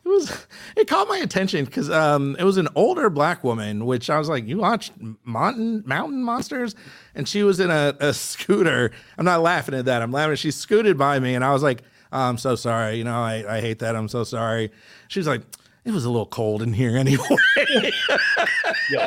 was 0.04 0.46
it 0.76 0.86
caught 0.88 1.08
my 1.08 1.18
attention 1.18 1.64
because 1.64 1.90
um 1.90 2.36
it 2.38 2.44
was 2.44 2.56
an 2.56 2.68
older 2.74 3.10
black 3.10 3.42
woman, 3.44 3.86
which 3.86 4.08
I 4.10 4.18
was 4.18 4.28
like, 4.28 4.46
you 4.46 4.58
watched 4.58 4.92
Mountain 5.24 5.82
Mountain 5.86 6.22
Monsters, 6.22 6.74
and 7.14 7.26
she 7.28 7.42
was 7.42 7.60
in 7.60 7.70
a, 7.70 7.94
a 8.00 8.12
scooter. 8.14 8.90
I'm 9.18 9.24
not 9.24 9.42
laughing 9.42 9.74
at 9.74 9.86
that. 9.86 10.02
I'm 10.02 10.12
laughing. 10.12 10.36
She 10.36 10.50
scooted 10.50 10.96
by 10.96 11.18
me, 11.18 11.34
and 11.34 11.44
I 11.44 11.52
was 11.52 11.62
like, 11.62 11.82
oh, 12.12 12.20
I'm 12.20 12.38
so 12.38 12.54
sorry. 12.56 12.96
You 12.96 13.04
know, 13.04 13.14
I 13.20 13.56
I 13.56 13.60
hate 13.60 13.80
that. 13.80 13.96
I'm 13.96 14.08
so 14.08 14.24
sorry. 14.24 14.70
She's 15.08 15.26
like. 15.26 15.42
It 15.84 15.92
was 15.92 16.04
a 16.04 16.10
little 16.10 16.26
cold 16.26 16.62
in 16.62 16.72
here 16.72 16.96
anyway. 16.96 17.24
yo, 18.88 19.06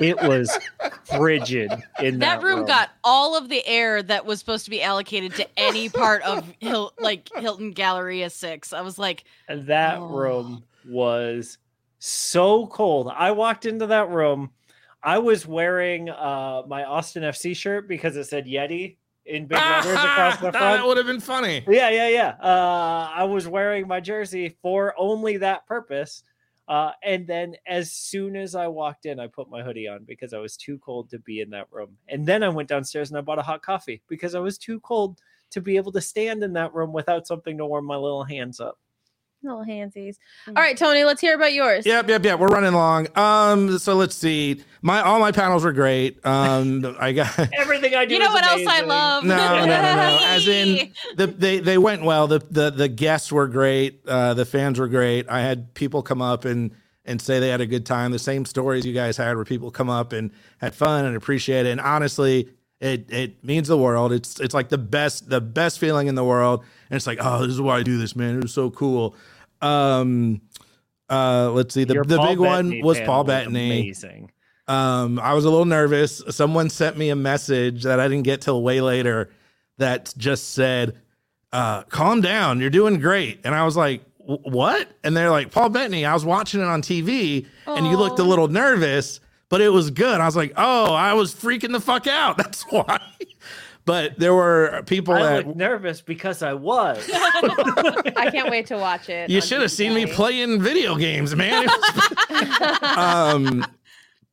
it 0.00 0.20
was 0.20 0.60
frigid 1.04 1.82
in 1.98 2.18
that, 2.18 2.40
that 2.40 2.46
room 2.46 2.66
got 2.66 2.90
all 3.02 3.36
of 3.36 3.48
the 3.48 3.66
air 3.66 4.02
that 4.02 4.26
was 4.26 4.38
supposed 4.38 4.64
to 4.64 4.70
be 4.70 4.82
allocated 4.82 5.34
to 5.36 5.46
any 5.58 5.88
part 5.88 6.22
of 6.22 6.44
Hil- 6.60 6.92
like 6.98 7.30
Hilton 7.36 7.70
Galleria 7.72 8.30
6. 8.30 8.72
I 8.72 8.82
was 8.82 8.98
like, 8.98 9.24
And 9.48 9.66
that 9.68 9.98
Oh. 10.00 10.06
room 10.08 10.64
was 10.84 11.58
so 11.98 12.66
cold. 12.66 13.10
I 13.14 13.30
walked 13.32 13.64
into 13.66 13.86
that 13.86 14.10
room. 14.10 14.50
I 15.02 15.18
was 15.18 15.46
wearing 15.46 16.10
uh, 16.10 16.62
my 16.66 16.84
Austin 16.84 17.22
FC 17.22 17.56
shirt 17.56 17.88
because 17.88 18.16
it 18.16 18.24
said 18.24 18.46
Yeti 18.46 18.97
in 19.28 19.46
big 19.46 19.58
letters 19.58 19.92
across 19.92 20.40
the 20.40 20.50
that 20.52 20.84
would 20.84 20.96
have 20.96 21.06
been 21.06 21.20
funny. 21.20 21.64
Yeah, 21.68 21.90
yeah, 21.90 22.08
yeah. 22.08 22.34
Uh, 22.42 23.10
I 23.14 23.24
was 23.24 23.46
wearing 23.46 23.86
my 23.86 24.00
jersey 24.00 24.56
for 24.62 24.94
only 24.96 25.36
that 25.38 25.66
purpose. 25.66 26.22
Uh, 26.66 26.92
and 27.02 27.26
then 27.26 27.56
as 27.66 27.92
soon 27.92 28.36
as 28.36 28.54
I 28.54 28.66
walked 28.68 29.06
in, 29.06 29.18
I 29.18 29.26
put 29.26 29.48
my 29.48 29.62
hoodie 29.62 29.88
on 29.88 30.04
because 30.04 30.34
I 30.34 30.38
was 30.38 30.56
too 30.56 30.78
cold 30.78 31.08
to 31.10 31.18
be 31.18 31.40
in 31.40 31.50
that 31.50 31.66
room. 31.70 31.96
And 32.08 32.26
then 32.26 32.42
I 32.42 32.48
went 32.50 32.68
downstairs 32.68 33.10
and 33.10 33.16
I 33.16 33.22
bought 33.22 33.38
a 33.38 33.42
hot 33.42 33.62
coffee 33.62 34.02
because 34.08 34.34
I 34.34 34.40
was 34.40 34.58
too 34.58 34.78
cold 34.80 35.20
to 35.50 35.62
be 35.62 35.76
able 35.76 35.92
to 35.92 36.00
stand 36.00 36.42
in 36.42 36.52
that 36.54 36.74
room 36.74 36.92
without 36.92 37.26
something 37.26 37.56
to 37.56 37.64
warm 37.64 37.86
my 37.86 37.96
little 37.96 38.24
hands 38.24 38.60
up. 38.60 38.78
Little 39.42 39.64
handsies. 39.64 40.16
Mm. 40.48 40.56
All 40.56 40.62
right, 40.62 40.76
Tony, 40.76 41.04
let's 41.04 41.20
hear 41.20 41.36
about 41.36 41.52
yours. 41.52 41.86
Yep, 41.86 42.08
yep, 42.08 42.24
yep. 42.24 42.38
We're 42.40 42.48
running 42.48 42.72
long. 42.72 43.06
Um, 43.16 43.78
so 43.78 43.94
let's 43.94 44.16
see. 44.16 44.62
My 44.82 45.00
all 45.00 45.20
my 45.20 45.30
panels 45.30 45.64
were 45.64 45.72
great. 45.72 46.18
Um, 46.26 46.96
I 47.00 47.12
got 47.12 47.38
Everything 47.54 47.94
I 47.94 48.04
do. 48.04 48.14
you 48.14 48.20
know 48.20 48.26
is 48.26 48.32
what 48.32 48.44
else 48.44 48.62
I 48.66 48.80
love? 48.80 49.22
No, 49.24 49.36
no, 49.36 49.60
no, 49.60 49.66
no. 49.66 50.18
As 50.22 50.48
in- 50.48 50.92
the 51.16 51.28
they 51.28 51.60
they 51.60 51.78
went 51.78 52.02
well. 52.02 52.26
The 52.26 52.40
the 52.50 52.70
the 52.70 52.88
guests 52.88 53.30
were 53.30 53.46
great. 53.46 54.00
Uh, 54.08 54.34
the 54.34 54.44
fans 54.44 54.78
were 54.80 54.88
great. 54.88 55.28
I 55.28 55.40
had 55.40 55.72
people 55.74 56.02
come 56.02 56.20
up 56.20 56.44
and 56.44 56.72
and 57.04 57.22
say 57.22 57.38
they 57.38 57.48
had 57.48 57.60
a 57.60 57.66
good 57.66 57.86
time. 57.86 58.10
The 58.10 58.18
same 58.18 58.44
stories 58.44 58.84
you 58.84 58.92
guys 58.92 59.16
had, 59.16 59.36
where 59.36 59.44
people 59.44 59.70
come 59.70 59.88
up 59.88 60.12
and 60.12 60.32
had 60.58 60.74
fun 60.74 61.04
and 61.06 61.16
appreciate 61.16 61.64
it. 61.64 61.70
And 61.70 61.80
honestly, 61.80 62.48
it 62.80 63.10
it 63.10 63.44
means 63.44 63.68
the 63.68 63.76
world. 63.78 64.12
It's 64.12 64.40
it's 64.40 64.54
like 64.54 64.68
the 64.68 64.78
best 64.78 65.28
the 65.28 65.40
best 65.40 65.78
feeling 65.78 66.06
in 66.06 66.14
the 66.14 66.24
world. 66.24 66.64
And 66.90 66.96
it's 66.96 67.06
like, 67.06 67.18
oh, 67.20 67.42
this 67.42 67.50
is 67.50 67.60
why 67.60 67.78
I 67.78 67.82
do 67.82 67.98
this, 67.98 68.14
man. 68.16 68.36
It 68.36 68.42
was 68.42 68.54
so 68.54 68.70
cool. 68.70 69.14
Um, 69.60 70.40
uh, 71.10 71.50
let's 71.52 71.74
see. 71.74 71.84
The 71.84 71.94
Your 71.94 72.04
the 72.04 72.16
Paul 72.16 72.28
big 72.28 72.38
one 72.38 72.80
was 72.80 72.98
panel 72.98 73.12
Paul 73.14 73.24
Bettany. 73.24 73.80
Amazing. 73.80 74.30
Um, 74.68 75.18
I 75.18 75.32
was 75.32 75.46
a 75.46 75.50
little 75.50 75.64
nervous. 75.64 76.22
Someone 76.28 76.68
sent 76.68 76.98
me 76.98 77.08
a 77.08 77.16
message 77.16 77.84
that 77.84 78.00
I 78.00 78.06
didn't 78.06 78.24
get 78.24 78.42
till 78.42 78.62
way 78.62 78.82
later 78.82 79.30
that 79.78 80.12
just 80.18 80.50
said, 80.50 80.98
uh, 81.52 81.84
calm 81.84 82.20
down, 82.20 82.60
you're 82.60 82.68
doing 82.68 83.00
great. 83.00 83.40
And 83.44 83.54
I 83.54 83.64
was 83.64 83.76
like, 83.76 84.02
what? 84.18 84.88
And 85.02 85.16
they're 85.16 85.30
like, 85.30 85.50
Paul 85.50 85.70
Bettany, 85.70 86.04
I 86.04 86.12
was 86.12 86.24
watching 86.24 86.60
it 86.60 86.66
on 86.66 86.82
TV 86.82 87.46
and 87.66 87.86
you 87.86 87.96
looked 87.96 88.18
a 88.18 88.24
little 88.24 88.48
nervous, 88.48 89.20
but 89.48 89.60
it 89.60 89.70
was 89.70 89.90
good. 89.90 90.20
I 90.20 90.26
was 90.26 90.36
like, 90.36 90.52
oh, 90.56 90.92
I 90.92 91.14
was 91.14 91.34
freaking 91.34 91.72
the 91.72 91.80
fuck 91.80 92.06
out. 92.06 92.36
That's 92.38 92.62
why. 92.70 93.00
But 93.84 94.18
there 94.18 94.34
were 94.34 94.82
people 94.86 95.14
I 95.14 95.22
that 95.22 95.46
looked 95.46 95.56
nervous 95.58 96.02
because 96.02 96.42
I 96.42 96.52
was. 96.52 96.98
I 97.14 98.28
can't 98.30 98.50
wait 98.50 98.66
to 98.66 98.76
watch 98.76 99.08
it. 99.08 99.30
you 99.30 99.40
should 99.40 99.62
have 99.62 99.70
seen 99.70 99.94
me 99.94 100.04
playing 100.04 100.60
video 100.60 100.94
games, 100.96 101.34
man. 101.34 101.66
Was- 102.30 102.82
um, 102.82 103.66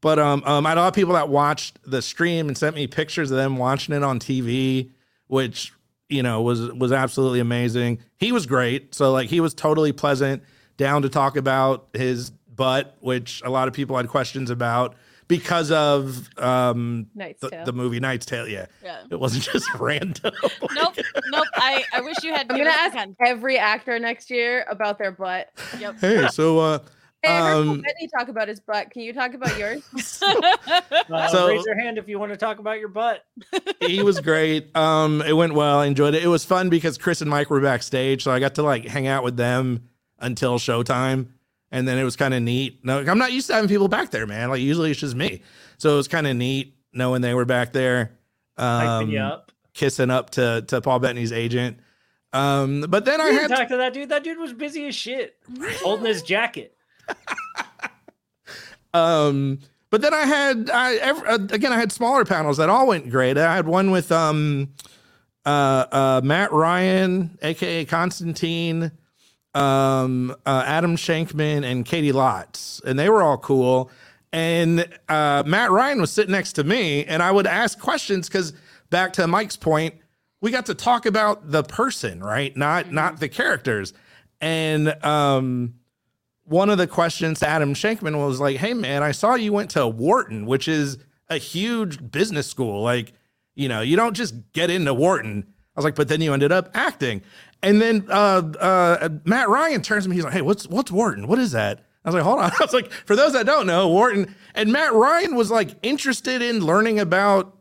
but 0.02 0.20
um, 0.20 0.44
um, 0.46 0.66
I 0.66 0.70
had 0.70 0.78
a 0.78 0.82
lot 0.82 0.88
of 0.90 0.94
people 0.94 1.14
that 1.14 1.30
watched 1.30 1.80
the 1.90 2.02
stream 2.02 2.50
and 2.50 2.58
sent 2.58 2.76
me 2.76 2.86
pictures 2.86 3.32
of 3.32 3.38
them 3.38 3.56
watching 3.56 3.96
it 3.96 4.04
on 4.04 4.20
TV, 4.20 4.92
which 5.28 5.72
you 6.10 6.22
know 6.22 6.42
was 6.42 6.72
was 6.74 6.92
absolutely 6.92 7.40
amazing. 7.40 8.00
He 8.18 8.34
was 8.34 8.46
great, 8.46 8.94
so 8.94 9.14
like 9.14 9.30
he 9.30 9.40
was 9.40 9.54
totally 9.54 9.94
pleasant, 9.94 10.44
down 10.76 11.02
to 11.04 11.10
talk 11.10 11.38
about 11.38 11.88
his 11.94 12.30
butt, 12.30 12.98
which 13.00 13.42
a 13.46 13.50
lot 13.50 13.70
of 13.70 13.74
people 13.74 13.96
had 13.96 14.10
questions 14.10 14.50
about 14.50 14.96
because 15.28 15.72
of 15.72 16.30
um 16.38 17.08
Knight's 17.16 17.42
the, 17.42 17.50
Tale. 17.50 17.66
the 17.66 17.74
movie 17.74 18.00
Knight's 18.00 18.26
Tale. 18.26 18.48
Yeah, 18.48 18.66
Yeah. 18.84 19.04
it 19.10 19.20
wasn't 19.20 19.44
just 19.52 19.68
random. 19.76 20.34
Nope. 20.74 20.96
Nope. 21.28 21.48
I, 21.56 21.84
I 21.94 22.02
wish 22.02 22.18
you 22.24 22.34
had. 22.34 22.52
I'm 22.52 22.58
gonna 22.58 22.70
ask 22.70 22.94
the 22.94 22.98
gun. 23.00 23.16
every 23.26 23.58
actor 23.58 23.98
next 24.00 24.30
year 24.30 24.66
about 24.70 24.98
their 24.98 25.12
butt. 25.12 25.50
Yep. 25.80 25.96
hey, 26.02 26.28
so 26.32 26.60
uh, 26.60 26.80
Hey, 27.24 27.32
I 27.32 27.40
heard 27.42 27.54
Paul 27.66 27.70
Um, 27.72 27.82
Bettany 27.82 28.08
talk 28.20 28.28
about 28.28 28.48
his 28.48 28.60
butt. 28.60 28.92
Can 28.92 29.02
you 29.02 29.12
talk 29.14 29.34
about 29.34 29.58
yours? 29.58 29.84
Uh, 31.10 31.28
So- 31.28 31.48
raise 31.48 31.66
your 31.66 31.80
hand 31.80 31.98
if 31.98 32.08
you 32.08 32.20
want 32.20 32.32
to 32.32 32.38
talk 32.38 32.60
about 32.60 32.80
your 32.80 32.88
butt. 32.90 33.24
he 33.80 34.04
was 34.04 34.20
great. 34.20 34.76
Um, 34.76 35.22
it 35.22 35.34
went 35.34 35.54
well. 35.54 35.80
I 35.80 35.86
enjoyed 35.88 36.14
it. 36.14 36.24
It 36.24 36.28
was 36.28 36.46
fun 36.46 36.70
because 36.70 36.98
Chris 36.98 37.22
and 37.22 37.30
Mike 37.30 37.50
were 37.50 37.62
backstage, 37.62 38.24
so 38.24 38.32
I 38.32 38.40
got 38.40 38.56
to 38.56 38.64
like 38.64 38.86
hang 38.86 39.08
out 39.08 39.24
with 39.24 39.38
them 39.38 39.90
until 40.20 40.58
showtime, 40.60 41.28
and 41.76 41.86
then 41.86 41.98
it 41.98 42.06
was 42.06 42.16
kind 42.16 42.34
of 42.34 42.42
neat. 42.42 42.80
No, 42.86 43.00
I'm 43.00 43.18
not 43.18 43.34
used 43.34 43.48
to 43.48 43.54
having 43.54 43.68
people 43.68 43.90
back 43.90 44.10
there, 44.12 44.26
man. 44.26 44.50
Like 44.50 44.62
usually 44.62 44.92
it's 44.92 45.00
just 45.00 45.14
me, 45.16 45.42
so 45.78 45.94
it 45.94 45.98
was 45.98 46.08
kind 46.08 46.26
of 46.26 46.36
neat 46.38 46.76
knowing 46.94 47.22
they 47.22 47.34
were 47.34 47.44
back 47.44 47.74
there, 47.74 48.14
um, 48.58 49.14
up. 49.18 49.52
kissing 49.74 50.10
up 50.10 50.30
to 50.32 50.64
to 50.70 50.80
Paul 50.80 51.00
Bettany's 51.00 51.34
agent. 51.34 51.80
Um, 52.32 52.82
but 52.88 53.04
then 53.06 53.20
I 53.20 53.28
You 53.28 53.34
had 53.34 53.48
didn't 53.50 53.58
talk 53.58 53.68
to 53.70 53.78
that 53.78 53.94
dude. 53.94 54.10
That 54.10 54.24
dude 54.24 54.38
was 54.40 54.54
busy 54.54 54.86
as 54.88 54.96
shit, 54.96 55.38
holding 55.84 56.06
his 56.06 56.22
jacket. 56.24 56.76
Um, 58.94 59.60
but 59.90 60.02
then 60.02 60.14
I 60.14 60.22
had 60.22 60.70
I 60.70 60.96
ev- 60.96 61.24
uh, 61.28 61.40
again 61.52 61.74
I 61.74 61.78
had 61.78 61.92
smaller 61.92 62.24
panels 62.24 62.56
that 62.58 62.70
all 62.70 62.88
went 62.88 63.10
great. 63.10 63.38
I 63.38 63.54
had 63.56 63.68
one 63.68 63.92
with 63.92 64.10
um 64.12 64.70
uh 65.46 65.86
uh 65.92 66.22
Matt 66.24 66.54
Ryan, 66.54 67.38
aka 67.42 67.84
Constantine, 67.84 68.92
um 69.56 70.36
uh, 70.46 70.64
Adam 70.66 70.96
Tsekhman, 70.98 71.64
and 71.64 71.86
Caity 71.86 72.12
Lotz, 72.12 72.84
and 72.84 73.00
they 73.00 73.10
were 73.10 73.24
all 73.24 73.38
cool. 73.38 73.90
And 74.34 74.86
uh, 75.08 75.44
Matt 75.46 75.72
Ryan 75.72 76.02
was 76.02 76.12
sitting 76.12 76.34
next 76.34 76.54
to 76.54 76.66
me, 76.66 77.06
and 77.06 77.24
I 77.24 77.32
would 77.32 77.48
ask 77.48 77.80
questions 77.80 78.28
because 78.28 78.52
back 78.90 79.14
to 79.14 79.28
Mike's 79.28 79.56
point, 79.56 79.96
we 80.42 80.52
got 80.52 80.66
to 80.66 80.76
talk 80.76 81.06
about 81.06 81.50
the 81.52 81.64
person, 81.64 82.22
right? 82.22 82.56
Not 82.56 82.92
not 82.92 83.20
the 83.20 83.30
characters. 83.30 83.94
And 84.42 84.90
um 85.04 85.76
one 86.44 86.70
of 86.70 86.78
the 86.78 86.86
questions 86.86 87.40
to 87.40 87.48
Adam 87.48 87.74
Tsekhman 87.74 88.24
was 88.24 88.40
like, 88.40 88.58
"Hey 88.58 88.74
man, 88.74 89.02
I 89.04 89.12
saw 89.12 89.36
you 89.36 89.54
went 89.54 89.72
to 89.72 89.88
Wharton, 89.88 90.46
which 90.46 90.68
is 90.68 90.98
a 91.30 91.38
huge 91.38 92.12
business 92.12 92.48
school. 92.48 92.84
Like, 92.84 93.14
you 93.56 93.68
know, 93.68 93.82
you 93.82 93.96
don't 93.96 94.14
just 94.14 94.36
get 94.54 94.70
into 94.70 94.94
Wharton." 94.94 95.46
I 95.48 95.80
was 95.80 95.86
like, 95.86 95.96
"But 95.96 96.08
then 96.08 96.22
you 96.22 96.34
ended 96.34 96.52
up 96.52 96.70
acting." 96.74 97.22
And 97.66 97.82
then 97.82 98.06
uh, 98.10 98.44
uh, 98.60 99.10
Matt 99.26 99.50
Ryan 99.50 99.82
turns 99.82 100.04
to 100.04 100.10
me. 100.10 100.16
He's 100.16 100.24
like, 100.24 100.34
"Hey, 100.34 100.42
what's 100.42 100.68
what's 100.68 100.92
Wharton? 100.92 101.28
What 101.28 101.40
is 101.40 101.52
that?" 101.52 101.84
I 102.06 102.10
was 102.10 102.16
like, 102.16 102.24
"Hold 102.24 102.40
on." 102.40 102.52
I 102.60 102.64
was 102.64 102.74
like, 102.74 102.92
"For 102.92 103.16
those 103.16 103.34
that 103.34 103.46
don't 103.46 103.66
know, 103.66 103.90
Wharton." 103.90 104.34
And 104.54 104.72
Matt 104.72 104.94
Ryan 104.94 105.36
was 105.36 105.50
like 105.52 105.72
interested 105.84 106.42
in 106.42 106.64
learning 106.64 107.00
about 107.00 107.58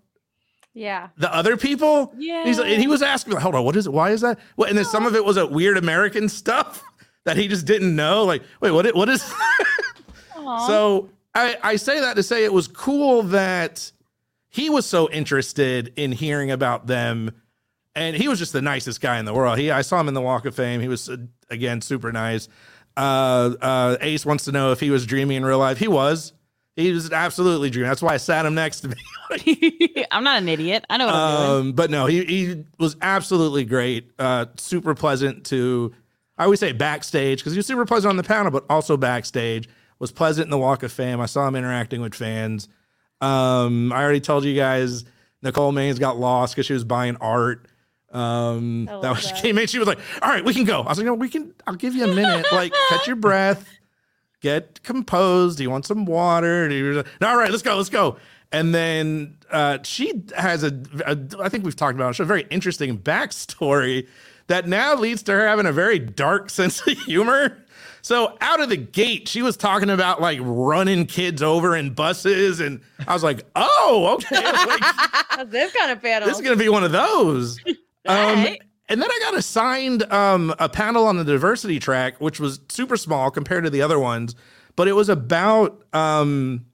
yeah. 0.74 1.08
the 1.16 1.34
other 1.34 1.56
people. 1.56 2.12
Yeah. 2.18 2.44
He's 2.44 2.58
and 2.58 2.80
he 2.80 2.86
was 2.86 3.02
asking, 3.02 3.32
like, 3.32 3.42
hold 3.42 3.54
on, 3.54 3.64
what 3.64 3.76
is 3.76 3.86
it? 3.86 3.92
Why 3.92 4.10
is 4.10 4.20
that? 4.20 4.38
What? 4.56 4.68
And 4.68 4.76
then 4.76 4.84
some 4.84 5.06
of 5.06 5.14
it 5.14 5.24
was 5.24 5.36
a 5.38 5.46
weird 5.46 5.78
American 5.78 6.28
stuff 6.28 6.84
that 7.24 7.36
he 7.36 7.48
just 7.48 7.64
didn't 7.66 7.96
know. 7.96 8.24
Like, 8.24 8.42
wait, 8.60 8.70
what? 8.72 8.86
it- 8.86 8.94
What 8.94 9.08
is? 9.08 9.24
So 10.66 11.08
I 11.34 11.56
I 11.62 11.76
say 11.76 12.00
that 12.00 12.16
to 12.16 12.22
say 12.22 12.44
it 12.44 12.52
was 12.52 12.68
cool 12.68 13.22
that 13.22 13.90
he 14.50 14.68
was 14.68 14.84
so 14.84 15.10
interested 15.10 15.92
in 15.96 16.12
hearing 16.12 16.50
about 16.50 16.86
them, 16.86 17.30
and 17.94 18.16
he 18.16 18.28
was 18.28 18.38
just 18.38 18.52
the 18.52 18.62
nicest 18.62 19.00
guy 19.00 19.18
in 19.18 19.24
the 19.24 19.34
world. 19.34 19.58
He 19.58 19.70
I 19.70 19.82
saw 19.82 20.00
him 20.00 20.08
in 20.08 20.14
the 20.14 20.20
Walk 20.20 20.46
of 20.46 20.54
Fame. 20.54 20.80
He 20.80 20.88
was 20.88 21.08
uh, 21.08 21.16
again 21.50 21.80
super 21.80 22.12
nice. 22.12 22.48
Uh, 22.96 23.54
uh, 23.60 23.96
Ace 24.00 24.24
wants 24.24 24.44
to 24.44 24.52
know 24.52 24.72
if 24.72 24.80
he 24.80 24.90
was 24.90 25.04
dreaming 25.06 25.38
in 25.38 25.44
real 25.44 25.58
life. 25.58 25.78
He 25.78 25.88
was. 25.88 26.32
He 26.76 26.90
was 26.90 27.12
absolutely 27.12 27.70
dreaming. 27.70 27.88
That's 27.88 28.02
why 28.02 28.14
I 28.14 28.16
sat 28.16 28.46
him 28.46 28.54
next 28.54 28.80
to 28.80 28.88
me. 28.88 28.96
I'm 30.10 30.24
not 30.24 30.42
an 30.42 30.48
idiot. 30.48 30.84
I 30.90 30.96
know 30.96 31.06
what 31.06 31.14
I'm 31.14 31.36
doing. 31.36 31.60
Um, 31.68 31.72
but 31.72 31.90
no, 31.90 32.06
he 32.06 32.24
he 32.24 32.64
was 32.78 32.96
absolutely 33.00 33.64
great. 33.64 34.10
Uh, 34.18 34.46
super 34.56 34.94
pleasant 34.94 35.44
to. 35.46 35.94
I 36.36 36.44
always 36.44 36.58
say 36.58 36.72
backstage 36.72 37.38
because 37.38 37.52
he 37.52 37.58
was 37.58 37.66
super 37.66 37.84
pleasant 37.84 38.10
on 38.10 38.16
the 38.16 38.24
panel, 38.24 38.50
but 38.50 38.64
also 38.68 38.96
backstage 38.96 39.68
was 40.00 40.10
pleasant 40.10 40.46
in 40.46 40.50
the 40.50 40.58
Walk 40.58 40.82
of 40.82 40.90
Fame. 40.92 41.20
I 41.20 41.26
saw 41.26 41.46
him 41.46 41.54
interacting 41.54 42.00
with 42.00 42.14
fans. 42.14 42.68
Um, 43.20 43.92
I 43.92 44.02
already 44.02 44.20
told 44.20 44.44
you 44.44 44.56
guys 44.56 45.04
Nicole 45.42 45.72
Maines 45.72 46.00
got 46.00 46.18
lost 46.18 46.54
because 46.54 46.66
she 46.66 46.72
was 46.72 46.82
buying 46.82 47.16
art. 47.16 47.66
Um, 48.14 48.84
that 48.86 49.02
was 49.02 49.20
she 49.22 49.32
that. 49.32 49.42
came 49.42 49.58
in. 49.58 49.66
She 49.66 49.78
was 49.78 49.88
like, 49.88 49.98
"All 50.22 50.30
right, 50.30 50.44
we 50.44 50.54
can 50.54 50.64
go." 50.64 50.82
I 50.82 50.88
was 50.88 50.98
like, 50.98 51.06
"No, 51.06 51.14
we 51.14 51.28
can. 51.28 51.52
I'll 51.66 51.74
give 51.74 51.94
you 51.94 52.04
a 52.04 52.14
minute. 52.14 52.46
Like, 52.52 52.72
catch 52.88 53.06
your 53.08 53.16
breath, 53.16 53.68
get 54.40 54.82
composed. 54.84 55.58
Do 55.58 55.64
you 55.64 55.70
want 55.70 55.84
some 55.84 56.04
water? 56.04 56.68
Do 56.68 56.74
you, 56.74 57.04
no, 57.20 57.28
all 57.28 57.36
right, 57.36 57.50
let's 57.50 57.62
go, 57.62 57.76
let's 57.76 57.88
go." 57.88 58.16
And 58.52 58.72
then 58.72 59.36
uh, 59.50 59.78
she 59.82 60.22
has 60.36 60.62
a, 60.62 60.68
a, 61.04 61.18
I 61.40 61.48
think 61.48 61.64
we've 61.64 61.74
talked 61.74 61.96
about 61.96 62.14
it, 62.14 62.20
a 62.20 62.24
very 62.24 62.46
interesting 62.50 62.96
backstory 62.96 64.06
that 64.46 64.68
now 64.68 64.94
leads 64.94 65.24
to 65.24 65.32
her 65.32 65.48
having 65.48 65.66
a 65.66 65.72
very 65.72 65.98
dark 65.98 66.50
sense 66.50 66.86
of 66.86 66.96
humor. 66.98 67.58
So 68.02 68.36
out 68.40 68.60
of 68.60 68.68
the 68.68 68.76
gate, 68.76 69.26
she 69.28 69.42
was 69.42 69.56
talking 69.56 69.90
about 69.90 70.20
like 70.20 70.38
running 70.40 71.06
kids 71.06 71.42
over 71.42 71.74
in 71.74 71.94
buses, 71.94 72.60
and 72.60 72.80
I 73.08 73.12
was 73.14 73.24
like, 73.24 73.44
"Oh, 73.56 74.18
okay." 74.20 74.42
Like, 75.36 75.50
this 75.50 75.72
kind 75.72 75.90
of 75.90 76.00
panel? 76.00 76.28
this 76.28 76.36
is 76.36 76.44
gonna 76.44 76.54
be 76.54 76.68
one 76.68 76.84
of 76.84 76.92
those. 76.92 77.58
Um, 78.06 78.16
Alright. 78.16 78.62
and 78.88 79.00
then 79.00 79.10
I 79.10 79.18
got 79.20 79.34
assigned 79.34 80.02
um, 80.12 80.54
a 80.58 80.68
panel 80.68 81.06
on 81.06 81.16
the 81.16 81.24
diversity 81.24 81.78
track, 81.78 82.20
which 82.20 82.38
was 82.38 82.60
super 82.68 82.96
small 82.96 83.30
compared 83.30 83.64
to 83.64 83.70
the 83.70 83.82
other 83.82 83.98
ones, 83.98 84.34
but 84.76 84.88
it 84.88 84.92
was 84.92 85.08
about 85.08 85.84
um, 85.92 86.66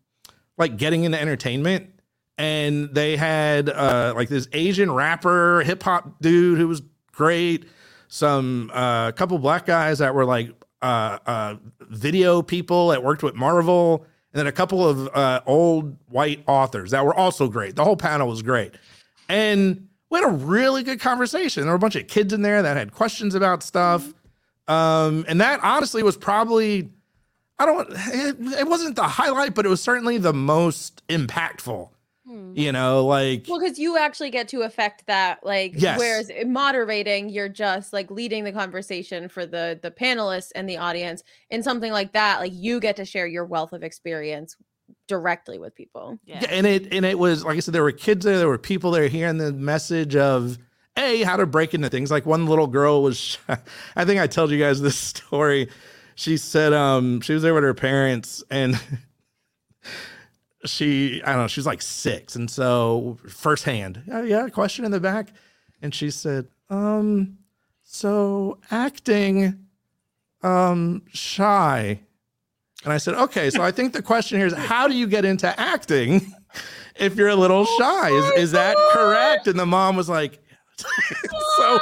like 0.58 0.76
getting 0.76 1.04
into 1.04 1.20
entertainment. 1.20 1.90
And 2.38 2.94
they 2.94 3.16
had 3.16 3.68
uh, 3.68 4.14
like 4.16 4.30
this 4.30 4.48
Asian 4.52 4.90
rapper, 4.90 5.62
hip 5.62 5.82
hop 5.82 6.20
dude 6.22 6.58
who 6.58 6.68
was 6.68 6.80
great. 7.12 7.66
Some 8.08 8.70
uh, 8.72 9.12
couple 9.12 9.38
black 9.38 9.66
guys 9.66 9.98
that 9.98 10.14
were 10.14 10.24
like 10.24 10.50
uh, 10.80 11.18
uh, 11.26 11.56
video 11.80 12.40
people 12.40 12.88
that 12.88 13.04
worked 13.04 13.22
with 13.22 13.34
Marvel, 13.34 14.06
and 14.32 14.40
then 14.40 14.46
a 14.46 14.52
couple 14.52 14.88
of 14.88 15.06
uh, 15.14 15.42
old 15.44 15.98
white 16.08 16.42
authors 16.46 16.92
that 16.92 17.04
were 17.04 17.14
also 17.14 17.46
great. 17.46 17.76
The 17.76 17.84
whole 17.84 17.96
panel 17.96 18.26
was 18.26 18.40
great. 18.42 18.74
And 19.28 19.88
we 20.10 20.18
had 20.18 20.28
a 20.28 20.32
really 20.32 20.82
good 20.82 21.00
conversation. 21.00 21.62
There 21.62 21.72
were 21.72 21.76
a 21.76 21.80
bunch 21.80 21.96
of 21.96 22.08
kids 22.08 22.32
in 22.32 22.42
there 22.42 22.62
that 22.62 22.76
had 22.76 22.92
questions 22.92 23.34
about 23.34 23.62
stuff. 23.62 24.12
Um, 24.68 25.24
and 25.28 25.40
that 25.40 25.60
honestly 25.62 26.02
was 26.02 26.16
probably, 26.16 26.90
I 27.58 27.66
don't, 27.66 27.88
it, 27.90 28.36
it 28.60 28.68
wasn't 28.68 28.96
the 28.96 29.04
highlight, 29.04 29.54
but 29.54 29.66
it 29.66 29.68
was 29.68 29.82
certainly 29.82 30.18
the 30.18 30.32
most 30.32 31.06
impactful. 31.08 31.90
You 32.52 32.70
know, 32.70 33.06
like, 33.06 33.46
Well, 33.48 33.58
because 33.58 33.76
you 33.76 33.98
actually 33.98 34.30
get 34.30 34.46
to 34.48 34.62
affect 34.62 35.06
that, 35.08 35.44
like, 35.44 35.72
Yes. 35.74 35.98
whereas 35.98 36.30
moderating, 36.46 37.28
you're 37.28 37.48
just 37.48 37.92
like 37.92 38.08
leading 38.08 38.44
the 38.44 38.52
conversation 38.52 39.28
for 39.28 39.46
the 39.46 39.80
the 39.82 39.90
panelists 39.90 40.52
and 40.54 40.68
the 40.68 40.76
audience. 40.76 41.24
In 41.48 41.64
something 41.64 41.90
like 41.90 42.12
that, 42.12 42.38
like 42.38 42.52
you 42.54 42.78
get 42.78 42.94
to 42.96 43.04
share 43.04 43.26
your 43.26 43.44
wealth 43.44 43.72
of 43.72 43.82
experience 43.82 44.56
directly 45.10 45.58
with 45.58 45.74
people. 45.74 46.18
Yeah. 46.24 46.38
Yeah, 46.40 46.48
and 46.50 46.66
it 46.66 46.94
and 46.94 47.04
it 47.04 47.18
was 47.18 47.44
like 47.44 47.56
I 47.56 47.60
said, 47.60 47.74
there 47.74 47.82
were 47.82 47.92
kids 47.92 48.24
there, 48.24 48.38
there 48.38 48.48
were 48.48 48.56
people 48.58 48.90
there 48.92 49.08
hearing 49.08 49.36
the 49.36 49.52
message 49.52 50.16
of 50.16 50.56
a 50.96 51.22
how 51.22 51.36
to 51.36 51.46
break 51.46 51.74
into 51.74 51.90
things. 51.90 52.10
Like 52.10 52.24
one 52.24 52.46
little 52.46 52.66
girl 52.66 53.02
was, 53.02 53.36
I 53.96 54.04
think 54.04 54.20
I 54.20 54.26
told 54.26 54.50
you 54.50 54.58
guys 54.58 54.80
this 54.80 54.96
story. 55.14 55.68
She 56.14 56.36
said, 56.36 56.72
um, 56.72 57.20
she 57.20 57.34
was 57.34 57.42
there 57.42 57.54
with 57.54 57.64
her 57.64 57.74
parents 57.74 58.42
and 58.50 58.80
she, 60.64 61.22
I 61.22 61.32
don't 61.32 61.42
know, 61.42 61.48
she's 61.48 61.66
like 61.66 61.82
six, 61.82 62.36
and 62.36 62.50
so 62.50 63.18
firsthand, 63.28 64.02
yeah, 64.06 64.22
yeah, 64.22 64.48
question 64.48 64.84
in 64.84 64.90
the 64.90 65.00
back, 65.00 65.28
and 65.80 65.94
she 65.94 66.10
said, 66.10 66.48
um, 66.68 67.38
so 67.82 68.58
acting, 68.70 69.66
um, 70.42 71.02
shy. 71.12 72.00
And 72.84 72.92
I 72.92 72.98
said, 72.98 73.14
okay, 73.14 73.50
so 73.50 73.62
I 73.62 73.70
think 73.70 73.92
the 73.92 74.02
question 74.02 74.38
here 74.38 74.46
is 74.46 74.54
how 74.54 74.88
do 74.88 74.94
you 74.94 75.06
get 75.06 75.24
into 75.24 75.58
acting 75.60 76.34
if 76.96 77.16
you're 77.16 77.28
a 77.28 77.36
little 77.36 77.64
shy? 77.64 78.10
Is, 78.10 78.24
is 78.38 78.52
that 78.52 78.76
correct? 78.92 79.46
And 79.46 79.58
the 79.58 79.66
mom 79.66 79.96
was 79.96 80.08
like, 80.08 80.38
so 81.56 81.78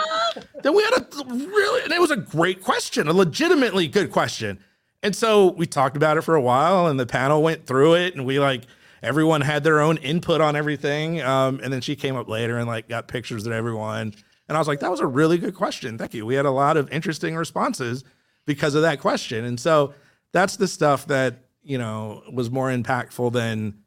then 0.63 0.75
we 0.75 0.83
had 0.83 0.95
a 0.95 1.07
really, 1.29 1.85
and 1.85 1.93
it 1.93 2.01
was 2.01 2.11
a 2.11 2.17
great 2.17 2.63
question, 2.63 3.07
a 3.07 3.13
legitimately 3.13 3.87
good 3.87 4.11
question. 4.11 4.59
And 5.05 5.15
so 5.15 5.53
we 5.53 5.67
talked 5.67 5.97
about 5.97 6.17
it 6.17 6.23
for 6.23 6.35
a 6.35 6.41
while, 6.41 6.89
and 6.89 6.99
the 6.99 7.07
panel 7.07 7.43
went 7.43 7.67
through 7.67 7.95
it, 7.95 8.17
and 8.17 8.27
we 8.27 8.41
like 8.41 8.65
everyone 9.03 9.41
had 9.41 9.63
their 9.63 9.81
own 9.81 9.97
input 9.99 10.41
on 10.41 10.57
everything. 10.57 11.23
Um, 11.23 11.61
and 11.63 11.73
then 11.73 11.81
she 11.81 11.95
came 11.95 12.17
up 12.17 12.29
later 12.29 12.59
and 12.59 12.67
like 12.67 12.89
got 12.89 13.07
pictures 13.09 13.47
of 13.47 13.53
everyone. 13.53 14.15
And 14.49 14.57
I 14.57 14.59
was 14.59 14.69
like, 14.69 14.81
that 14.81 14.91
was 14.91 15.01
a 15.01 15.07
really 15.07 15.39
good 15.39 15.55
question. 15.55 15.99
Thank 15.99 16.15
you. 16.15 16.27
We 16.27 16.35
had 16.35 16.47
a 16.47 16.51
lot 16.51 16.77
of 16.77 16.91
interesting 16.91 17.37
responses 17.37 18.03
because 18.47 18.75
of 18.75 18.83
that 18.83 18.99
question. 18.99 19.45
And 19.45 19.61
so 19.61 19.95
that's 20.33 20.57
the 20.57 20.69
stuff 20.69 21.07
that, 21.07 21.45
you 21.63 21.79
know, 21.79 22.23
was 22.33 22.51
more 22.51 22.69
impactful 22.71 23.33
than 23.33 23.83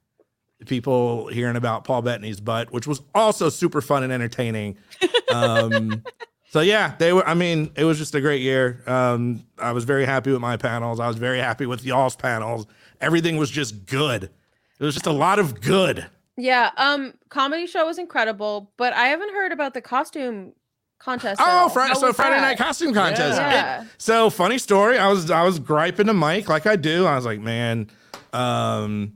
people 0.66 1.28
hearing 1.28 1.56
about 1.56 1.84
Paul 1.84 2.02
Bettany's 2.02 2.40
butt, 2.40 2.72
which 2.72 2.88
was 2.88 3.02
also 3.16 3.50
super 3.50 3.82
fun 3.82 4.04
and 4.04 4.14
entertaining. 4.14 4.78
Um, 5.34 6.04
so 6.50 6.60
yeah, 6.62 6.96
they 7.00 7.14
were. 7.14 7.28
I 7.28 7.34
mean, 7.34 7.72
it 7.76 7.86
was 7.86 7.98
just 7.98 8.14
a 8.16 8.22
great 8.22 8.42
year. 8.42 8.84
Um, 8.86 9.44
I 9.58 9.72
was 9.72 9.86
very 9.86 10.06
happy 10.06 10.32
with 10.32 10.42
my 10.42 10.58
panels. 10.58 11.00
I 11.00 11.08
was 11.08 11.18
very 11.18 11.40
happy 11.40 11.66
with 11.66 11.84
y'all's 11.84 12.16
panels. 12.16 12.68
Everything 13.00 13.38
was 13.38 13.50
just 13.50 13.86
good. 13.86 14.24
It 14.24 14.84
was 14.84 14.94
just 14.94 15.08
a 15.08 15.12
lot 15.12 15.40
of 15.40 15.62
good. 15.62 16.06
Yeah, 16.38 16.72
um, 16.78 17.14
comedy 17.30 17.68
show 17.68 17.86
was 17.86 17.98
incredible, 17.98 18.72
but 18.78 18.94
I 18.94 19.08
haven't 19.08 19.32
heard 19.32 19.52
about 19.52 19.74
the 19.74 19.82
costume 19.82 20.54
contest. 21.02 21.42
Oh, 21.44 21.50
all. 21.50 21.70
Friday, 21.70 21.94
How 21.94 22.00
so 22.00 22.14
Friday 22.14 22.36
that? 22.36 22.42
night 22.42 22.58
costume 22.58 22.94
contest. 22.94 23.38
Yeah. 23.40 23.82
It- 23.84 23.88
so 23.98 24.30
funny 24.30 24.58
story. 24.58 24.98
I 24.98 25.08
was 25.10 25.30
I 25.32 25.44
was 25.44 25.60
griping 25.60 26.08
to 26.08 26.14
Mike 26.14 26.48
like 26.48 26.66
I 26.68 26.76
do. 26.76 27.06
I 27.06 27.16
was 27.16 27.26
like, 27.26 27.40
man, 27.40 27.90
um, 28.34 29.14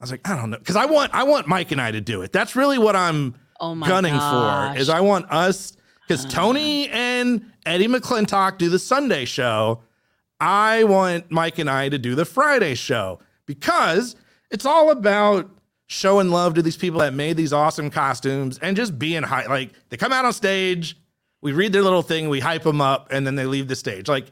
I 0.00 0.04
was 0.04 0.10
like, 0.10 0.28
I 0.28 0.36
don't 0.36 0.50
know, 0.50 0.58
because 0.58 0.76
I 0.76 0.86
want 0.86 1.14
I 1.14 1.24
want 1.24 1.46
Mike 1.46 1.72
and 1.72 1.80
I 1.80 1.90
to 1.90 2.00
do 2.00 2.22
it. 2.22 2.32
That's 2.32 2.54
really 2.56 2.78
what 2.78 2.96
I'm 2.96 3.34
Oh 3.60 3.74
my 3.74 3.88
gunning 3.88 4.14
gosh. 4.14 4.74
for. 4.76 4.80
Is 4.80 4.88
I 4.88 5.00
want 5.00 5.30
us 5.30 5.72
because 6.06 6.24
Tony 6.26 6.88
and 6.90 7.50
Eddie 7.66 7.88
McClintock 7.88 8.58
do 8.58 8.68
the 8.68 8.78
Sunday 8.78 9.24
show. 9.24 9.80
I 10.40 10.84
want 10.84 11.30
Mike 11.32 11.58
and 11.58 11.68
I 11.68 11.88
to 11.88 11.98
do 11.98 12.14
the 12.14 12.24
Friday 12.24 12.76
show 12.76 13.18
because 13.46 14.14
it's 14.50 14.64
all 14.64 14.92
about 14.92 15.50
showing 15.88 16.30
love 16.30 16.54
to 16.54 16.62
these 16.62 16.76
people 16.76 17.00
that 17.00 17.12
made 17.14 17.36
these 17.36 17.52
awesome 17.52 17.90
costumes 17.90 18.58
and 18.58 18.76
just 18.76 18.98
being 18.98 19.24
high. 19.24 19.46
Like 19.46 19.72
they 19.88 19.96
come 19.96 20.12
out 20.12 20.24
on 20.24 20.32
stage, 20.32 20.96
we 21.40 21.52
read 21.52 21.72
their 21.72 21.82
little 21.82 22.02
thing, 22.02 22.28
we 22.28 22.40
hype 22.40 22.62
them 22.62 22.80
up, 22.80 23.08
and 23.10 23.26
then 23.26 23.34
they 23.34 23.46
leave 23.46 23.68
the 23.68 23.76
stage. 23.76 24.08
Like 24.08 24.26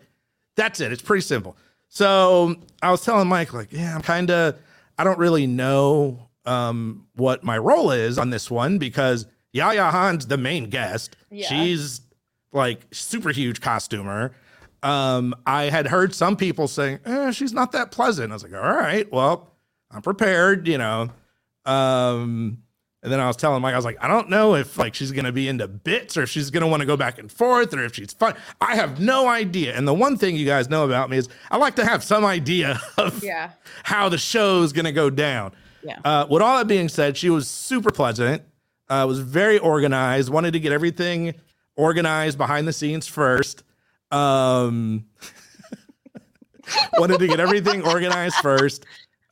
that's 0.56 0.80
it. 0.80 0.92
It's 0.92 1.02
pretty 1.02 1.22
simple. 1.22 1.56
So 1.88 2.56
I 2.82 2.90
was 2.90 3.04
telling 3.04 3.28
Mike, 3.28 3.52
like, 3.52 3.72
yeah, 3.72 3.94
I'm 3.94 4.02
kind 4.02 4.30
of, 4.30 4.58
I 4.98 5.04
don't 5.04 5.18
really 5.18 5.46
know 5.46 6.28
um, 6.44 7.06
what 7.14 7.44
my 7.44 7.58
role 7.58 7.90
is 7.90 8.18
on 8.18 8.30
this 8.30 8.50
one 8.50 8.78
because 8.78 9.26
Yaya 9.52 9.90
Han's 9.90 10.26
the 10.26 10.36
main 10.36 10.68
guest. 10.68 11.16
Yeah. 11.30 11.48
She's 11.48 12.00
like 12.52 12.86
super 12.90 13.30
huge 13.30 13.60
costumer. 13.60 14.32
Um, 14.82 15.34
I 15.46 15.64
had 15.64 15.86
heard 15.86 16.14
some 16.14 16.36
people 16.36 16.68
saying, 16.68 17.00
eh, 17.04 17.30
she's 17.30 17.52
not 17.52 17.72
that 17.72 17.90
pleasant. 17.90 18.32
I 18.32 18.34
was 18.34 18.42
like, 18.42 18.54
all 18.54 18.60
right, 18.60 19.10
well, 19.10 19.52
I'm 19.90 20.02
prepared, 20.02 20.68
you 20.68 20.78
know. 20.78 21.10
Um, 21.64 22.58
and 23.02 23.12
then 23.12 23.20
I 23.20 23.26
was 23.26 23.36
telling 23.36 23.62
Mike, 23.62 23.74
I 23.74 23.76
was 23.76 23.84
like, 23.84 23.98
I 24.02 24.08
don't 24.08 24.28
know 24.30 24.54
if 24.56 24.76
like 24.78 24.94
she's 24.94 25.12
gonna 25.12 25.32
be 25.32 25.48
into 25.48 25.68
bits 25.68 26.16
or 26.16 26.22
if 26.24 26.30
she's 26.30 26.50
gonna 26.50 26.66
want 26.66 26.80
to 26.80 26.86
go 26.86 26.96
back 26.96 27.18
and 27.18 27.30
forth 27.30 27.72
or 27.74 27.84
if 27.84 27.94
she's 27.94 28.12
fun. 28.12 28.34
I 28.60 28.74
have 28.76 29.00
no 29.00 29.28
idea. 29.28 29.76
And 29.76 29.86
the 29.86 29.94
one 29.94 30.16
thing 30.16 30.34
you 30.36 30.46
guys 30.46 30.68
know 30.68 30.84
about 30.84 31.08
me 31.10 31.18
is 31.18 31.28
I 31.50 31.56
like 31.58 31.76
to 31.76 31.84
have 31.86 32.02
some 32.02 32.24
idea 32.24 32.80
of 32.98 33.22
Yeah. 33.22 33.50
how 33.84 34.08
the 34.08 34.18
show's 34.18 34.72
gonna 34.72 34.92
go 34.92 35.10
down. 35.10 35.52
Yeah. 35.82 35.98
Uh, 36.04 36.26
with 36.28 36.42
all 36.42 36.58
that 36.58 36.66
being 36.66 36.88
said, 36.88 37.16
she 37.16 37.30
was 37.30 37.48
super 37.48 37.90
pleasant. 37.92 38.42
Uh, 38.88 39.04
was 39.06 39.20
very 39.20 39.58
organized. 39.58 40.30
Wanted 40.30 40.52
to 40.54 40.60
get 40.60 40.72
everything 40.72 41.34
organized 41.76 42.38
behind 42.38 42.66
the 42.66 42.72
scenes 42.72 43.06
first. 43.06 43.62
Um, 44.10 45.06
wanted 46.98 47.18
to 47.18 47.26
get 47.28 47.40
everything 47.40 47.86
organized 47.86 48.36
first. 48.36 48.84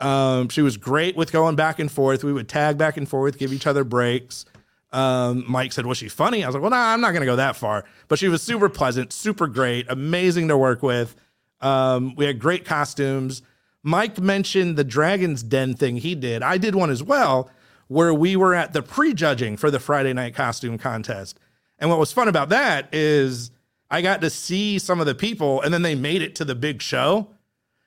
Um, 0.05 0.51
she 0.51 0.61
was 0.61 0.77
great 0.77 1.17
with 1.17 1.33
going 1.33 1.57
back 1.57 1.79
and 1.79 1.91
forth. 1.91 2.23
We 2.25 2.33
would 2.33 2.49
tag 2.49 2.77
back 2.77 2.99
and 2.99 3.09
forth, 3.09 3.39
give 3.39 3.55
each 3.55 3.67
other 3.67 3.85
breaks. 3.85 4.45
Um, 4.93 5.45
Mike 5.49 5.73
said, 5.73 5.87
"Was 5.87 5.99
she 5.99 6.09
funny?" 6.09 6.45
I 6.45 6.47
was 6.47 6.55
like, 6.55 6.63
"Well, 6.63 6.71
nah, 6.71 6.93
I'm 6.93 7.01
not 7.01 7.13
going 7.13 7.23
to 7.23 7.27
go 7.27 7.37
that 7.37 7.57
far." 7.57 7.85
But 8.09 8.19
she 8.19 8.29
was 8.29 8.43
super 8.43 8.69
pleasant, 8.69 9.13
super 9.13 9.47
great, 9.47 9.87
amazing 9.89 10.49
to 10.49 10.59
work 10.59 10.83
with. 10.83 11.17
Um, 11.63 12.15
we 12.17 12.27
had 12.27 12.39
great 12.39 12.67
costumes. 12.67 13.43
Mike 13.83 14.19
mentioned 14.19 14.77
the 14.77 14.85
Dragon's 14.85 15.43
Den 15.43 15.75
thing 15.75 15.97
he 15.97 16.15
did. 16.15 16.43
I 16.43 16.59
did 16.59 16.75
one 16.75 16.91
as 16.91 17.03
well, 17.03 17.51
where 17.89 18.13
we 18.13 18.37
were 18.37 18.55
at 18.55 18.73
the 18.73 18.83
pre-judging 18.83 19.57
for 19.57 19.71
the 19.71 19.81
Friday 19.81 20.13
night 20.13 20.35
costume 20.35 20.77
contest. 20.79 21.41
And 21.79 21.89
what 21.89 21.99
was 21.99 22.13
fun 22.13 22.29
about 22.29 22.51
that 22.51 22.89
is 22.93 23.51
I 23.91 24.03
got 24.03 24.21
to 24.21 24.31
see 24.31 24.79
some 24.79 25.01
of 25.01 25.07
the 25.07 25.15
people, 25.15 25.63
and 25.63 25.73
then 25.73 25.83
they 25.83 25.95
made 25.95 26.21
it 26.21 26.35
to 26.37 26.45
the 26.45 26.55
big 26.55 26.83
show 26.83 27.29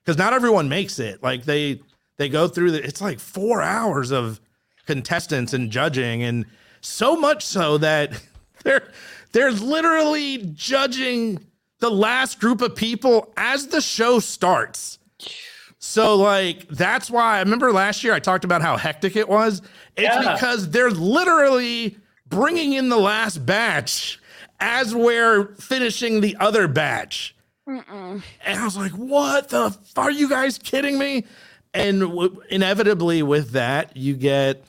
because 0.03 0.18
not 0.18 0.34
everyone 0.34 0.68
makes 0.68 0.99
it. 0.99 1.22
Like 1.22 1.45
they 1.45 1.82
they 2.18 2.30
go 2.30 2.47
through 2.47 2.72
the 2.72 2.84
it's 2.84 3.01
like 3.01 3.20
four 3.20 3.61
hours 3.61 4.11
of 4.11 4.39
contestants 4.86 5.53
and 5.53 5.70
judging, 5.72 6.24
and 6.24 6.45
so 6.82 7.15
much 7.15 7.45
so 7.45 7.78
that 7.80 8.11
they're 8.63 8.88
they're 9.32 9.51
literally 9.51 10.38
judging 10.53 11.45
the 11.80 11.91
last 11.91 12.39
group 12.39 12.61
of 12.61 12.76
people 12.76 13.32
as 13.38 13.68
the 13.68 13.82
show 13.82 14.20
starts. 14.20 14.97
So 15.80 16.15
like 16.15 16.68
that's 16.70 17.09
why 17.11 17.38
I 17.38 17.39
remember 17.39 17.72
last 17.72 18.03
year 18.03 18.13
I 18.13 18.20
talked 18.20 18.43
about 18.45 18.61
how 18.61 18.78
hectic 18.78 19.15
it 19.15 19.30
was. 19.30 19.61
It's 19.95 20.13
Yeah. 20.15 20.34
because 20.34 20.70
they're 20.72 20.89
literally 20.91 21.97
bringing 22.28 22.74
in 22.74 22.89
the 22.89 22.97
last 22.97 23.45
batch 23.45 24.20
as 24.59 24.95
we're 24.95 25.53
finishing 25.55 26.20
the 26.22 26.36
other 26.39 26.68
batch. 26.68 27.36
And 27.68 28.24
I 28.47 28.63
was 28.63 28.76
like, 28.78 28.91
"What 28.93 29.49
the? 29.49 29.65
F- 29.65 29.78
are 29.97 30.09
you 30.11 30.30
guys 30.30 30.57
kidding 30.57 30.97
me?" 30.97 31.26
And 31.80 32.01
w- 32.01 32.41
inevitably, 32.49 33.23
with 33.23 33.51
that, 33.51 33.95
you 33.95 34.15
get 34.15 34.63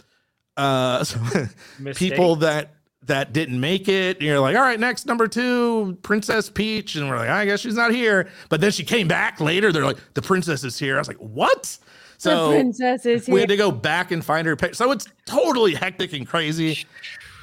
uh, 0.57 1.05
people 1.95 2.37
that 2.37 2.75
that 3.07 3.33
didn't 3.33 3.59
make 3.59 3.89
it. 3.89 4.19
And 4.19 4.27
you're 4.27 4.41
like, 4.41 4.57
"All 4.57 4.63
right, 4.63 4.79
next 4.79 5.07
number 5.07 5.29
two, 5.29 5.99
Princess 6.03 6.51
Peach," 6.51 6.95
and 6.97 7.09
we're 7.09 7.17
like, 7.17 7.29
"I 7.31 7.45
guess 7.45 7.61
she's 7.61 7.75
not 7.75 7.93
here." 7.93 8.29
But 8.49 8.61
then 8.61 8.71
she 8.71 8.85
came 8.85 9.09
back 9.09 9.41
later. 9.41 9.73
They're 9.73 9.85
like, 9.85 9.99
"The 10.15 10.23
princess 10.23 10.65
is 10.65 10.79
here." 10.79 10.97
I 10.97 10.99
was 10.99 11.09
like, 11.09 11.19
"What?" 11.19 11.79
So 12.19 12.51
princess 12.51 13.07
is 13.07 13.29
we 13.29 13.41
had 13.41 13.49
to 13.49 13.57
go 13.57 13.71
back 13.71 14.11
and 14.11 14.25
find 14.25 14.47
her 14.47 14.57
pic. 14.57 14.75
So 14.75 14.91
it's 14.91 15.07
totally 15.25 15.75
hectic 15.75 16.13
and 16.13 16.27
crazy. 16.27 16.85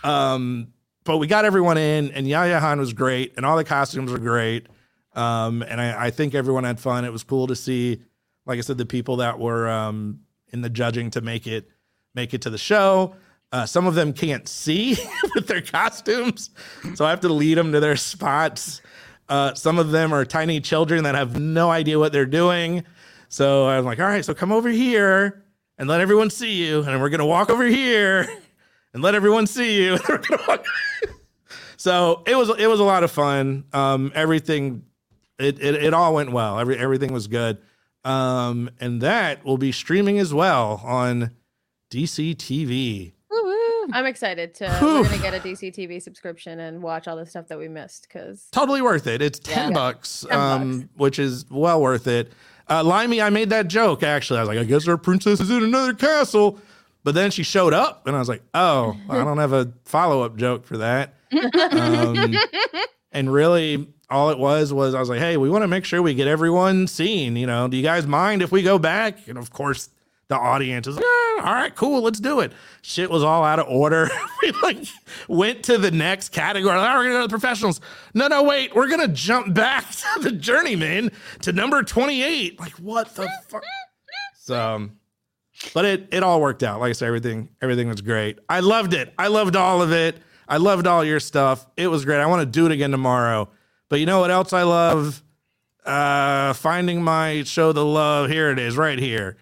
Um, 0.03 0.68
but 1.05 1.18
we 1.18 1.28
got 1.28 1.45
everyone 1.45 1.78
in, 1.78 2.11
and 2.11 2.28
Yaya 2.28 2.59
Han 2.59 2.80
was 2.80 2.91
great, 2.93 3.34
and 3.38 3.45
all 3.45 3.55
the 3.55 3.63
costumes 3.63 4.11
were 4.11 4.18
great. 4.18 4.68
Um, 5.13 5.61
and 5.63 5.80
I, 5.80 6.07
I 6.07 6.09
think 6.09 6.36
everyone 6.36 6.66
had 6.66 6.80
fun. 6.80 7.05
It 7.05 7.11
was 7.13 7.24
cool 7.24 7.47
to 7.47 7.55
see, 7.55 8.01
like 8.45 8.57
I 8.57 8.61
said, 8.61 8.77
the 8.77 8.85
people 8.85 9.17
that 9.17 9.39
were 9.39 9.67
um, 9.67 10.21
in 10.49 10.61
the 10.61 10.69
judging 10.69 11.11
to 11.11 11.21
make 11.21 11.47
it 11.47 11.69
make 12.13 12.33
it 12.33 12.41
to 12.43 12.49
the 12.49 12.57
show. 12.57 13.15
Uh, 13.51 13.65
some 13.65 13.87
of 13.87 13.95
them 13.95 14.11
can't 14.11 14.47
see 14.47 14.97
with 15.35 15.47
their 15.47 15.61
costumes, 15.61 16.49
so 16.95 17.05
I 17.05 17.09
have 17.09 17.21
to 17.21 17.29
lead 17.29 17.57
them 17.57 17.71
to 17.71 17.79
their 17.79 17.95
spots. 17.95 18.81
Uh, 19.29 19.53
some 19.53 19.79
of 19.79 19.91
them 19.91 20.13
are 20.13 20.25
tiny 20.25 20.59
children 20.59 21.03
that 21.03 21.15
have 21.15 21.39
no 21.39 21.71
idea 21.71 21.97
what 21.97 22.11
they're 22.11 22.25
doing. 22.25 22.83
So 23.29 23.67
I'm 23.67 23.85
like, 23.85 23.99
all 23.99 24.05
right, 24.05 24.23
so 24.23 24.33
come 24.33 24.51
over 24.51 24.69
here 24.69 25.43
and 25.77 25.89
let 25.89 26.01
everyone 26.01 26.29
see 26.29 26.53
you, 26.53 26.83
and 26.83 27.01
we're 27.01 27.09
gonna 27.09 27.25
walk 27.25 27.49
over 27.49 27.65
here 27.65 28.27
and 28.93 29.01
let 29.03 29.15
everyone 29.15 29.47
see 29.47 29.83
you. 29.83 29.97
So 31.85 32.23
it 32.25 32.35
was 32.35 32.49
it 32.57 32.65
was 32.65 32.79
a 32.79 32.83
lot 32.83 33.03
of 33.03 33.11
fun. 33.11 33.65
Um, 33.71 34.11
everything 34.15 34.85
it, 35.37 35.59
it 35.59 35.75
it 35.75 35.93
all 35.93 36.15
went 36.15 36.31
well. 36.31 36.59
Every 36.59 36.77
everything 36.79 37.13
was 37.13 37.27
good. 37.27 37.59
Um, 38.06 38.70
and 38.80 39.01
that 39.01 39.43
will 39.43 39.58
be 39.58 39.72
streaming 39.72 40.20
as 40.20 40.34
well 40.34 40.80
on 40.86 41.32
DC 41.91 42.36
TV. 42.36 43.12
I'm 43.93 44.06
excited 44.08 44.53
to. 44.56 44.70
Whew. 44.78 45.01
We're 45.01 45.03
gonna 45.03 45.18
get 45.20 45.34
a 45.36 45.39
DC 45.39 45.72
TV 45.76 46.01
subscription 46.01 46.60
and 46.60 46.82
watch 46.82 47.08
all 47.08 47.16
the 47.16 47.26
stuff 47.26 47.47
that 47.49 47.58
we 47.60 47.68
missed 47.68 48.08
because 48.08 48.47
Totally 48.51 48.82
worth 48.82 49.06
it. 49.06 49.22
It's 49.22 49.38
ten 49.38 49.70
Yeah. 49.72 49.74
bucks, 49.76 50.26
10 50.30 50.39
um, 50.39 50.80
bucks. 50.80 50.89
which 50.97 51.20
is 51.20 51.45
well 51.51 51.80
worth 51.82 52.08
it. 52.08 52.32
Uh, 52.68 52.84
Limey, 52.84 53.22
I 53.22 53.30
made 53.30 53.49
that 53.51 53.68
joke 53.68 54.01
actually. 54.01 54.39
I 54.39 54.41
was 54.41 54.49
like, 54.49 54.58
I 54.58 54.64
guess 54.64 54.88
our 54.88 54.97
princess 54.97 55.39
is 55.39 55.51
in 55.51 55.64
another 55.64 55.93
castle. 55.93 56.60
But 57.03 57.14
then 57.14 57.30
she 57.30 57.43
showed 57.43 57.72
up, 57.74 58.08
and 58.08 58.16
I 58.16 58.20
was 58.20 58.28
like, 58.28 58.41
oh, 58.56 58.97
I 59.08 59.24
don't 59.24 59.38
have 59.38 59.53
a 59.53 59.72
follow 59.84 60.24
up 60.24 60.36
joke 60.38 60.66
for 60.66 60.78
that. 60.78 61.14
Um, 61.72 62.34
and 63.12 63.32
really, 63.32 63.88
all 64.10 64.30
it 64.30 64.38
was 64.38 64.74
was 64.74 64.93
I 64.93 64.99
was 64.99 65.10
like, 65.10 65.20
hey, 65.20 65.38
we 65.38 65.49
want 65.49 65.64
to 65.64 65.68
make 65.68 65.86
sure 65.86 66.01
we 66.01 66.14
get 66.14 66.28
everyone 66.28 66.88
seen. 66.88 67.36
You 67.36 67.47
know, 67.47 67.68
do 67.68 67.78
you 67.78 67.84
guys 67.84 68.06
mind 68.06 68.41
if 68.41 68.51
we 68.51 68.62
go 68.62 68.78
back? 68.78 69.28
And 69.28 69.38
of 69.38 69.51
course, 69.51 69.89
the 70.28 70.36
audience 70.36 70.88
is, 70.88 70.95
"Yeah, 70.95 71.43
all 71.43 71.53
right, 71.53 71.74
cool, 71.76 72.01
let's 72.01 72.20
do 72.20 72.39
it. 72.39 72.51
Shit 72.82 73.10
was 73.12 73.24
all 73.24 73.43
out 73.43 73.60
of 73.60 73.68
order. 73.68 74.10
we 74.41 74.51
like 74.64 74.78
went 75.28 75.64
to 75.66 75.78
the 75.78 75.91
next 75.91 76.30
category. 76.30 76.78
Like, 76.78 76.89
"Oh, 76.89 76.97
we're 76.97 77.03
gonna 77.03 77.16
go 77.16 77.22
to 77.22 77.28
the 77.28 77.32
professionals. 77.32 77.82
No, 78.14 78.28
no, 78.28 78.43
wait, 78.43 78.76
we're 78.76 78.88
gonna 78.88 79.08
jump 79.08 79.53
back 79.53 79.86
to 80.16 80.22
the 80.22 80.32
journeyman 80.32 81.12
to 81.41 81.51
number 81.51 81.84
28. 81.84 82.60
Like, 82.60 82.74
what 82.74 83.14
the 83.14 83.30
fuck? 83.47 83.64
So 84.36 84.89
but 85.74 85.86
it 85.86 86.08
it 86.12 86.24
all 86.24 86.41
worked 86.41 86.64
out. 86.64 86.80
Like 86.80 86.89
I 86.89 86.93
said, 86.93 87.08
everything 87.08 87.49
everything 87.62 87.88
was 87.88 88.01
great. 88.01 88.39
I 88.49 88.60
loved 88.60 88.93
it. 88.93 89.14
I 89.18 89.28
loved 89.28 89.56
all 89.56 89.82
of 89.82 89.91
it. 89.91 90.18
I 90.47 90.58
loved 90.58 90.86
all 90.86 91.03
your 91.03 91.20
stuff. 91.20 91.66
It 91.76 91.88
was 91.88 92.06
great. 92.06 92.20
I 92.20 92.26
want 92.28 92.41
to 92.41 92.45
do 92.45 92.66
it 92.66 92.72
again 92.72 92.91
tomorrow. 92.91 93.49
But 93.89 93.99
you 93.99 94.05
know 94.05 94.19
what 94.19 94.31
else 94.31 94.53
I 94.53 94.63
love? 94.63 95.23
Uh, 95.86 96.53
finding 96.53 97.03
my 97.03 97.43
show 97.43 97.71
the 97.71 97.86
love. 97.86 98.29
Here 98.29 98.49
it 98.49 98.57
is, 98.57 98.75
right 98.75 98.97
here. 98.97 99.38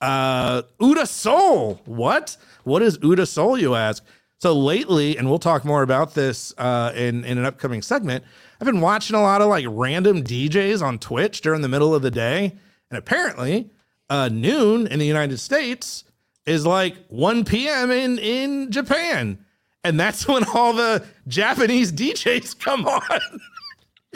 Uh, 0.00 0.62
Uda 0.80 1.06
Soul. 1.08 1.80
What? 1.86 2.36
What 2.64 2.82
is 2.82 2.98
Uda 2.98 3.26
Soul? 3.26 3.58
You 3.58 3.74
ask. 3.74 4.04
So 4.38 4.52
lately, 4.52 5.16
and 5.16 5.28
we'll 5.28 5.38
talk 5.38 5.64
more 5.64 5.82
about 5.82 6.14
this 6.14 6.52
uh, 6.58 6.92
in 6.94 7.24
in 7.24 7.38
an 7.38 7.46
upcoming 7.46 7.80
segment. 7.80 8.24
I've 8.60 8.66
been 8.66 8.82
watching 8.82 9.16
a 9.16 9.22
lot 9.22 9.40
of 9.40 9.48
like 9.48 9.64
random 9.68 10.22
DJs 10.22 10.82
on 10.82 10.98
Twitch 10.98 11.40
during 11.40 11.62
the 11.62 11.68
middle 11.68 11.94
of 11.94 12.02
the 12.02 12.10
day, 12.10 12.54
and 12.90 12.98
apparently, 12.98 13.70
uh, 14.10 14.28
noon 14.28 14.86
in 14.86 14.98
the 14.98 15.06
United 15.06 15.38
States 15.38 16.04
is 16.44 16.66
like 16.66 16.96
1 17.08 17.44
p.m. 17.44 17.90
in 17.90 18.18
in 18.18 18.70
Japan, 18.70 19.38
and 19.82 19.98
that's 19.98 20.28
when 20.28 20.44
all 20.44 20.74
the 20.74 21.04
Japanese 21.26 21.90
DJs 21.90 22.58
come 22.58 22.86
on 22.86 23.20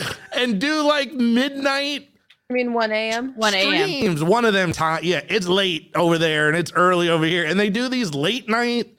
and 0.32 0.60
do 0.60 0.82
like 0.82 1.12
midnight 1.12 2.08
I 2.48 2.52
mean, 2.52 2.72
1 2.72 2.90
a.m. 2.90 3.32
1 3.36 3.54
a.m. 3.54 3.88
streams. 3.88 4.24
One 4.24 4.44
of 4.44 4.52
them 4.52 4.72
time, 4.72 5.04
yeah, 5.04 5.20
it's 5.28 5.46
late 5.46 5.92
over 5.94 6.18
there 6.18 6.48
and 6.48 6.56
it's 6.56 6.72
early 6.72 7.08
over 7.08 7.24
here, 7.24 7.44
and 7.44 7.60
they 7.60 7.70
do 7.70 7.88
these 7.88 8.12
late 8.12 8.48
night 8.48 8.92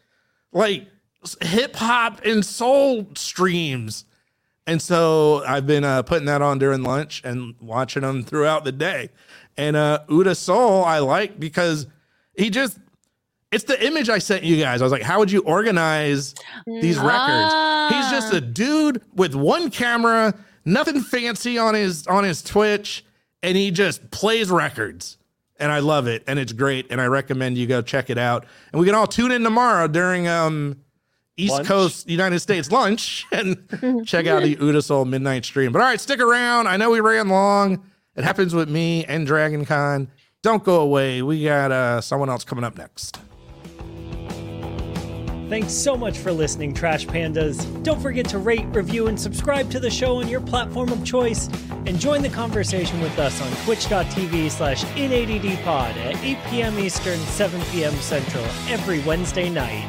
like 0.54 0.88
hip 1.42 1.76
hop 1.76 2.24
and 2.26 2.46
soul 2.46 3.08
streams. 3.16 4.06
And 4.68 4.82
so 4.82 5.44
I've 5.46 5.68
been 5.68 5.84
uh, 5.84 6.04
putting 6.04 6.26
that 6.26 6.42
on 6.42 6.60
during 6.60 6.84
lunch 6.84 7.22
and 7.24 7.56
watching 7.60 8.04
them 8.04 8.24
throughout 8.24 8.64
the 8.64 8.72
day. 8.72 9.10
And 9.58 9.76
uh, 9.76 10.00
Uda 10.08 10.36
Soul, 10.36 10.86
I 10.86 11.00
like 11.00 11.40
because 11.40 11.88
he 12.38 12.50
just, 12.50 12.80
it's 13.52 13.66
the 13.66 13.86
image 13.86 14.10
I 14.10 14.20
sent 14.20 14.44
you 14.44 14.58
guys. 14.58 14.82
I 14.82 14.86
was 14.86 14.92
like, 14.92 15.02
how 15.02 15.20
would 15.20 15.32
you 15.32 15.42
organize 15.42 16.36
these 16.66 16.98
records? 16.98 17.94
He's 17.94 18.10
just 18.12 18.34
a 18.34 18.40
dude 18.40 19.02
with 19.14 19.36
one 19.36 19.70
camera, 19.72 20.34
nothing 20.66 21.02
fancy 21.02 21.58
on 21.58 21.74
his 21.74 22.08
on 22.08 22.24
his 22.24 22.42
Twitch, 22.42 23.06
and 23.44 23.58
he 23.58 23.72
just 23.72 24.12
plays 24.12 24.50
records. 24.50 25.18
And 25.58 25.72
I 25.72 25.80
love 25.80 26.08
it, 26.08 26.24
and 26.26 26.40
it's 26.40 26.54
great, 26.54 26.88
and 26.90 27.00
I 27.00 27.06
recommend 27.06 27.56
you 27.58 27.68
go 27.68 27.84
check 27.84 28.10
it 28.10 28.18
out. 28.18 28.46
And 28.72 28.80
we 28.80 28.86
can 28.88 28.96
all 28.96 29.06
tune 29.06 29.32
in 29.32 29.44
tomorrow 29.44 29.88
during 29.88 30.28
um 30.28 30.78
East 31.38 31.54
Lunch? 31.54 31.68
Coast 31.68 32.10
United 32.10 32.40
States 32.40 32.72
lunch 32.72 33.26
and 33.32 33.58
check 34.06 34.28
out 34.28 34.44
the 34.44 34.56
Udasoul 34.58 35.08
midnight 35.08 35.46
stream. 35.46 35.72
But 35.72 35.82
all 35.82 35.88
right, 35.88 36.00
stick 36.00 36.20
around. 36.20 36.68
I 36.68 36.78
know 36.78 36.90
we 36.92 37.00
ran 37.00 37.30
long. 37.30 37.84
It 38.16 38.24
happens 38.24 38.54
with 38.54 38.70
me 38.70 39.06
and 39.06 39.26
Dragon 39.26 39.66
Con. 39.66 40.10
Don't 40.42 40.64
go 40.64 40.82
away. 40.82 41.22
We 41.22 41.44
got 41.44 41.72
uh, 41.72 42.02
someone 42.02 42.30
else 42.30 42.44
coming 42.44 42.64
up 42.64 42.78
next. 42.78 43.20
Thanks 45.52 45.74
so 45.74 45.98
much 45.98 46.18
for 46.18 46.32
listening, 46.32 46.74
Trash 46.74 47.06
Pandas. 47.06 47.84
Don't 47.84 48.02
forget 48.02 48.26
to 48.30 48.38
rate, 48.38 48.66
review, 48.68 49.08
and 49.08 49.20
subscribe 49.20 49.70
to 49.72 49.82
the 49.82 49.90
show 49.90 50.22
on 50.22 50.30
your 50.30 50.40
platform 50.40 50.94
of 50.94 51.04
choice. 51.04 51.50
And 51.86 52.00
join 52.00 52.22
the 52.22 52.30
conversation 52.30 53.02
with 53.02 53.20
us 53.20 53.42
on 53.42 53.66
twitch.tv 53.66 54.50
slash 54.50 54.86
inaddpod 54.96 55.66
at 55.66 56.24
8 56.24 56.38
p.m. 56.50 56.80
Eastern, 56.80 57.20
7 57.20 57.60
p.m. 57.64 57.94
Central 57.96 58.46
every 58.70 59.02
Wednesday 59.02 59.50
night. 59.50 59.86